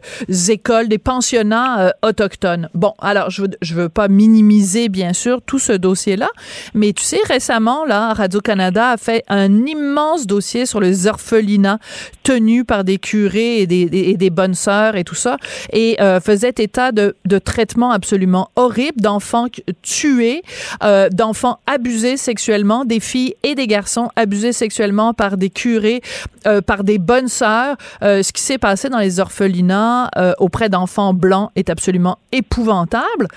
écoles, 0.49 0.87
des 0.87 0.97
pensionnats 0.97 1.87
euh, 1.87 1.91
autochtones. 2.01 2.69
Bon, 2.73 2.93
alors 2.99 3.29
je 3.29 3.43
veux, 3.43 3.49
veux 3.73 3.89
pas 3.89 4.07
minimiser 4.07 4.89
bien 4.89 5.13
sûr 5.13 5.41
tout 5.41 5.59
ce 5.59 5.73
dossier-là, 5.73 6.29
mais 6.73 6.93
tu 6.93 7.03
sais 7.03 7.19
récemment 7.27 7.85
là, 7.85 8.13
Radio 8.13 8.41
Canada 8.41 8.91
a 8.91 8.97
fait 8.97 9.23
un 9.29 9.65
immense 9.65 10.27
dossier 10.27 10.65
sur 10.65 10.79
les 10.79 11.07
orphelinats 11.07 11.79
tenus 12.23 12.65
par 12.65 12.83
des 12.83 12.97
curés 12.97 13.61
et 13.61 13.67
des, 13.67 14.29
bonnes 14.29 14.55
sœurs 14.55 14.95
et 14.95 15.03
tout 15.03 15.15
ça, 15.15 15.37
et 15.73 16.01
euh, 16.01 16.19
faisait 16.19 16.53
état 16.57 16.91
de, 16.91 17.15
de 17.25 17.37
traitements 17.39 17.91
absolument 17.91 18.49
horribles 18.55 19.01
d'enfants 19.01 19.47
tués, 19.81 20.43
euh, 20.83 21.09
d'enfants 21.09 21.59
abusés 21.67 22.17
sexuellement, 22.17 22.85
des 22.85 22.99
filles 22.99 23.35
et 23.43 23.55
des 23.55 23.67
garçons 23.67 24.09
abusés 24.15 24.53
sexuellement 24.53 25.13
par 25.13 25.37
des 25.37 25.49
curés, 25.49 26.01
euh, 26.47 26.61
par 26.61 26.83
des 26.83 26.97
bonnes 26.97 27.27
Euh, 27.41 28.23
ce 28.23 28.31
qui 28.31 28.41
s'est 28.41 28.57
passé 28.57 28.89
dans 28.89 28.99
les 28.99 29.19
orphelinats 29.19 30.09
euh, 30.17 30.33
auprès 30.39 30.69
d'enfants 30.69 31.13
blancs 31.13 31.51
est 31.55 31.69
absolument 31.69 32.17
épouvantable. 32.31 33.27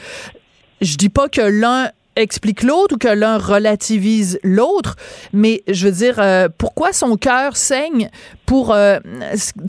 Je 0.81 0.97
dis 0.97 1.09
pas 1.09 1.29
que 1.29 1.41
l'un 1.41 1.91
explique 2.17 2.63
l'autre 2.63 2.95
ou 2.95 2.99
que 2.99 3.09
l'un 3.09 3.39
relativise 3.39 4.39
l'autre, 4.43 4.97
mais 5.33 5.63
je 5.69 5.87
veux 5.87 5.93
dire, 5.93 6.17
euh, 6.19 6.49
pourquoi 6.57 6.93
son 6.93 7.17
cœur 7.17 7.57
saigne 7.57 8.11
pour, 8.47 8.73
euh, 8.73 8.99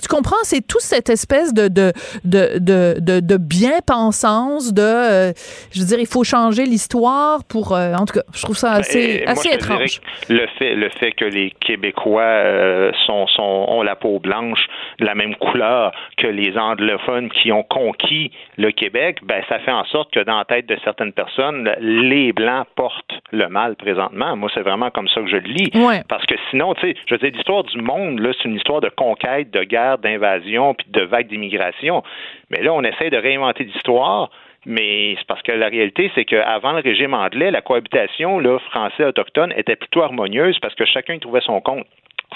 tu 0.01 0.07
comprends, 0.07 0.35
c'est 0.43 0.65
tout 0.65 0.79
cette 0.79 1.09
espèce 1.09 1.53
de 1.53 1.67
de 1.67 1.91
de 2.23 2.59
de, 2.59 2.99
de, 2.99 3.19
de 3.19 3.37
bien-pensance, 3.37 4.73
de, 4.73 4.81
euh, 4.81 5.33
je 5.71 5.79
veux 5.79 5.85
dire, 5.85 5.99
il 5.99 6.07
faut 6.07 6.23
changer 6.23 6.65
l'histoire 6.65 7.43
pour, 7.43 7.73
euh, 7.73 7.93
en 7.93 8.05
tout 8.05 8.13
cas, 8.13 8.25
je 8.33 8.41
trouve 8.41 8.57
ça 8.57 8.73
assez, 8.73 9.23
Ben, 9.25 9.29
assez 9.29 9.49
dirais 9.49 9.55
étrange. 9.55 10.01
Le 10.29 10.47
fait, 10.57 10.75
le 10.75 10.89
fait 10.89 11.11
que 11.11 11.25
les 11.25 11.51
Québécois 11.59 12.91
sont, 13.05 13.27
sont, 13.27 13.65
ont 13.67 13.81
la 13.81 13.95
peau 13.95 14.19
blanche 14.19 14.65
de 14.99 15.05
la 15.05 15.15
même 15.15 15.35
couleur 15.35 15.91
que 16.17 16.27
les 16.27 16.57
anglophones 16.57 17.29
qui 17.29 17.51
ont 17.51 17.63
conquis 17.63 18.31
le 18.57 18.71
Québec, 18.71 19.19
ben, 19.23 19.41
ça 19.49 19.59
fait 19.59 19.71
en 19.71 19.85
sorte 19.85 20.11
que 20.11 20.19
dans 20.21 20.37
la 20.37 20.45
tête 20.45 20.67
de 20.67 20.77
certaines 20.83 21.13
personnes, 21.13 21.69
les 21.79 22.33
Blancs 22.33 22.67
portent 22.75 23.13
le 23.31 23.47
mal 23.47 23.75
présentement. 23.75 24.35
Moi, 24.35 24.49
c'est 24.53 24.61
vraiment 24.61 24.89
comme 24.91 25.07
ça 25.09 25.21
que 25.21 25.27
je 25.27 25.37
le 25.37 25.49
lis. 25.49 25.71
Ouais. 25.75 26.03
Parce 26.07 26.25
que 26.25 26.35
sinon, 26.49 26.73
tu 26.75 26.81
sais, 26.81 26.95
je 27.07 27.15
veux 27.15 27.19
dire, 27.19 27.31
l'histoire 27.33 27.63
du 27.63 27.81
monde, 27.81 28.19
là, 28.19 28.31
c'est 28.37 28.47
une 28.47 28.55
histoire 28.65 28.81
de 28.81 28.89
conquête, 28.89 29.51
de 29.51 29.63
guerre, 29.63 29.99
d'invasion, 29.99 30.73
puis 30.73 30.87
de 30.89 31.01
vagues 31.01 31.27
d'immigration. 31.27 32.01
Mais 32.49 32.63
là, 32.63 32.73
on 32.73 32.81
essaie 32.81 33.11
de 33.11 33.17
réinventer 33.17 33.63
l'histoire. 33.63 34.31
Mais 34.65 35.13
c'est 35.19 35.27
parce 35.27 35.43
que 35.43 35.51
la 35.51 35.67
réalité, 35.67 36.11
c'est 36.15 36.25
qu'avant 36.25 36.71
le 36.71 36.81
régime 36.81 37.13
anglais, 37.13 37.51
la 37.51 37.61
cohabitation 37.61 38.39
là, 38.39 38.57
français-autochtone 38.71 39.53
était 39.55 39.75
plutôt 39.75 40.01
harmonieuse 40.01 40.57
parce 40.59 40.73
que 40.73 40.85
chacun 40.85 41.13
y 41.13 41.19
trouvait 41.19 41.41
son 41.41 41.61
compte. 41.61 41.85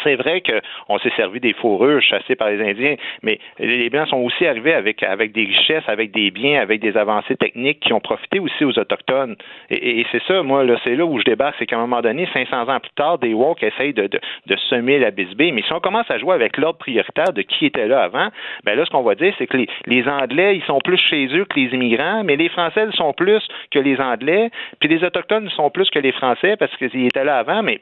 C'est 0.04 0.16
vrai 0.16 0.42
qu'on 0.42 0.98
s'est 1.00 1.12
servi 1.16 1.40
des 1.40 1.54
fourrures 1.54 2.02
chassées 2.02 2.36
par 2.36 2.50
les 2.50 2.62
Indiens, 2.62 2.96
mais 3.24 3.40
les 3.60 3.90
Blancs 3.90 4.10
sont 4.10 4.18
aussi 4.18 4.46
arrivés 4.46 4.74
avec, 4.74 5.02
des 5.02 5.46
richesses, 5.46 5.88
avec 5.88 6.12
des 6.12 6.32
biens, 6.32 6.62
avec 6.62 6.82
des 6.82 6.98
avancées 6.98 7.36
techniques 7.36 7.80
qui 7.80 7.94
ont 7.94 8.00
profité 8.00 8.40
aussi 8.40 8.66
aux 8.66 8.78
Autochtones. 8.78 9.36
Et, 9.70 10.06
c'est 10.12 10.24
ça, 10.24 10.44
moi, 10.44 10.64
là, 10.64 10.78
c'est 10.84 10.96
là 10.96 11.06
où 11.06 11.20
je 11.20 11.24
débarque, 11.24 11.56
c'est 11.60 11.66
qu'à 11.66 11.78
un 11.78 11.82
moment 11.82 12.02
donné, 12.02 12.28
500 12.34 12.70
ans 12.70 12.80
plus 12.80 12.92
tard, 12.96 13.18
des 13.20 13.34
Woke 13.34 13.64
essayent 13.64 13.94
de 13.94 14.10
semer 14.70 15.00
la 15.00 15.12
bisbée. 15.12 15.52
Mais 15.52 15.62
si 15.64 15.74
on 15.74 15.80
commence 15.80 16.10
à 16.10 16.18
jouer 16.18 16.36
avec 16.36 16.58
l'ordre 16.58 16.80
prioritaire 16.80 17.34
de 17.34 17.42
qui 17.42 17.66
était 17.66 17.88
là 17.88 18.04
avant, 18.04 18.30
ben 18.64 18.78
là, 18.78 18.86
ce 18.86 18.90
qu'on 18.90 19.04
va 19.04 19.16
dire, 19.16 19.34
c'est 19.38 19.48
que 19.48 19.58
les, 19.58 19.68
les 19.86 20.08
Anglais, 20.08 20.58
ils 20.58 20.64
sont 20.64 20.80
plus 20.80 20.98
chez 20.98 21.28
eux 21.36 21.46
que 21.46 21.60
les 21.60 21.74
immigrants, 21.74 22.24
mais 22.24 22.36
les 22.36 22.50
Français, 22.50 22.86
ils 22.92 22.96
sont 22.96 23.14
plus 23.14 23.46
que 23.72 23.80
les 23.80 24.00
Anglais, 24.00 24.50
puis 24.80 24.90
les 24.90 25.04
Autochtones, 25.04 25.50
ils 25.52 25.56
sont 25.56 25.70
plus 25.70 25.90
que 25.90 26.00
les 26.00 26.12
Français 26.12 26.56
parce 26.58 26.76
qu'ils 26.78 27.06
étaient 27.06 27.24
là 27.24 27.38
avant, 27.38 27.64
mais 27.64 27.82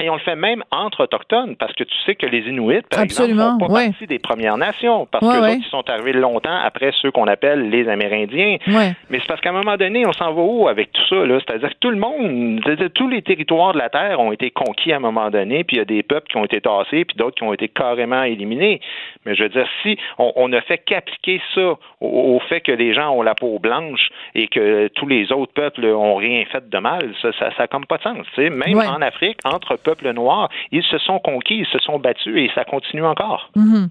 et 0.00 0.08
on 0.10 0.14
le 0.14 0.20
fait 0.20 0.36
même 0.36 0.62
entre 0.70 1.04
autochtones, 1.04 1.56
parce 1.56 1.72
que 1.74 1.84
tu 1.84 1.94
sais 2.06 2.14
que 2.14 2.26
les 2.26 2.40
Inuits, 2.48 2.82
par 2.90 3.00
Absolument, 3.00 3.54
exemple, 3.54 3.64
font 3.64 3.68
pas 3.68 3.74
ouais. 3.80 3.88
partie 3.90 4.06
des 4.06 4.18
Premières 4.18 4.56
Nations, 4.56 5.06
parce 5.10 5.24
Ouais, 5.26 5.34
que 5.34 5.40
ouais. 5.42 5.56
ils 5.56 5.64
sont 5.70 5.88
arrivés 5.90 6.12
longtemps 6.12 6.56
après 6.62 6.92
ceux 7.02 7.10
qu'on 7.10 7.26
appelle 7.26 7.70
les 7.70 7.88
Amérindiens. 7.88 8.58
Mais 8.66 8.94
c'est 9.10 9.26
parce 9.26 9.40
qu'à 9.40 9.50
un 9.50 9.52
moment 9.52 9.76
donné, 9.76 10.06
on 10.06 10.12
s'en 10.12 10.32
va 10.32 10.42
où 10.42 10.68
avec 10.68 10.92
tout 10.92 11.02
ça? 11.08 11.16
là? 11.26 11.38
C'est-à-dire 11.46 11.70
que 11.70 11.78
tout 11.80 11.90
le 11.90 11.96
monde, 11.98 12.60
c'est-à-dire 12.64 12.90
tous 12.94 13.08
les 13.08 13.22
territoires 13.22 13.72
de 13.72 13.78
la 13.78 13.88
Terre 13.88 14.20
ont 14.20 14.32
été 14.32 14.50
conquis 14.50 14.92
à 14.92 14.96
un 14.96 15.00
moment 15.00 15.30
donné, 15.30 15.64
puis 15.64 15.76
il 15.76 15.78
y 15.80 15.82
a 15.82 15.84
des 15.84 16.02
peuples 16.02 16.28
qui 16.28 16.36
ont 16.36 16.44
été 16.44 16.60
tassés, 16.60 17.04
puis 17.04 17.16
d'autres 17.16 17.36
qui 17.36 17.42
ont 17.42 17.52
été 17.52 17.68
carrément 17.68 18.22
éliminés. 18.22 18.80
Mais 19.26 19.34
je 19.34 19.42
veux 19.42 19.48
dire, 19.48 19.66
si 19.82 19.98
on, 20.18 20.32
on 20.36 20.48
ne 20.48 20.60
fait 20.60 20.78
qu'appliquer 20.78 21.40
ça 21.54 21.60
au, 21.70 21.78
au 22.00 22.40
fait 22.48 22.60
que 22.60 22.72
les 22.72 22.94
gens 22.94 23.10
ont 23.10 23.22
la 23.22 23.34
peau 23.34 23.58
blanche 23.58 24.08
et 24.34 24.48
que 24.48 24.88
tous 24.94 25.06
les 25.06 25.32
autres 25.32 25.52
peuples 25.52 25.84
ont 25.86 26.14
rien 26.16 26.44
fait 26.52 26.68
de 26.68 26.78
mal, 26.78 27.12
ça 27.22 27.32
ça, 27.38 27.50
ça 27.56 27.62
a 27.64 27.66
comme 27.66 27.86
pas 27.86 27.98
de 27.98 28.02
sens. 28.02 28.18
tu 28.34 28.42
sais? 28.42 28.50
Même 28.50 28.78
en 28.78 29.00
Afrique, 29.02 29.38
entre 29.44 29.76
peuples 29.76 29.87
noirs, 30.12 30.48
ils 30.72 30.82
se 30.82 30.98
sont 30.98 31.18
conquis, 31.18 31.58
ils 31.58 31.66
se 31.66 31.78
sont 31.78 31.98
battus 31.98 32.36
et 32.36 32.50
ça 32.54 32.64
continue 32.64 33.04
encore. 33.04 33.50
Mhm. 33.56 33.74
Euh, 33.74 33.86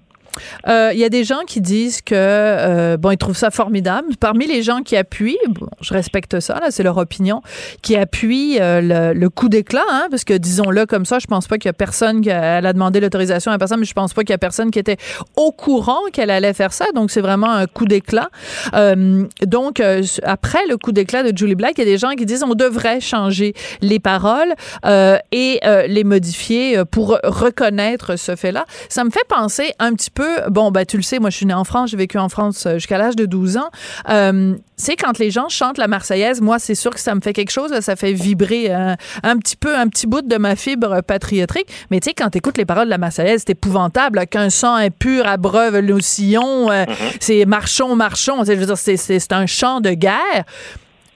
Il 0.66 0.98
y 0.98 1.04
a 1.04 1.08
des 1.08 1.24
gens 1.24 1.42
qui 1.46 1.60
disent 1.60 2.02
que 2.02 2.14
euh, 2.14 2.96
bon, 2.96 3.10
ils 3.10 3.18
trouvent 3.18 3.36
ça 3.36 3.50
formidable. 3.50 4.08
Parmi 4.20 4.46
les 4.46 4.62
gens 4.62 4.80
qui 4.82 4.96
appuient, 4.96 5.38
bon, 5.48 5.68
je 5.80 5.94
respecte 5.94 6.40
ça, 6.40 6.54
là, 6.60 6.70
c'est 6.70 6.82
leur 6.82 6.96
opinion, 6.96 7.42
qui 7.82 7.96
appuient 7.96 8.58
euh, 8.60 8.80
le, 8.80 9.18
le 9.18 9.30
coup 9.30 9.48
d'éclat, 9.48 9.84
hein, 9.90 10.06
parce 10.10 10.24
que 10.24 10.34
disons-le 10.34 10.86
comme 10.86 11.04
ça, 11.04 11.18
je 11.18 11.26
pense 11.26 11.46
pas 11.46 11.58
qu'il 11.58 11.68
y 11.68 11.70
a 11.70 11.74
personne 11.74 12.20
qui 12.20 12.28
elle 12.28 12.66
a 12.66 12.72
demandé 12.72 13.00
l'autorisation 13.00 13.52
à 13.52 13.58
personne, 13.58 13.80
mais 13.80 13.86
je 13.86 13.92
pense 13.92 14.14
pas 14.14 14.22
qu'il 14.22 14.30
y 14.30 14.34
a 14.34 14.38
personne 14.38 14.70
qui 14.70 14.78
était 14.78 14.96
au 15.36 15.52
courant 15.52 16.00
qu'elle 16.12 16.30
allait 16.30 16.52
faire 16.52 16.72
ça. 16.72 16.86
Donc 16.94 17.10
c'est 17.10 17.20
vraiment 17.20 17.50
un 17.50 17.66
coup 17.66 17.86
d'éclat. 17.86 18.30
Euh, 18.74 19.24
donc 19.42 19.80
euh, 19.80 20.02
après 20.22 20.66
le 20.68 20.76
coup 20.76 20.92
d'éclat 20.92 21.22
de 21.22 21.36
Julie 21.36 21.54
Black, 21.54 21.74
il 21.76 21.80
y 21.80 21.82
a 21.82 21.90
des 21.90 21.98
gens 21.98 22.10
qui 22.10 22.26
disent 22.26 22.44
on 22.44 22.54
devrait 22.54 23.00
changer 23.00 23.54
les 23.80 23.98
paroles 23.98 24.54
euh, 24.84 25.18
et 25.32 25.60
euh, 25.64 25.86
les 25.86 26.04
modifier 26.04 26.78
euh, 26.78 26.84
pour 26.84 27.18
reconnaître 27.24 28.16
ce 28.16 28.36
fait-là. 28.36 28.64
Ça 28.88 29.04
me 29.04 29.10
fait 29.10 29.26
penser 29.28 29.72
un 29.78 29.92
petit 29.94 30.10
peu, 30.10 30.27
bon, 30.50 30.70
ben 30.70 30.84
tu 30.84 30.96
le 30.96 31.02
sais, 31.02 31.18
moi 31.18 31.30
je 31.30 31.36
suis 31.36 31.46
née 31.46 31.54
en 31.54 31.64
France, 31.64 31.90
j'ai 31.90 31.96
vécu 31.96 32.18
en 32.18 32.28
France 32.28 32.66
euh, 32.66 32.74
jusqu'à 32.74 32.98
l'âge 32.98 33.16
de 33.16 33.26
12 33.26 33.56
ans. 33.56 33.70
Euh, 34.08 34.56
c'est 34.76 34.96
quand 34.96 35.18
les 35.18 35.30
gens 35.30 35.48
chantent 35.48 35.78
la 35.78 35.88
Marseillaise, 35.88 36.40
moi 36.40 36.58
c'est 36.58 36.74
sûr 36.74 36.92
que 36.92 37.00
ça 37.00 37.14
me 37.14 37.20
fait 37.20 37.32
quelque 37.32 37.50
chose, 37.50 37.78
ça 37.80 37.96
fait 37.96 38.12
vibrer 38.12 38.74
euh, 38.74 38.94
un 39.22 39.36
petit 39.38 39.56
peu, 39.56 39.76
un 39.76 39.88
petit 39.88 40.06
bout 40.06 40.22
de 40.22 40.36
ma 40.36 40.56
fibre 40.56 41.02
patriotique. 41.02 41.66
Mais 41.90 42.00
tu 42.00 42.10
sais, 42.10 42.14
quand 42.14 42.30
t'écoutes 42.30 42.58
les 42.58 42.64
paroles 42.64 42.86
de 42.86 42.90
la 42.90 42.98
Marseillaise, 42.98 43.42
c'est 43.46 43.52
épouvantable, 43.52 44.26
qu'un 44.26 44.50
sang 44.50 44.74
impur 44.74 45.26
abreuve 45.26 45.78
le 45.78 46.00
sillon, 46.00 46.70
euh, 46.70 46.84
c'est 47.20 47.44
marchons, 47.44 47.96
marchons, 47.96 48.44
je 48.44 48.52
veux 48.52 48.66
dire, 48.66 48.78
c'est 48.78 49.32
un 49.32 49.46
chant 49.46 49.80
de 49.80 49.90
guerre. 49.90 50.44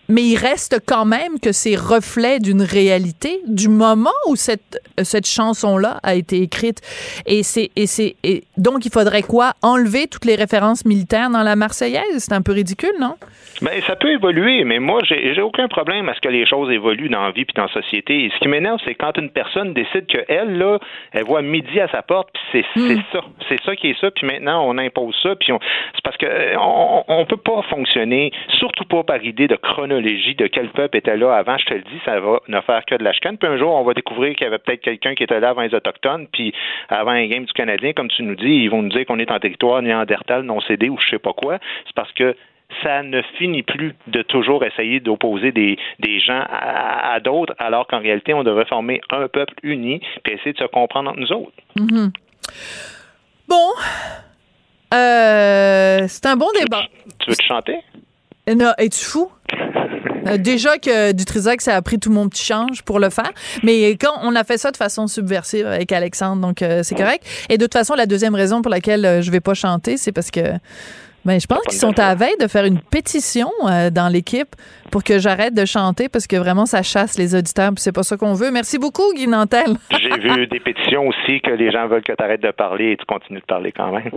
Mais 0.09 0.23
il 0.23 0.37
reste 0.37 0.81
quand 0.87 1.05
même 1.05 1.39
que 1.41 1.53
c'est 1.53 1.77
reflet 1.77 2.39
d'une 2.41 2.63
réalité 2.63 3.41
du 3.47 3.69
moment 3.69 4.11
où 4.29 4.37
cette, 4.37 4.79
cette 5.03 5.27
chanson-là 5.27 6.01
a 6.03 6.15
été 6.15 6.43
écrite. 6.43 6.81
Et 7.25 7.43
c'est, 7.43 7.71
et 7.77 7.87
c'est, 7.87 8.17
et 8.25 8.43
donc 8.57 8.85
il 8.85 8.93
faudrait 8.93 9.23
quoi? 9.23 9.53
Enlever 9.63 10.09
toutes 10.09 10.25
les 10.25 10.35
références 10.35 10.85
militaires 10.85 11.31
dans 11.31 11.43
la 11.43 11.57
Marseillaise? 11.57 12.03
C'est 12.19 12.33
un 12.33 12.43
peu 12.43 12.53
ridicule, 12.53 12.95
non? 13.01 13.15
Ben, 13.63 13.81
ça 13.87 13.95
peut 13.95 14.11
évoluer, 14.11 14.65
mais 14.65 14.81
moi, 14.81 15.01
j'ai 15.09 15.35
j'ai 15.35 15.41
aucun 15.41 15.69
problème 15.69 16.09
à 16.09 16.15
ce 16.15 16.21
que 16.21 16.29
les 16.29 16.47
choses 16.47 16.71
évoluent 16.73 17.09
dans 17.09 17.23
la 17.23 17.31
vie 17.31 17.45
puis 17.45 17.55
dans 17.55 17.67
la 17.67 17.73
société. 17.73 18.25
Et 18.25 18.31
ce 18.35 18.39
qui 18.41 18.49
m'énerve, 18.49 18.79
c'est 18.85 18.97
quand 18.97 19.17
une 19.19 19.31
personne 19.31 19.73
décide 19.73 20.07
qu'elle, 20.07 20.59
là, 20.59 20.79
elle 21.13 21.25
voit 21.25 21.43
midi 21.43 21.79
à 21.81 21.89
sa 21.89 22.03
porte, 22.03 22.29
puis 22.35 22.43
c'est 22.75 22.81
c'est 22.89 23.03
ça. 23.13 23.21
C'est 23.49 23.63
ça 23.65 23.77
qui 23.77 23.91
est 23.91 24.01
ça, 24.01 24.11
puis 24.11 24.27
maintenant, 24.27 24.67
on 24.69 24.77
impose 24.79 25.15
ça, 25.23 25.37
puis 25.37 25.53
on- 25.53 25.61
c'est 25.95 26.03
parce 26.03 26.17
que 26.17 26.27
euh, 26.27 26.57
on 26.59 27.25
peut 27.25 27.37
pas 27.37 27.63
fonctionner, 27.71 28.33
surtout 28.59 28.85
pas 28.85 29.05
par 29.05 29.23
idée 29.25 29.47
de 29.47 29.55
chronologie 29.57 29.92
de 30.01 30.47
quel 30.47 30.71
peuple 30.71 30.97
était 30.99 31.17
là 31.17 31.35
avant. 31.35 31.59
Je 31.59 31.67
te 31.67 31.75
le 31.75 31.83
dis, 31.83 32.01
ça 32.05 32.19
va 32.21 32.41
ne 32.49 32.61
faire 32.61 32.85
que 32.85 32.95
de 32.95 33.05
la 33.05 33.13
chicane. 33.13 33.37
Puis 33.39 33.49
un 33.49 33.57
jour, 33.59 33.75
on 33.75 33.85
va 33.85 33.95
découvrir 33.95 34.35
qu'il 34.35 34.45
y 34.45 34.47
avait 34.47 34.59
peut-être 34.59 34.81
quelqu'un 34.81 35.15
qui 35.15 35.23
était 35.23 35.41
là 35.41 35.51
avant 35.51 35.63
les 35.63 35.75
Autochtones, 35.75 36.27
puis 36.33 36.53
avant 36.89 37.11
un 37.11 37.27
game 37.27 37.45
du 37.45 37.53
Canadien, 37.53 37.93
comme 37.93 38.09
tu 38.09 38.23
nous 38.23 38.35
dis, 38.35 38.47
ils 38.47 38.69
vont 38.69 38.83
nous 38.83 38.91
dire 38.91 39.05
qu'on 39.07 39.19
est 39.19 39.31
en 39.31 39.39
territoire 39.39 39.83
néandertal, 39.83 40.43
non 40.43 40.61
cédé 40.61 40.89
ou 40.89 40.99
je 40.99 41.11
sais 41.11 41.19
pas 41.19 41.33
quoi. 41.33 41.59
C'est 41.87 41.95
parce 41.95 42.13
que 42.13 42.37
ça 42.83 43.03
ne 43.03 43.21
finit 43.39 43.63
plus 43.63 43.95
de 44.07 44.23
toujours 44.23 44.65
essayer 44.65 45.01
d'opposer 45.01 45.53
des, 45.53 45.79
des 45.99 46.21
gens 46.21 46.43
à, 46.49 47.13
à 47.13 47.21
d'autres, 47.21 47.55
alors 47.59 47.87
qu'en 47.87 48.01
réalité, 48.01 48.33
on 48.33 48.45
devrait 48.45 48.65
former 48.65 49.01
un 49.11 49.29
peuple 49.29 49.55
uni 49.63 50.01
puis 50.23 50.35
essayer 50.35 50.53
de 50.53 50.59
se 50.59 50.65
comprendre 50.65 51.11
entre 51.11 51.21
nous 51.21 51.33
autres. 51.33 51.53
Mhm. 51.77 52.13
Bon. 53.49 53.69
Euh, 54.95 56.05
c'est 56.09 56.27
un 56.27 56.37
bon 56.37 56.49
débat. 56.59 56.85
Tu 57.19 57.31
veux 57.31 57.37
te 57.37 57.45
chanter? 57.45 57.79
Non, 58.49 58.73
es-tu 58.79 59.05
fou? 59.05 59.31
Euh, 60.27 60.37
déjà 60.37 60.79
que 60.79 61.13
Dutrisac, 61.13 61.61
ça 61.61 61.77
a 61.77 61.83
pris 61.83 61.99
tout 61.99 62.11
mon 62.11 62.29
petit 62.29 62.45
change 62.45 62.83
pour 62.83 62.99
le 62.99 63.11
faire. 63.11 63.33
Mais 63.63 63.91
quand 63.93 64.13
on 64.23 64.35
a 64.35 64.45
fait 64.45 64.59
ça 64.59 64.71
de 64.71 64.77
façon 64.77 65.07
subversive 65.07 65.67
avec 65.67 65.93
Alexandre, 65.93 66.43
donc 66.43 66.63
euh, 66.63 66.83
c'est 66.83 66.95
correct. 66.95 67.25
Et 67.49 67.59
de 67.59 67.65
toute 67.65 67.73
façon, 67.73 67.95
la 67.95 68.07
deuxième 68.07 68.35
raison 68.35 68.63
pour 68.63 68.71
laquelle 68.71 69.05
euh, 69.05 69.23
je 69.23 69.31
vais 69.31 69.41
pas 69.41 69.55
chanter, 69.55 69.97
c'est 69.97 70.13
parce 70.13 70.31
que 70.31 70.41
ben, 71.25 71.41
je 71.41 71.47
pense 71.47 71.63
qu'ils 71.69 71.79
sont 71.79 71.97
à 72.01 72.17
veille 72.17 72.37
de 72.41 72.49
faire 72.49 72.65
une 72.65 72.81
pétition 72.81 73.49
dans 73.93 74.13
l'équipe 74.13 74.57
pour 74.91 75.05
que 75.05 75.21
j'arrête 75.21 75.55
de 75.55 75.65
chanter 75.65 76.09
parce 76.09 76.27
que 76.27 76.35
vraiment, 76.35 76.67
ça 76.67 76.83
chasse 76.83 77.17
les 77.17 77.37
auditeurs. 77.37 77.69
puis 77.69 77.81
C'est 77.81 77.93
pas 77.93 78.03
ça 78.03 78.17
qu'on 78.17 78.35
veut. 78.35 78.51
Merci 78.51 78.77
beaucoup, 78.77 79.15
Guy 79.15 79.29
Nantel. 79.29 79.77
J'ai 79.93 80.19
vu 80.19 80.49
des 80.49 80.59
pétitions 80.59 81.07
aussi 81.07 81.41
que 81.41 81.53
les 81.53 81.71
gens 81.71 81.87
veulent 81.87 82.03
que 82.03 82.13
tu 82.13 82.25
arrêtes 82.25 82.43
de 82.43 82.51
parler 82.51 82.91
et 82.91 82.97
tu 82.97 83.05
continues 83.05 83.39
de 83.39 83.45
parler 83.45 83.71
quand 83.71 83.93
même. 83.93 84.11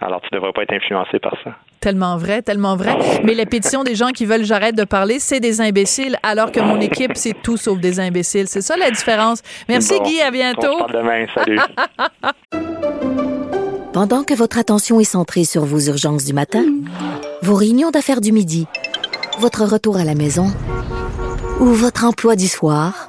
Alors, 0.00 0.20
tu 0.22 0.28
devrais 0.32 0.52
pas 0.52 0.62
être 0.62 0.72
influencé 0.72 1.18
par 1.18 1.34
ça. 1.44 1.50
Tellement 1.80 2.16
vrai, 2.16 2.42
tellement 2.42 2.76
vrai. 2.76 2.96
Mais 3.24 3.34
les 3.34 3.46
pétitions 3.46 3.84
des 3.84 3.94
gens 3.94 4.08
qui 4.10 4.24
veulent 4.26 4.40
que 4.40 4.46
j'arrête 4.46 4.74
de 4.74 4.84
parler, 4.84 5.18
c'est 5.18 5.40
des 5.40 5.60
imbéciles, 5.60 6.16
alors 6.22 6.50
que 6.50 6.60
mon 6.60 6.80
équipe, 6.80 7.12
c'est 7.14 7.34
tout 7.42 7.56
sauf 7.56 7.78
des 7.78 8.00
imbéciles. 8.00 8.48
C'est 8.48 8.62
ça 8.62 8.76
la 8.76 8.90
différence. 8.90 9.42
Merci, 9.68 9.94
Bon, 9.98 10.04
Guy. 10.04 10.20
À 10.20 10.28
On 10.28 10.32
bientôt. 10.32 10.72
se 10.72 10.78
parle 10.78 10.92
demain. 10.92 11.26
Salut. 11.34 11.58
Pendant 13.92 14.24
que 14.24 14.34
votre 14.34 14.58
attention 14.58 14.98
est 14.98 15.04
centrée 15.04 15.44
sur 15.44 15.64
vos 15.64 15.78
urgences 15.78 16.24
du 16.24 16.32
matin, 16.32 16.64
vos 17.42 17.54
réunions 17.54 17.90
d'affaires 17.90 18.20
du 18.20 18.32
midi, 18.32 18.66
votre 19.38 19.64
retour 19.64 19.96
à 19.98 20.04
la 20.04 20.14
maison 20.14 20.46
ou 21.60 21.66
votre 21.66 22.04
emploi 22.04 22.34
du 22.34 22.48
soir, 22.48 23.08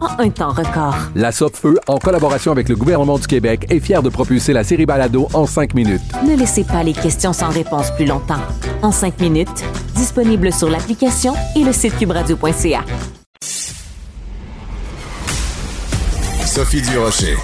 en 0.00 0.18
un 0.18 0.30
temps 0.30 0.52
record. 0.52 0.96
La 1.14 1.32
Feu, 1.32 1.78
en 1.86 1.98
collaboration 1.98 2.52
avec 2.52 2.68
le 2.68 2.76
gouvernement 2.76 3.18
du 3.18 3.26
Québec, 3.26 3.66
est 3.70 3.80
fière 3.80 4.02
de 4.02 4.08
propulser 4.08 4.52
la 4.52 4.64
série 4.64 4.86
Balado 4.86 5.28
en 5.34 5.46
cinq 5.46 5.74
minutes. 5.74 6.02
Ne 6.26 6.36
laissez 6.36 6.64
pas 6.64 6.82
les 6.82 6.92
questions 6.92 7.32
sans 7.32 7.48
réponse 7.48 7.90
plus 7.92 8.06
longtemps. 8.06 8.40
En 8.82 8.92
cinq 8.92 9.20
minutes, 9.20 9.64
disponible 9.94 10.52
sur 10.52 10.68
l'application 10.68 11.34
et 11.56 11.64
le 11.64 11.72
site 11.72 11.96
cubradio.ca. 11.98 12.84
Sophie 16.46 16.82
Durocher. 16.82 17.36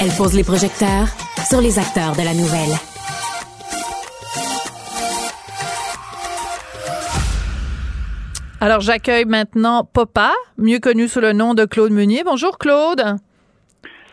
Elle 0.00 0.10
pose 0.12 0.34
les 0.34 0.44
projecteurs 0.44 1.08
sur 1.48 1.60
les 1.60 1.78
acteurs 1.78 2.14
de 2.14 2.22
la 2.22 2.34
nouvelle. 2.34 2.76
Alors, 8.60 8.80
j'accueille 8.80 9.26
maintenant 9.26 9.84
Papa, 9.84 10.32
mieux 10.56 10.78
connu 10.78 11.08
sous 11.08 11.20
le 11.20 11.32
nom 11.32 11.52
de 11.52 11.66
Claude 11.66 11.92
Meunier. 11.92 12.22
Bonjour, 12.24 12.56
Claude. 12.56 13.02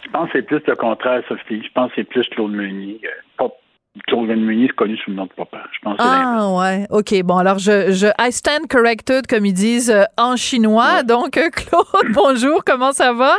Je 0.03 0.09
pense 0.11 0.27
que 0.27 0.39
c'est 0.39 0.41
plus 0.41 0.61
le 0.67 0.75
contraire, 0.75 1.23
Sophie. 1.29 1.63
Je 1.63 1.71
pense 1.73 1.89
que 1.89 1.93
c'est 1.97 2.03
plus 2.03 2.27
Claude 2.29 2.51
Meunier. 2.51 2.99
Euh, 3.05 3.47
Claude 4.07 4.27
Meunier 4.27 4.65
est 4.65 4.75
connu 4.75 4.97
sous 4.97 5.11
le 5.11 5.15
nom 5.15 5.25
de 5.25 5.31
Papa. 5.37 5.63
Je 5.71 5.79
pense 5.81 5.95
ah, 5.99 6.49
ouais. 6.57 6.87
OK. 6.89 7.13
Bon, 7.23 7.37
alors, 7.37 7.59
je, 7.59 7.91
je, 7.91 8.07
I 8.19 8.31
stand 8.31 8.67
corrected, 8.67 9.27
comme 9.27 9.45
ils 9.45 9.53
disent 9.53 9.91
euh, 9.91 10.03
en 10.17 10.35
chinois. 10.35 11.03
Donc, 11.03 11.37
euh, 11.37 11.49
Claude, 11.49 12.11
bonjour. 12.13 12.63
Comment 12.65 12.91
ça 12.91 13.13
va? 13.13 13.35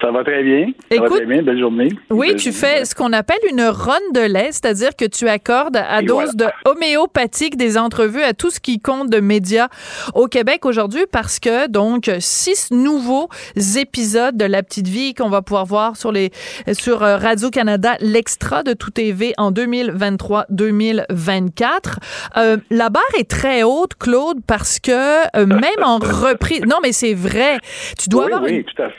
Ça 0.00 0.10
va 0.10 0.24
très 0.24 0.42
bien. 0.42 0.72
Ça 0.90 1.00
va 1.00 1.08
très 1.08 1.24
bien. 1.24 1.42
Belle 1.42 1.58
journée. 1.58 1.88
Oui, 2.10 2.34
tu 2.34 2.52
fais 2.52 2.84
ce 2.84 2.94
qu'on 2.94 3.12
appelle 3.12 3.38
une 3.48 3.62
ronde 3.62 4.12
de 4.12 4.20
lait, 4.20 4.48
c'est-à-dire 4.50 4.96
que 4.96 5.04
tu 5.04 5.28
accordes 5.28 5.76
à 5.76 6.02
dose 6.02 6.34
de 6.34 6.46
homéopathique 6.64 7.56
des 7.56 7.78
entrevues 7.78 8.22
à 8.22 8.34
tout 8.34 8.50
ce 8.50 8.58
qui 8.60 8.80
compte 8.80 9.08
de 9.08 9.20
médias 9.20 9.68
au 10.14 10.26
Québec 10.26 10.66
aujourd'hui 10.66 11.04
parce 11.10 11.38
que, 11.38 11.68
donc, 11.68 12.10
six 12.18 12.72
nouveaux 12.72 13.28
épisodes 13.76 14.36
de 14.36 14.44
La 14.44 14.64
Petite 14.64 14.88
Vie 14.88 15.14
qu'on 15.14 15.28
va 15.28 15.42
pouvoir 15.42 15.64
voir 15.64 15.96
sur 15.96 16.10
les, 16.10 16.32
sur 16.72 17.02
euh, 17.02 17.16
Radio-Canada, 17.16 17.94
l'extra 18.00 18.64
de 18.64 18.72
Tout 18.72 18.90
TV 18.90 19.32
en 19.38 19.52
2023-2024. 19.52 21.98
Euh, 22.36 22.56
la 22.70 22.90
barre 22.90 23.02
est 23.18 23.30
très 23.30 23.62
haute, 23.62 23.94
Claude, 23.94 24.40
parce 24.46 24.80
que 24.80 25.24
euh, 25.36 25.46
même 25.46 25.82
en 25.82 25.98
reprise, 25.98 26.62
non, 26.66 26.78
mais 26.82 26.92
c'est 26.92 27.14
vrai, 27.14 27.58
tu 27.98 28.08
dois 28.08 28.26
avoir 28.26 28.42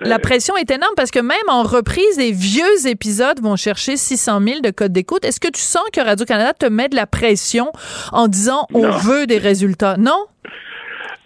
la 0.01 0.19
pression 0.19 0.57
est 0.57 0.69
énorme 0.71 0.84
parce 0.95 1.11
que 1.11 1.19
même 1.19 1.37
en 1.47 1.63
reprise, 1.63 2.17
les 2.17 2.31
vieux 2.31 2.87
épisodes 2.87 3.39
vont 3.41 3.55
chercher 3.55 3.97
600 3.97 4.39
000 4.41 4.59
de 4.61 4.71
codes 4.71 4.91
d'écoute. 4.91 5.25
Est-ce 5.25 5.39
que 5.39 5.51
tu 5.51 5.61
sens 5.61 5.83
que 5.93 6.01
Radio-Canada 6.01 6.53
te 6.53 6.65
met 6.65 6.89
de 6.89 6.95
la 6.95 7.07
pression 7.07 7.71
en 8.11 8.27
disant 8.27 8.67
on 8.73 8.89
veut 8.89 9.27
des 9.27 9.37
résultats? 9.37 9.97
Non? 9.97 10.25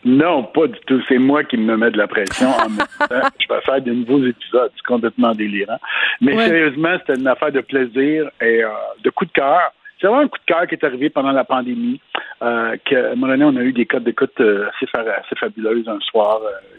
Non, 0.06 0.44
pas 0.44 0.68
du 0.68 0.80
tout. 0.88 1.02
C'est 1.10 1.18
moi 1.18 1.44
qui 1.44 1.58
me 1.58 1.76
mets 1.76 1.92
de 1.92 1.98
la 1.98 2.08
pression 2.08 2.48
en 2.50 2.70
même 2.70 2.78
temps. 2.78 3.06
Je 3.40 3.54
vais 3.54 3.62
faire 3.62 3.82
de 3.82 3.92
nouveaux 3.92 4.26
épisodes. 4.26 4.72
C'est 4.76 4.86
complètement 4.86 5.34
délirant. 5.34 5.80
Mais 6.22 6.36
sérieusement, 6.38 6.96
c'était 7.00 7.20
une 7.20 7.28
affaire 7.28 7.52
de 7.52 7.62
plaisir 7.62 8.30
et 8.42 8.64
euh, 8.64 8.70
de 9.04 9.10
coup 9.10 9.26
de 9.26 9.32
cœur. 9.32 9.74
C'est 10.00 10.08
vraiment 10.08 10.24
un 10.24 10.28
coup 10.30 10.38
de 10.38 10.54
cœur 10.54 10.68
qui 10.68 10.76
est 10.76 10.84
arrivé 10.86 11.10
pendant 11.10 11.32
la 11.32 11.44
pandémie. 11.44 12.00
Euh, 12.42 12.78
que, 12.86 12.96
à 12.96 13.12
un 13.12 13.16
moment 13.16 13.28
donné, 13.28 13.44
on 13.44 13.56
a 13.58 13.64
eu 13.64 13.74
des 13.74 13.86
codes 13.86 14.06
d'écoute 14.06 14.40
euh, 14.40 14.70
assez, 14.70 14.86
assez 14.96 15.36
fabuleuses 15.38 15.88
un 15.90 16.00
soir. 16.00 16.40
Euh, 16.44 16.78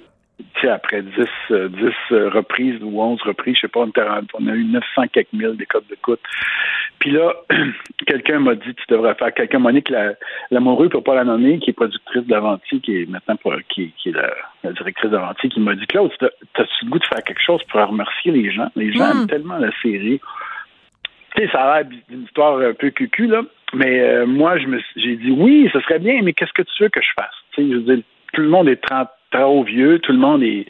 après 0.68 1.02
10, 1.02 1.10
10 1.10 1.26
euh, 1.50 1.68
euh, 2.12 2.28
reprises 2.30 2.82
ou 2.82 3.00
11 3.00 3.20
reprises, 3.22 3.56
je 3.56 3.60
sais 3.62 3.68
pas, 3.68 3.80
on, 3.80 4.46
a 4.46 4.54
eu 4.54 4.64
900 4.64 5.02
quelques 5.12 5.32
mille 5.32 5.56
des 5.56 5.66
codes 5.66 5.86
d'écoute. 5.88 6.20
Puis 6.98 7.10
là, 7.10 7.34
quelqu'un 8.06 8.40
m'a 8.40 8.54
dit, 8.54 8.74
tu 8.74 8.84
devrais 8.88 9.14
faire, 9.14 9.32
quelqu'un, 9.32 9.58
Monique 9.58 9.92
Lamoureux, 10.50 10.88
pour 10.88 11.02
pas 11.02 11.14
la 11.14 11.24
nommer, 11.24 11.58
qui 11.58 11.70
est 11.70 11.74
productrice 11.74 12.26
d'Avanti, 12.26 12.80
qui 12.80 13.02
est 13.02 13.08
maintenant 13.08 13.36
qui, 13.68 13.92
qui 13.96 14.10
est 14.10 14.12
la, 14.12 14.72
directrice 14.72 15.10
d'Avanti, 15.10 15.48
qui 15.48 15.60
m'a 15.60 15.74
dit, 15.74 15.86
Claude, 15.86 16.12
t'as-tu 16.18 16.84
le 16.84 16.90
goût 16.90 16.98
de 16.98 17.06
faire 17.06 17.22
quelque 17.24 17.42
chose 17.42 17.62
pour 17.64 17.80
remercier 17.80 18.32
les 18.32 18.50
gens? 18.50 18.68
Les 18.76 18.92
gens 18.92 19.10
aiment 19.10 19.24
hmm. 19.24 19.28
tellement 19.28 19.58
la 19.58 19.70
série. 19.82 20.20
Tu 21.34 21.42
sais, 21.42 21.48
ça 21.52 21.60
a 21.60 21.82
l'air 21.82 21.90
d'une 22.08 22.24
histoire 22.24 22.58
un 22.58 22.74
peu 22.74 22.90
cucu, 22.90 23.26
là. 23.26 23.42
Mais 23.72 24.00
euh, 24.00 24.26
moi, 24.26 24.58
je 24.58 24.66
me 24.66 24.80
j'ai 24.96 25.16
dit 25.16 25.30
oui, 25.30 25.70
ce 25.72 25.80
serait 25.80 26.00
bien, 26.00 26.22
mais 26.22 26.32
qu'est-ce 26.32 26.52
que 26.52 26.62
tu 26.62 26.82
veux 26.82 26.88
que 26.88 27.00
je 27.00 27.10
fasse? 27.16 27.34
Tu 27.52 27.62
sais, 27.62 27.70
je 27.70 27.76
veux 27.76 27.94
dire, 27.94 28.04
tout 28.32 28.40
le 28.40 28.48
monde 28.48 28.68
est 28.68 28.82
30, 28.82 29.08
trop 29.30 29.62
vieux, 29.62 29.98
tout 30.00 30.12
le 30.12 30.18
monde 30.18 30.42
est. 30.42 30.66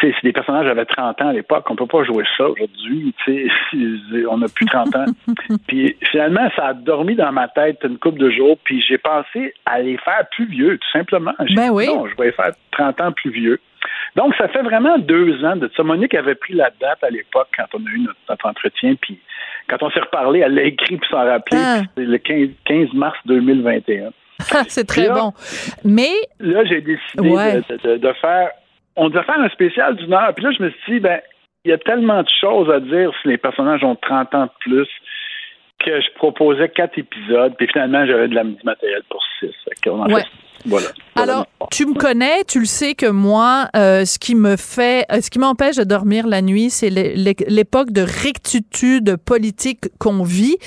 Si 0.00 0.12
des 0.22 0.32
personnages 0.32 0.66
avaient 0.66 0.84
30 0.84 1.20
ans 1.22 1.28
à 1.28 1.32
l'époque, 1.32 1.64
on 1.68 1.76
peut 1.76 1.86
pas 1.86 2.04
jouer 2.04 2.24
ça 2.36 2.48
aujourd'hui. 2.48 3.14
On 4.30 4.38
n'a 4.38 4.46
plus 4.48 4.66
30 4.66 4.94
ans. 4.94 5.04
puis 5.66 5.96
finalement, 6.10 6.48
ça 6.54 6.68
a 6.68 6.74
dormi 6.74 7.14
dans 7.14 7.32
ma 7.32 7.48
tête 7.48 7.78
une 7.82 7.98
couple 7.98 8.18
de 8.18 8.30
jours, 8.30 8.58
puis 8.62 8.82
j'ai 8.86 8.98
pensé 8.98 9.54
à 9.66 9.80
les 9.80 9.96
faire 9.98 10.26
plus 10.30 10.46
vieux, 10.46 10.78
tout 10.78 10.90
simplement. 10.92 11.32
Ben 11.56 11.70
oui. 11.70 11.86
Non, 11.86 12.06
je 12.06 12.16
vais 12.16 12.26
les 12.26 12.32
faire 12.32 12.52
30 12.72 13.00
ans 13.00 13.12
plus 13.12 13.30
vieux. 13.30 13.60
Donc, 14.16 14.34
ça 14.36 14.48
fait 14.48 14.62
vraiment 14.62 14.98
deux 14.98 15.44
ans 15.44 15.56
de 15.56 15.70
ça. 15.76 15.82
Monique 15.82 16.14
avait 16.14 16.34
pris 16.34 16.54
la 16.54 16.70
date 16.80 17.02
à 17.02 17.10
l'époque 17.10 17.48
quand 17.56 17.66
on 17.74 17.86
a 17.86 17.90
eu 17.90 18.06
notre, 18.28 18.46
entretien, 18.46 18.94
puis 19.00 19.18
quand 19.68 19.82
on 19.82 19.90
s'est 19.90 20.00
reparlé, 20.00 20.40
elle 20.40 20.54
l'a 20.54 20.64
écrit 20.64 20.96
puis 20.96 21.08
s'en 21.10 21.24
rappelait. 21.24 21.58
Ah. 21.58 21.80
C'est 21.96 22.04
le 22.04 22.18
15 22.18 22.92
mars 22.94 23.18
2021. 23.26 24.10
c'est 24.68 24.86
très 24.86 25.08
bon. 25.08 25.32
Mais. 25.84 26.12
Là, 26.38 26.64
j'ai 26.64 26.80
décidé 26.80 27.30
de, 27.98 28.12
faire. 28.20 28.50
On 28.96 29.08
devait 29.08 29.24
faire 29.24 29.40
un 29.40 29.48
spécial 29.48 29.96
d'une 29.96 30.12
heure. 30.12 30.34
Puis 30.34 30.44
là, 30.44 30.50
je 30.56 30.62
me 30.62 30.70
suis 30.70 30.94
dit, 30.94 31.00
ben, 31.00 31.20
il 31.64 31.70
y 31.70 31.74
a 31.74 31.78
tellement 31.78 32.22
de 32.22 32.28
choses 32.40 32.70
à 32.70 32.80
dire 32.80 33.12
si 33.22 33.28
les 33.28 33.38
personnages 33.38 33.84
ont 33.84 33.96
30 33.96 34.34
ans 34.34 34.44
de 34.44 34.50
plus 34.60 34.88
que 35.84 36.00
je 36.00 36.14
proposais 36.14 36.68
quatre 36.68 36.98
épisodes. 36.98 37.54
Puis 37.56 37.68
finalement, 37.68 38.06
j'avais 38.06 38.28
de 38.28 38.34
la 38.34 38.44
matériel 38.64 39.02
pour 39.08 39.22
six. 39.38 39.54
Voilà. 40.66 40.88
Alors, 41.16 41.46
tu 41.70 41.86
me 41.86 41.94
connais, 41.94 42.44
tu 42.44 42.60
le 42.60 42.66
sais 42.66 42.94
que 42.94 43.06
moi, 43.06 43.68
euh, 43.76 44.04
ce 44.04 44.18
qui 44.18 44.34
me 44.34 44.56
fait, 44.56 45.06
euh, 45.10 45.20
ce 45.20 45.30
qui 45.30 45.38
m'empêche 45.38 45.76
de 45.76 45.84
dormir 45.84 46.26
la 46.26 46.42
nuit, 46.42 46.70
c'est 46.70 46.90
l'époque 46.90 47.92
de 47.92 48.02
rectitude 48.02 49.16
politique 49.16 49.88
qu'on 49.98 50.22
vit. 50.22 50.58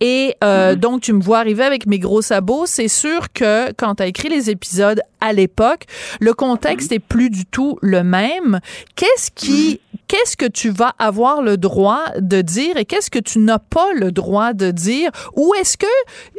Et 0.00 0.34
euh, 0.44 0.74
mm-hmm. 0.74 0.76
donc, 0.76 1.00
tu 1.02 1.12
me 1.12 1.20
vois 1.20 1.38
arriver 1.38 1.64
avec 1.64 1.86
mes 1.86 1.98
gros 1.98 2.22
sabots. 2.22 2.66
C'est 2.66 2.88
sûr 2.88 3.32
que 3.32 3.72
quand 3.72 3.96
tu 3.96 4.02
as 4.04 4.06
écrit 4.06 4.28
les 4.28 4.50
épisodes 4.50 5.00
à 5.20 5.32
l'époque, 5.32 5.84
le 6.20 6.32
contexte 6.32 6.92
mm-hmm. 6.92 6.96
est 6.96 7.06
plus 7.08 7.30
du 7.30 7.44
tout 7.44 7.78
le 7.82 8.04
même. 8.04 8.60
Qu'est-ce 8.94 9.30
qui 9.32 9.74
mm-hmm 9.74 9.89
qu'est-ce 10.10 10.36
que 10.36 10.50
tu 10.50 10.70
vas 10.70 10.92
avoir 10.98 11.40
le 11.40 11.56
droit 11.56 12.02
de 12.18 12.42
dire 12.42 12.76
et 12.76 12.84
qu'est-ce 12.84 13.10
que 13.10 13.20
tu 13.20 13.38
n'as 13.38 13.60
pas 13.60 13.92
le 13.94 14.10
droit 14.10 14.54
de 14.54 14.72
dire? 14.72 15.10
Ou 15.36 15.54
est-ce 15.60 15.78
que 15.78 15.86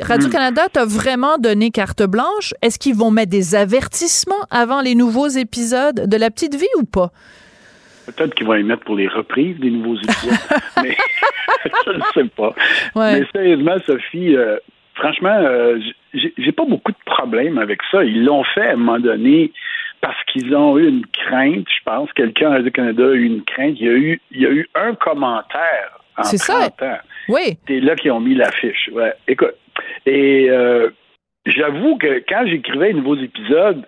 Radio-Canada 0.02 0.64
t'a 0.74 0.84
vraiment 0.84 1.38
donné 1.38 1.72
carte 1.72 2.04
blanche? 2.04 2.54
Est-ce 2.62 2.78
qu'ils 2.78 2.96
vont 2.96 3.12
mettre 3.12 3.32
des 3.32 3.56
avertissements 3.56 4.44
avant 4.50 4.82
les 4.82 4.94
nouveaux 4.94 5.30
épisodes 5.30 6.06
de 6.06 6.18
La 6.18 6.30
Petite 6.30 6.56
Vie 6.56 6.74
ou 6.78 6.84
pas? 6.84 7.12
Peut-être 8.08 8.36
qu'ils 8.36 8.46
vont 8.46 8.56
y 8.56 8.64
mettre 8.64 8.84
pour 8.84 8.98
les 8.98 9.08
reprises 9.08 9.58
des 9.60 9.72
nouveaux 9.72 9.96
épisodes, 9.96 10.34
mais 10.84 10.98
je 11.86 11.92
ne 11.92 12.02
sais 12.14 12.30
pas. 12.36 12.54
Mais 12.96 13.26
sérieusement, 13.32 13.78
Sophie, 13.86 14.36
euh, 14.36 14.58
franchement, 14.96 15.38
euh, 15.40 15.80
j'ai 16.14 16.52
pas 16.52 16.66
beaucoup 16.66 16.92
de 16.92 17.04
problèmes 17.06 17.58
avec 17.58 17.80
ça. 17.90 18.04
Ils 18.04 18.26
l'ont 18.26 18.44
fait 18.44 18.68
à 18.68 18.74
un 18.74 18.76
moment 18.76 19.00
donné 19.00 19.54
parce 20.02 20.22
qu'ils 20.26 20.56
ont 20.56 20.78
eu 20.78 20.88
une 20.88 21.06
crainte, 21.06 21.68
je 21.68 21.84
pense. 21.86 22.12
Quelqu'un 22.14 22.48
à 22.48 22.56
Radio-Canada 22.56 23.04
a 23.04 23.14
eu 23.14 23.26
une 23.26 23.44
crainte. 23.44 23.76
Il 23.80 23.86
y 23.86 23.90
a 23.90 23.94
eu, 23.94 24.22
il 24.32 24.42
y 24.42 24.46
a 24.46 24.50
eu 24.50 24.68
un 24.76 24.96
commentaire 24.96 26.00
en 26.18 26.24
30 26.24 26.38
ça. 26.38 26.60
ans. 26.60 26.98
Oui. 27.30 27.58
C'est 27.68 27.80
là 27.80 27.96
qu'ils 27.96 28.12
ont 28.12 28.20
mis 28.20 28.36
l'affiche. 28.36 28.90
Ouais. 28.94 29.14
Écoute, 29.28 29.56
et 30.06 30.48
euh, 30.50 30.90
j'avoue 31.46 31.98
que 31.98 32.24
quand 32.28 32.46
j'écrivais 32.48 32.88
les 32.88 32.94
nouveaux 32.96 33.18
épisodes, 33.18 33.86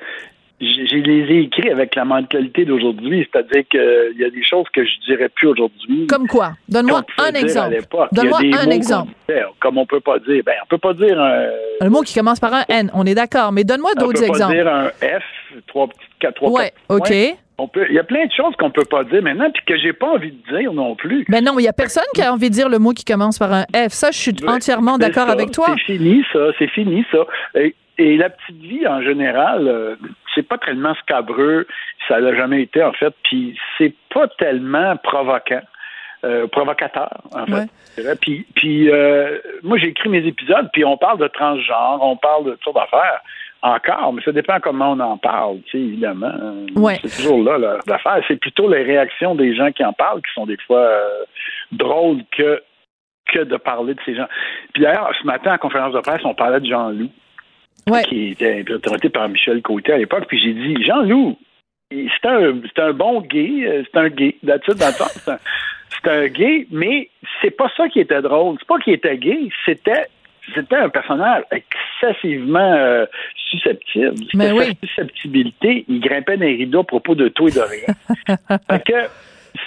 je 0.61 0.95
les 0.95 1.33
ai 1.33 1.39
écrits 1.43 1.69
avec 1.69 1.95
la 1.95 2.05
mentalité 2.05 2.65
d'aujourd'hui, 2.65 3.27
c'est-à-dire 3.31 3.63
qu'il 3.69 4.19
y 4.19 4.23
a 4.23 4.29
des 4.29 4.43
choses 4.43 4.65
que 4.73 4.85
je 4.85 4.91
dirais 5.07 5.29
plus 5.29 5.47
aujourd'hui. 5.47 6.07
Comme 6.07 6.27
quoi? 6.27 6.53
Donne-moi 6.69 7.03
un 7.17 7.33
exemple. 7.33 7.79
Donne-moi 8.11 8.39
un 8.61 8.69
exemple. 8.69 9.11
comme 9.59 9.77
on 9.77 9.85
peut 9.85 9.99
pas 9.99 10.19
dire, 10.19 10.43
ben 10.45 10.53
on 10.63 10.67
peut 10.67 10.77
pas 10.77 10.93
dire 10.93 11.19
un... 11.19 11.47
Un 11.81 11.89
mot 11.89 12.01
qui 12.01 12.13
commence 12.13 12.39
par 12.39 12.53
un 12.53 12.63
N, 12.69 12.89
on 12.93 13.05
est 13.05 13.15
d'accord, 13.15 13.51
mais 13.51 13.63
donne-moi 13.63 13.95
d'autres 13.95 14.23
exemples. 14.23 14.55
On 14.55 14.57
peut 14.57 14.63
pas 14.63 14.91
dire 14.99 15.11
un 15.11 15.19
F, 15.19 15.23
trois 15.67 15.87
petites, 15.87 16.01
quatre, 16.19 16.35
trois, 16.35 16.51
ouais, 16.51 16.71
OK. 16.89 17.11
On 17.59 17.67
peut, 17.67 17.85
il 17.87 17.95
y 17.95 17.99
a 17.99 18.03
plein 18.03 18.25
de 18.25 18.31
choses 18.31 18.55
qu'on 18.57 18.71
peut 18.71 18.85
pas 18.85 19.03
dire 19.03 19.21
maintenant, 19.21 19.49
puis 19.51 19.63
que 19.65 19.77
j'ai 19.77 19.93
pas 19.93 20.07
envie 20.07 20.31
de 20.31 20.57
dire 20.57 20.73
non 20.73 20.95
plus. 20.95 21.19
Mais 21.29 21.39
ben 21.39 21.45
non, 21.45 21.59
il 21.59 21.63
y 21.63 21.67
a 21.67 21.73
personne 21.73 22.03
qui 22.15 22.21
a 22.21 22.33
envie 22.33 22.49
de 22.49 22.55
dire 22.55 22.67
le 22.67 22.79
mot 22.79 22.91
qui 22.93 23.05
commence 23.05 23.37
par 23.37 23.53
un 23.53 23.63
F. 23.75 23.89
Ça, 23.89 24.09
je 24.11 24.17
suis 24.17 24.35
entièrement 24.47 24.97
d'accord 24.97 25.29
avec 25.29 25.51
toi. 25.51 25.67
C'est 25.69 25.93
fini, 25.93 26.25
ça. 26.33 26.39
C'est 26.57 26.69
fini, 26.69 27.05
ça. 27.11 27.19
Et, 27.55 28.17
la 28.17 28.31
petite 28.31 28.59
vie, 28.59 28.87
en 28.87 29.03
général, 29.03 29.67
euh, 29.67 29.95
c'est 30.33 30.47
pas 30.47 30.57
tellement 30.57 30.95
scabreux, 30.95 31.67
ça 32.07 32.19
l'a 32.19 32.35
jamais 32.35 32.61
été 32.61 32.83
en 32.83 32.93
fait, 32.93 33.13
puis 33.23 33.57
c'est 33.77 33.93
pas 34.13 34.27
tellement 34.27 34.97
provoquant. 34.97 35.61
Euh, 36.25 36.47
provocateur, 36.47 37.09
en 37.35 37.45
fait. 37.45 38.15
Puis, 38.21 38.45
puis 38.55 38.89
euh, 38.89 39.39
moi, 39.61 39.77
j'ai 39.77 39.87
écrit 39.87 40.07
mes 40.07 40.25
épisodes, 40.25 40.69
puis 40.71 40.85
on 40.85 40.95
parle 40.95 41.19
de 41.19 41.27
transgenre, 41.27 41.99
on 42.01 42.15
parle 42.15 42.45
de 42.45 42.51
toutes 42.51 42.63
sortes 42.63 42.77
d'affaires 42.77 43.19
encore, 43.63 44.13
mais 44.13 44.21
ça 44.21 44.31
dépend 44.33 44.59
comment 44.61 44.91
on 44.91 44.99
en 44.99 45.17
parle, 45.17 45.59
tu 45.65 45.71
sais, 45.71 45.77
évidemment. 45.79 46.31
C'est 47.01 47.23
toujours 47.23 47.43
là 47.43 47.57
l'affaire. 47.87 48.21
C'est 48.27 48.35
plutôt 48.35 48.69
les 48.69 48.83
réactions 48.83 49.35
des 49.35 49.55
gens 49.55 49.71
qui 49.71 49.83
en 49.83 49.93
parlent 49.93 50.21
qui 50.21 50.33
sont 50.33 50.45
des 50.45 50.57
fois 50.67 50.79
euh, 50.79 51.23
drôles 51.71 52.23
que 52.37 52.61
que 53.25 53.39
de 53.39 53.55
parler 53.55 53.93
de 53.93 53.99
ces 54.05 54.15
gens. 54.15 54.27
Puis 54.73 54.83
d'ailleurs, 54.83 55.11
ce 55.19 55.25
matin, 55.25 55.53
en 55.53 55.57
conférence 55.57 55.93
de 55.93 56.01
presse, 56.01 56.21
on 56.25 56.35
parlait 56.35 56.59
de 56.59 56.65
Jean-Loup, 56.65 57.09
qui 58.07 58.29
était 58.29 58.63
interprété 58.69 59.09
par 59.09 59.29
Michel 59.29 59.61
Côté 59.61 59.93
à 59.93 59.97
l'époque, 59.97 60.25
puis 60.27 60.39
j'ai 60.39 60.53
dit, 60.53 60.83
Jean-Loup, 60.83 61.37
c'est 61.91 62.27
un, 62.27 62.59
un 62.77 62.93
bon 62.93 63.21
gay, 63.21 63.85
c'est 63.91 63.99
un 63.99 64.09
gay, 64.09 64.35
d'habitude, 64.41 64.75
dans 64.75 64.87
le 64.87 65.37
c'est 66.03 66.11
un 66.11 66.27
gay, 66.27 66.67
mais 66.71 67.09
c'est 67.41 67.51
pas 67.51 67.71
ça 67.77 67.87
qui 67.87 67.99
était 67.99 68.21
drôle. 68.21 68.57
C'est 68.59 68.67
pas 68.67 68.79
qu'il 68.79 68.93
était 68.93 69.17
gay, 69.17 69.49
c'était 69.65 70.07
c'était 70.53 70.75
un 70.75 70.89
personnage 70.89 71.43
excessivement 71.51 72.73
euh, 72.73 73.05
susceptible. 73.49 74.15
Mais 74.33 74.51
oui. 74.51 74.77
susceptibilité, 74.83 75.85
il 75.87 76.01
grimpait 76.01 76.37
des 76.37 76.55
rideaux 76.55 76.81
à 76.81 76.83
propos 76.83 77.15
de 77.15 77.29
tout 77.29 77.47
et 77.47 77.51
de 77.51 77.61
rien. 77.61 78.27
fait 78.69 78.83
que 78.83 79.07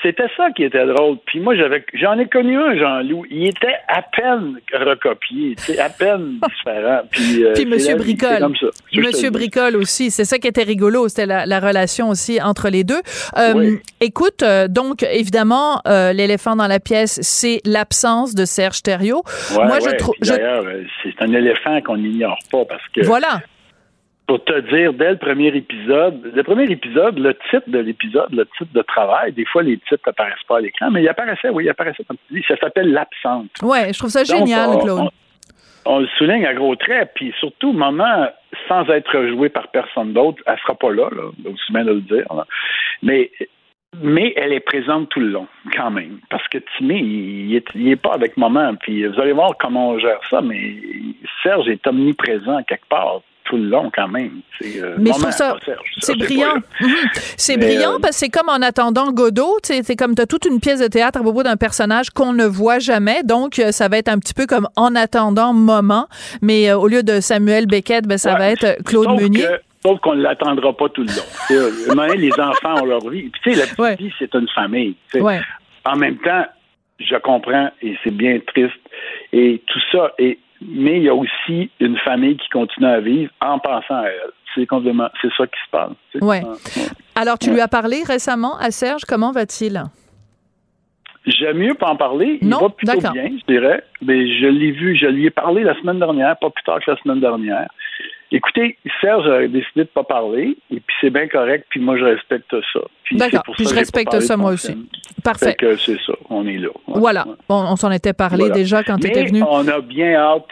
c'était 0.03 0.27
ça 0.37 0.51
qui 0.51 0.65
était 0.65 0.85
drôle. 0.87 1.19
Puis 1.27 1.41
moi, 1.41 1.55
j'avais, 1.55 1.85
j'en 1.95 2.19
ai 2.19 2.27
connu 2.27 2.57
un, 2.57 2.77
Jean-Loup. 2.77 3.25
Il 3.31 3.47
était 3.47 3.77
à 3.89 4.03
peine 4.03 4.59
recopié, 4.73 5.55
à 5.79 5.89
peine 5.91 6.39
différent. 6.49 7.03
Puis, 7.11 7.45
euh, 7.45 7.53
Puis 7.55 7.67
Monsieur 7.67 7.97
Bricole. 7.97 8.53
Monsieur 8.95 9.31
Bricole 9.31 9.77
aussi. 9.77 10.11
C'est 10.11 10.25
ça 10.25 10.39
qui 10.39 10.49
était 10.49 10.63
rigolo. 10.63 11.09
C'était 11.09 11.27
la, 11.27 11.61
relation 11.61 12.11
aussi 12.11 12.41
entre 12.41 12.69
les 12.69 12.85
deux. 12.85 13.01
Euh, 13.39 13.77
écoute, 14.01 14.43
euh, 14.43 14.69
donc, 14.69 15.03
évidemment, 15.03 15.81
l'éléphant 15.87 16.57
dans 16.57 16.69
la 16.69 16.81
pièce, 16.81 17.21
c'est 17.23 17.61
l'absence 17.65 18.35
de 18.35 18.45
Serge 18.45 18.83
Thériault. 18.83 19.23
moi, 19.55 19.79
je 19.81 19.97
trouve. 19.97 20.15
D'ailleurs, 20.21 20.65
c'est 21.03 21.23
un 21.23 21.33
éléphant 21.33 21.81
qu'on 21.83 21.97
n'ignore 21.97 22.39
pas 22.51 22.65
parce 22.65 22.83
que. 22.95 23.05
Voilà 23.05 23.41
pour 24.27 24.43
te 24.45 24.61
dire, 24.75 24.93
dès 24.93 25.11
le 25.11 25.19
premier 25.19 25.49
épisode, 25.49 26.33
le 26.35 26.43
premier 26.43 26.65
épisode, 26.65 27.19
le 27.19 27.35
titre 27.51 27.69
de 27.69 27.79
l'épisode, 27.79 28.33
le 28.33 28.45
titre 28.59 28.73
de 28.73 28.83
travail, 28.83 29.33
des 29.33 29.45
fois 29.45 29.63
les 29.63 29.79
titres 29.79 30.03
n'apparaissent 30.07 30.45
pas 30.49 30.59
à 30.59 30.61
l'écran, 30.61 30.91
mais 30.91 31.03
il 31.03 31.09
apparaissait, 31.09 31.49
oui, 31.51 31.65
il 31.65 31.71
apparaissait 31.71 32.05
comme 32.05 32.17
tu 32.29 32.35
dis, 32.35 32.45
ça 32.49 32.57
s'appelle 32.57 32.93
l'absente. 32.93 33.51
Oui, 33.63 33.79
je 33.93 33.99
trouve 33.99 34.11
ça 34.11 34.25
génial, 34.25 34.79
Claude. 34.83 35.11
On, 35.89 36.01
le 36.01 36.09
souligne 36.19 36.45
à 36.45 36.55
gros 36.55 36.75
traits, 36.75 37.13
puis 37.15 37.33
surtout, 37.39 37.73
moment, 37.73 38.27
sans 38.67 38.89
être 38.89 39.29
joué 39.29 39.49
par 39.49 39.69
personne 39.69 40.13
d'autre, 40.13 40.43
elle 40.47 40.59
sera 40.59 40.75
pas 40.75 40.91
là, 40.91 41.09
là 41.15 41.23
aussi 41.45 41.73
bien 41.73 41.85
de 41.85 41.93
le 41.93 42.01
dire. 42.01 42.27
Mais 43.03 43.31
mais 44.03 44.35
elle 44.37 44.53
est 44.53 44.61
présente 44.61 45.09
tout 45.09 45.21
le 45.21 45.29
long, 45.29 45.47
quand 45.75 45.91
même. 45.91 46.19
Parce 46.29 46.47
que 46.49 46.59
Timé, 46.77 46.99
il, 46.99 47.63
il, 47.75 47.89
est, 47.89 47.97
pas 47.97 48.13
avec 48.13 48.37
maman. 48.37 48.75
Puis 48.75 49.07
vous 49.07 49.19
allez 49.19 49.33
voir 49.33 49.53
comment 49.59 49.91
on 49.91 49.99
gère 49.99 50.21
ça, 50.29 50.43
mais 50.43 50.77
Serge 51.43 51.69
est 51.69 51.87
omniprésent 51.87 52.63
quelque 52.65 52.87
part 52.91 53.23
tout 53.47 53.57
le 53.57 53.69
long 53.69 53.91
quand 53.95 54.09
même. 54.09 54.41
Euh, 54.63 54.97
mais 54.99 55.13
ça, 55.13 55.57
c'est 55.99 56.17
brillant. 56.19 56.57
C'est 57.37 57.57
brillant 57.57 57.95
euh, 57.95 57.99
parce 58.01 58.13
que 58.13 58.27
c'est 58.27 58.29
comme 58.29 58.49
en 58.49 58.63
attendant 58.63 59.13
Godot, 59.13 59.59
c'est 59.63 59.97
comme 59.97 60.15
tu 60.15 60.23
as 60.23 60.27
toute 60.27 60.47
une 60.47 60.61
pièce 60.61 60.81
de 60.81 60.87
théâtre 60.87 61.19
à 61.19 61.23
propos 61.23 61.43
d'un 61.43 61.57
personnage 61.57 62.11
qu'on 62.11 62.33
ne 62.33 62.45
voit 62.45 62.79
jamais, 62.79 63.23
donc 63.23 63.59
euh, 63.59 63.73
ça 63.73 63.89
va 63.89 63.99
être 63.99 64.09
un 64.09 64.19
petit 64.19 64.35
peu 64.35 64.47
comme 64.47 64.69
en 64.77 64.95
attendant 64.95 65.53
moment, 65.53 66.07
mais 66.43 66.73
au 66.73 66.89
lieu 66.89 67.03
de 67.03 67.21
Samuel 67.21 67.67
Beckett, 67.67 68.07
ben, 68.07 68.19
ça 68.19 68.37
va 68.37 68.51
être 68.51 68.83
Claude 68.85 69.21
Meunier. 69.21 69.47
sauf 69.85 70.01
qu'on 70.01 70.15
ne 70.15 70.23
l'attendra 70.23 70.77
pas 70.77 70.89
tout 70.89 71.05
le 71.05 71.09
long. 71.09 72.15
les 72.15 72.33
enfants 72.41 72.83
ont 72.83 72.87
leur 72.87 73.09
vie. 73.09 73.31
tu 73.43 73.53
sais, 73.53 73.59
la 73.59 73.67
petite 73.67 74.01
vie, 74.01 74.13
c'est 74.19 74.35
une 74.35 74.49
famille. 74.49 74.97
En 75.85 75.97
même 75.97 76.19
temps, 76.19 76.47
je 76.99 77.17
comprends 77.17 77.71
et 77.83 77.97
c'est 78.03 78.15
bien 78.15 78.39
triste. 78.47 78.75
Et 79.33 79.63
tout 79.67 79.81
ça 79.93 80.13
est 80.19 80.39
mais 80.69 80.99
il 80.99 81.05
y 81.05 81.09
a 81.09 81.15
aussi 81.15 81.71
une 81.81 81.97
famille 81.99 82.37
qui 82.37 82.49
continue 82.51 82.87
à 82.87 83.01
vivre 83.01 83.33
en 83.41 83.59
pensant 83.59 84.03
à 84.03 84.07
elle. 84.07 84.31
C'est 84.55 84.67
complètement, 84.67 85.09
c'est 85.21 85.33
ça 85.37 85.47
qui 85.47 85.59
se 85.65 85.71
passe. 85.71 86.23
Ouais. 86.23 86.43
Alors, 87.15 87.39
tu 87.39 87.51
lui 87.51 87.61
as 87.61 87.69
parlé 87.69 88.03
récemment 88.07 88.57
à 88.59 88.71
Serge. 88.71 89.05
Comment 89.07 89.33
va-t-il? 89.33 89.83
J'aime 91.27 91.59
mieux 91.59 91.75
pas 91.75 91.89
en 91.89 91.97
parler. 91.97 92.39
Il 92.41 92.49
va 92.49 92.69
plutôt 92.69 93.01
bien, 93.13 93.31
je 93.39 93.53
dirais. 93.53 93.83
Mais 94.01 94.29
je 94.39 94.47
l'ai 94.47 94.71
vu, 94.71 94.97
je 94.97 95.07
lui 95.07 95.27
ai 95.27 95.31
parlé 95.31 95.65
la 95.65 95.75
semaine 95.81 95.99
dernière, 95.99 96.37
pas 96.39 96.51
plus 96.51 96.63
tard 96.65 96.79
que 96.81 96.91
la 96.91 96.97
semaine 96.99 97.21
dernière. 97.21 97.69
Écoutez, 98.33 98.77
Serge 99.01 99.27
a 99.29 99.47
décidé 99.47 99.85
de 99.85 99.89
pas 99.89 100.03
parler, 100.03 100.57
et 100.71 100.81
puis 100.81 100.97
c'est 101.01 101.11
bien 101.11 101.29
correct, 101.29 101.67
puis 101.69 101.79
moi 101.79 101.97
je 101.97 102.05
respecte 102.05 102.51
ça. 102.73 102.81
D'accord, 103.13 103.43
puis 103.55 103.67
je 103.67 103.75
respecte 103.75 104.19
ça 104.21 104.37
moi 104.37 104.53
aussi. 104.53 104.77
Parfait. 105.23 105.55
que 105.55 105.77
c'est 105.77 105.99
ça, 106.05 106.13
on 106.29 106.47
est 106.47 106.59
là. 106.59 106.71
Voilà, 106.89 107.25
on 107.49 107.77
s'en 107.77 107.91
était 107.93 108.13
parlé 108.13 108.51
déjà 108.51 108.83
quand 108.83 108.97
tu 108.97 109.07
étais 109.07 109.25
venu. 109.25 109.43
on 109.49 109.67
a 109.69 109.81
bien 109.81 110.15
hâte. 110.15 110.51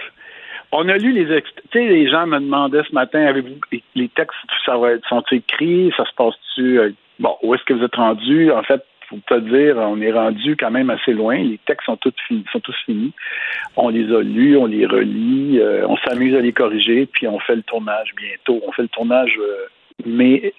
On 0.77 0.89
a 0.89 0.97
lu 0.97 1.13
les 1.13 1.27
tu 1.27 1.53
sais, 1.73 1.87
les 1.87 2.11
gens 2.11 2.27
me 2.27 2.41
demandaient 2.41 2.83
ce 2.89 2.93
matin, 2.93 3.25
avez-vous 3.27 3.61
les 3.95 4.09
textes, 4.09 4.37
ça 4.67 4.77
va 4.77 4.89
sont 5.09 5.23
écrits, 5.31 5.93
ça 5.97 6.05
se 6.05 6.15
passe-tu, 6.17 6.81
euh, 6.81 6.91
bon, 7.21 7.37
où 7.43 7.55
est-ce 7.55 7.63
que 7.63 7.75
vous 7.75 7.85
êtes 7.85 7.95
rendu? 7.95 8.51
En 8.51 8.63
fait, 8.65 8.85
pour 9.21 9.39
te 9.39 9.41
dire, 9.41 9.77
on 9.77 10.01
est 10.01 10.13
rendu 10.13 10.57
quand 10.57 10.71
même 10.71 10.91
assez 10.91 11.13
loin. 11.13 11.37
Les 11.37 11.59
textes 11.67 11.87
sont 11.87 11.97
tous 11.97 12.15
finis. 12.29 12.45
Sont 12.53 12.61
tous 12.61 12.77
finis. 12.87 13.13
On 13.77 13.89
les 13.89 14.13
a 14.15 14.21
lus, 14.21 14.57
on 14.57 14.67
les 14.67 14.87
relit, 14.87 15.59
euh, 15.59 15.87
on 15.89 15.97
s'amuse 15.99 16.35
à 16.35 16.41
les 16.41 16.53
corriger, 16.53 17.07
puis 17.07 17.27
on 17.27 17.39
fait 17.41 17.57
le 17.57 17.63
tournage 17.63 18.11
bientôt. 18.17 18.63
On 18.67 18.73
fait 18.73 18.83
le 18.83 18.89
tournage 18.89 19.33
euh, 19.41 19.67
mai, 20.07 20.55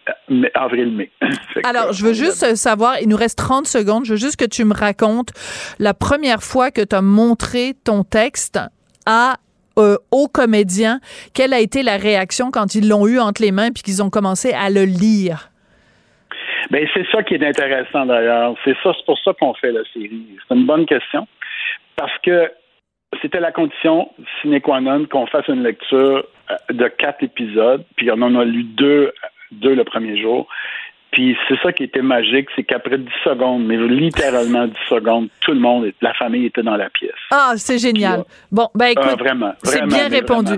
avril-mai. 0.53 1.12
Alors, 1.64 1.93
je 1.93 2.06
veux 2.06 2.14
juste 2.14 2.56
savoir, 2.56 2.99
il 3.01 3.10
nous 3.10 3.18
reste 3.18 3.38
30 3.38 3.68
secondes, 3.68 4.06
je 4.06 4.12
veux 4.12 4.20
juste 4.20 4.38
que 4.38 4.45
tu 4.45 4.66
me 4.66 4.74
racontes 4.74 5.32
la 5.80 5.93
première 5.93 6.43
fois 6.43 6.72
que 6.72 6.82
tu 6.82 6.95
as 6.95 7.01
montré 7.01 7.74
ton 7.84 8.03
texte 8.03 8.60
à 9.06 9.38
euh, 9.78 9.97
aux 10.12 10.30
comédiens, 10.30 11.01
quelle 11.34 11.53
a 11.53 11.60
été 11.60 11.84
la 11.84 11.97
réaction 11.97 12.49
quand 12.49 12.76
ils 12.76 12.88
l'ont 12.88 13.08
eu 13.08 13.20
entre 13.20 13.41
les 13.41 13.51
mains 13.51 13.72
puis 13.72 13.84
qu'ils 13.84 14.01
ont 14.01 14.10
commencé 14.10 14.53
à 14.53 14.70
le 14.70 14.86
lire? 14.86 15.51
Ben 16.72 16.88
c'est 16.93 17.05
ça 17.11 17.24
qui 17.24 17.36
est 17.36 17.45
intéressant 17.45 18.05
d'ailleurs. 18.05 18.55
C'est 18.63 18.76
ça, 18.84 18.93
c'est 18.95 19.05
pour 19.05 19.20
ça 19.20 19.34
qu'on 19.34 19.53
fait 19.53 19.72
la 19.72 19.84
série. 19.93 20.26
C'est 20.47 20.55
une 20.55 20.66
bonne 20.66 20.86
question 20.86 21.28
parce 21.95 22.18
que 22.20 22.51
c'était 23.22 23.39
la 23.39 23.51
condition 23.51 24.11
sine 24.41 24.59
qua 24.61 24.82
non 24.82 25.05
qu'on 25.05 25.28
fasse 25.28 25.47
une 25.47 25.63
lecture 25.63 26.26
euh, 26.51 26.55
de 26.70 26.88
quatre 26.88 27.24
épisodes, 27.24 27.84
puis 27.95 28.11
on 28.11 28.22
en 28.22 28.36
a 28.36 28.43
lu 28.43 28.63
deux, 28.63 29.13
deux 29.51 29.76
le 29.76 29.84
premier 29.84 30.20
jour. 30.22 30.47
Puis 31.16 31.38
c'est 31.47 31.57
ça 31.63 31.72
qui 31.72 31.86
était 31.86 32.01
magique, 32.01 32.49
c'est 32.57 32.63
qu'après 32.63 32.97
10 32.97 33.07
secondes, 33.24 33.66
mais 33.66 33.78
littéralement 33.78 34.68
10 34.68 34.74
secondes, 34.89 35.30
tout 35.39 35.53
le 35.53 35.61
monde, 35.61 35.89
la 36.01 36.13
famille 36.13 36.45
était 36.45 36.61
dans 36.61 36.76
la 36.76 36.89
pièce. 36.89 37.11
Ah, 37.32 37.53
c'est 37.55 37.78
génial. 37.78 38.26
Bon, 38.51 38.68
ben 38.76 38.88
écoute, 38.88 39.05
ah, 39.11 39.16
vraiment, 39.16 39.53
c'est 39.63 39.86
bien 39.86 40.09
répondu. 40.09 40.55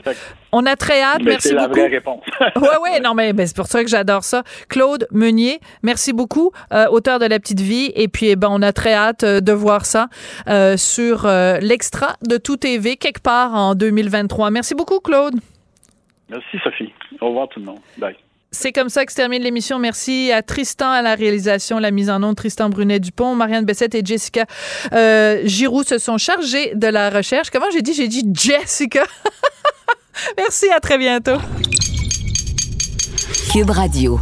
On 0.51 0.65
a 0.65 0.75
très 0.75 0.99
hâte. 1.03 1.21
merci 1.21 1.53
beaucoup. 1.53 1.61
C'est 1.61 1.67
la 1.67 1.67
vraie 1.67 1.87
réponse. 1.95 2.23
oui, 2.55 2.67
oui, 2.81 2.89
non, 3.03 3.13
mais 3.13 3.33
ben, 3.33 3.45
c'est 3.45 3.55
pour 3.55 3.67
ça 3.67 3.83
que 3.83 3.89
j'adore 3.89 4.23
ça. 4.23 4.41
Claude 4.67 5.05
Meunier, 5.11 5.59
merci 5.83 6.11
beaucoup, 6.11 6.51
euh, 6.73 6.87
auteur 6.87 7.19
de 7.19 7.27
La 7.27 7.37
Petite 7.37 7.61
Vie. 7.61 7.91
Et 7.95 8.07
puis, 8.07 8.29
eh 8.29 8.35
ben, 8.35 8.47
on 8.49 8.63
a 8.63 8.73
très 8.73 8.95
hâte 8.95 9.23
euh, 9.23 9.41
de 9.41 9.51
voir 9.51 9.85
ça 9.85 10.07
euh, 10.47 10.75
sur 10.75 11.27
l'extra 11.61 12.15
de 12.27 12.37
Tout 12.37 12.57
TV, 12.57 12.97
quelque 12.97 13.21
part 13.21 13.53
en 13.53 13.75
2023. 13.75 14.49
Merci 14.49 14.73
beaucoup, 14.73 15.01
Claude. 15.01 15.35
Merci, 16.29 16.57
Sophie. 16.63 16.91
Au 17.21 17.27
revoir, 17.27 17.47
tout 17.47 17.59
le 17.59 17.65
monde. 17.67 17.79
Bye. 17.99 18.15
C'est 18.51 18.71
comme 18.71 18.89
ça 18.89 19.05
que 19.05 19.11
se 19.11 19.17
termine 19.17 19.43
l'émission. 19.43 19.77
Merci 19.77 20.31
à 20.31 20.41
Tristan 20.41 20.89
à 20.89 21.01
la 21.01 21.15
réalisation, 21.15 21.79
la 21.79 21.91
mise 21.91 22.09
en 22.09 22.23
onde, 22.23 22.35
Tristan 22.35 22.69
Brunet-Dupont, 22.69 23.35
Marianne 23.35 23.65
Bessette 23.65 23.93
et 23.95 24.01
Jessica 24.03 24.45
euh, 24.93 25.41
Giroux 25.43 25.83
se 25.83 25.97
sont 25.97 26.17
chargés 26.17 26.73
de 26.73 26.87
la 26.87 27.09
recherche. 27.09 27.49
Comment 27.49 27.69
j'ai 27.71 27.81
dit? 27.81 27.93
J'ai 27.93 28.07
dit 28.07 28.23
Jessica. 28.33 29.03
Merci, 30.37 30.69
à 30.69 30.79
très 30.79 30.97
bientôt. 30.97 31.37
Cube 33.51 33.69
Radio. 33.69 34.19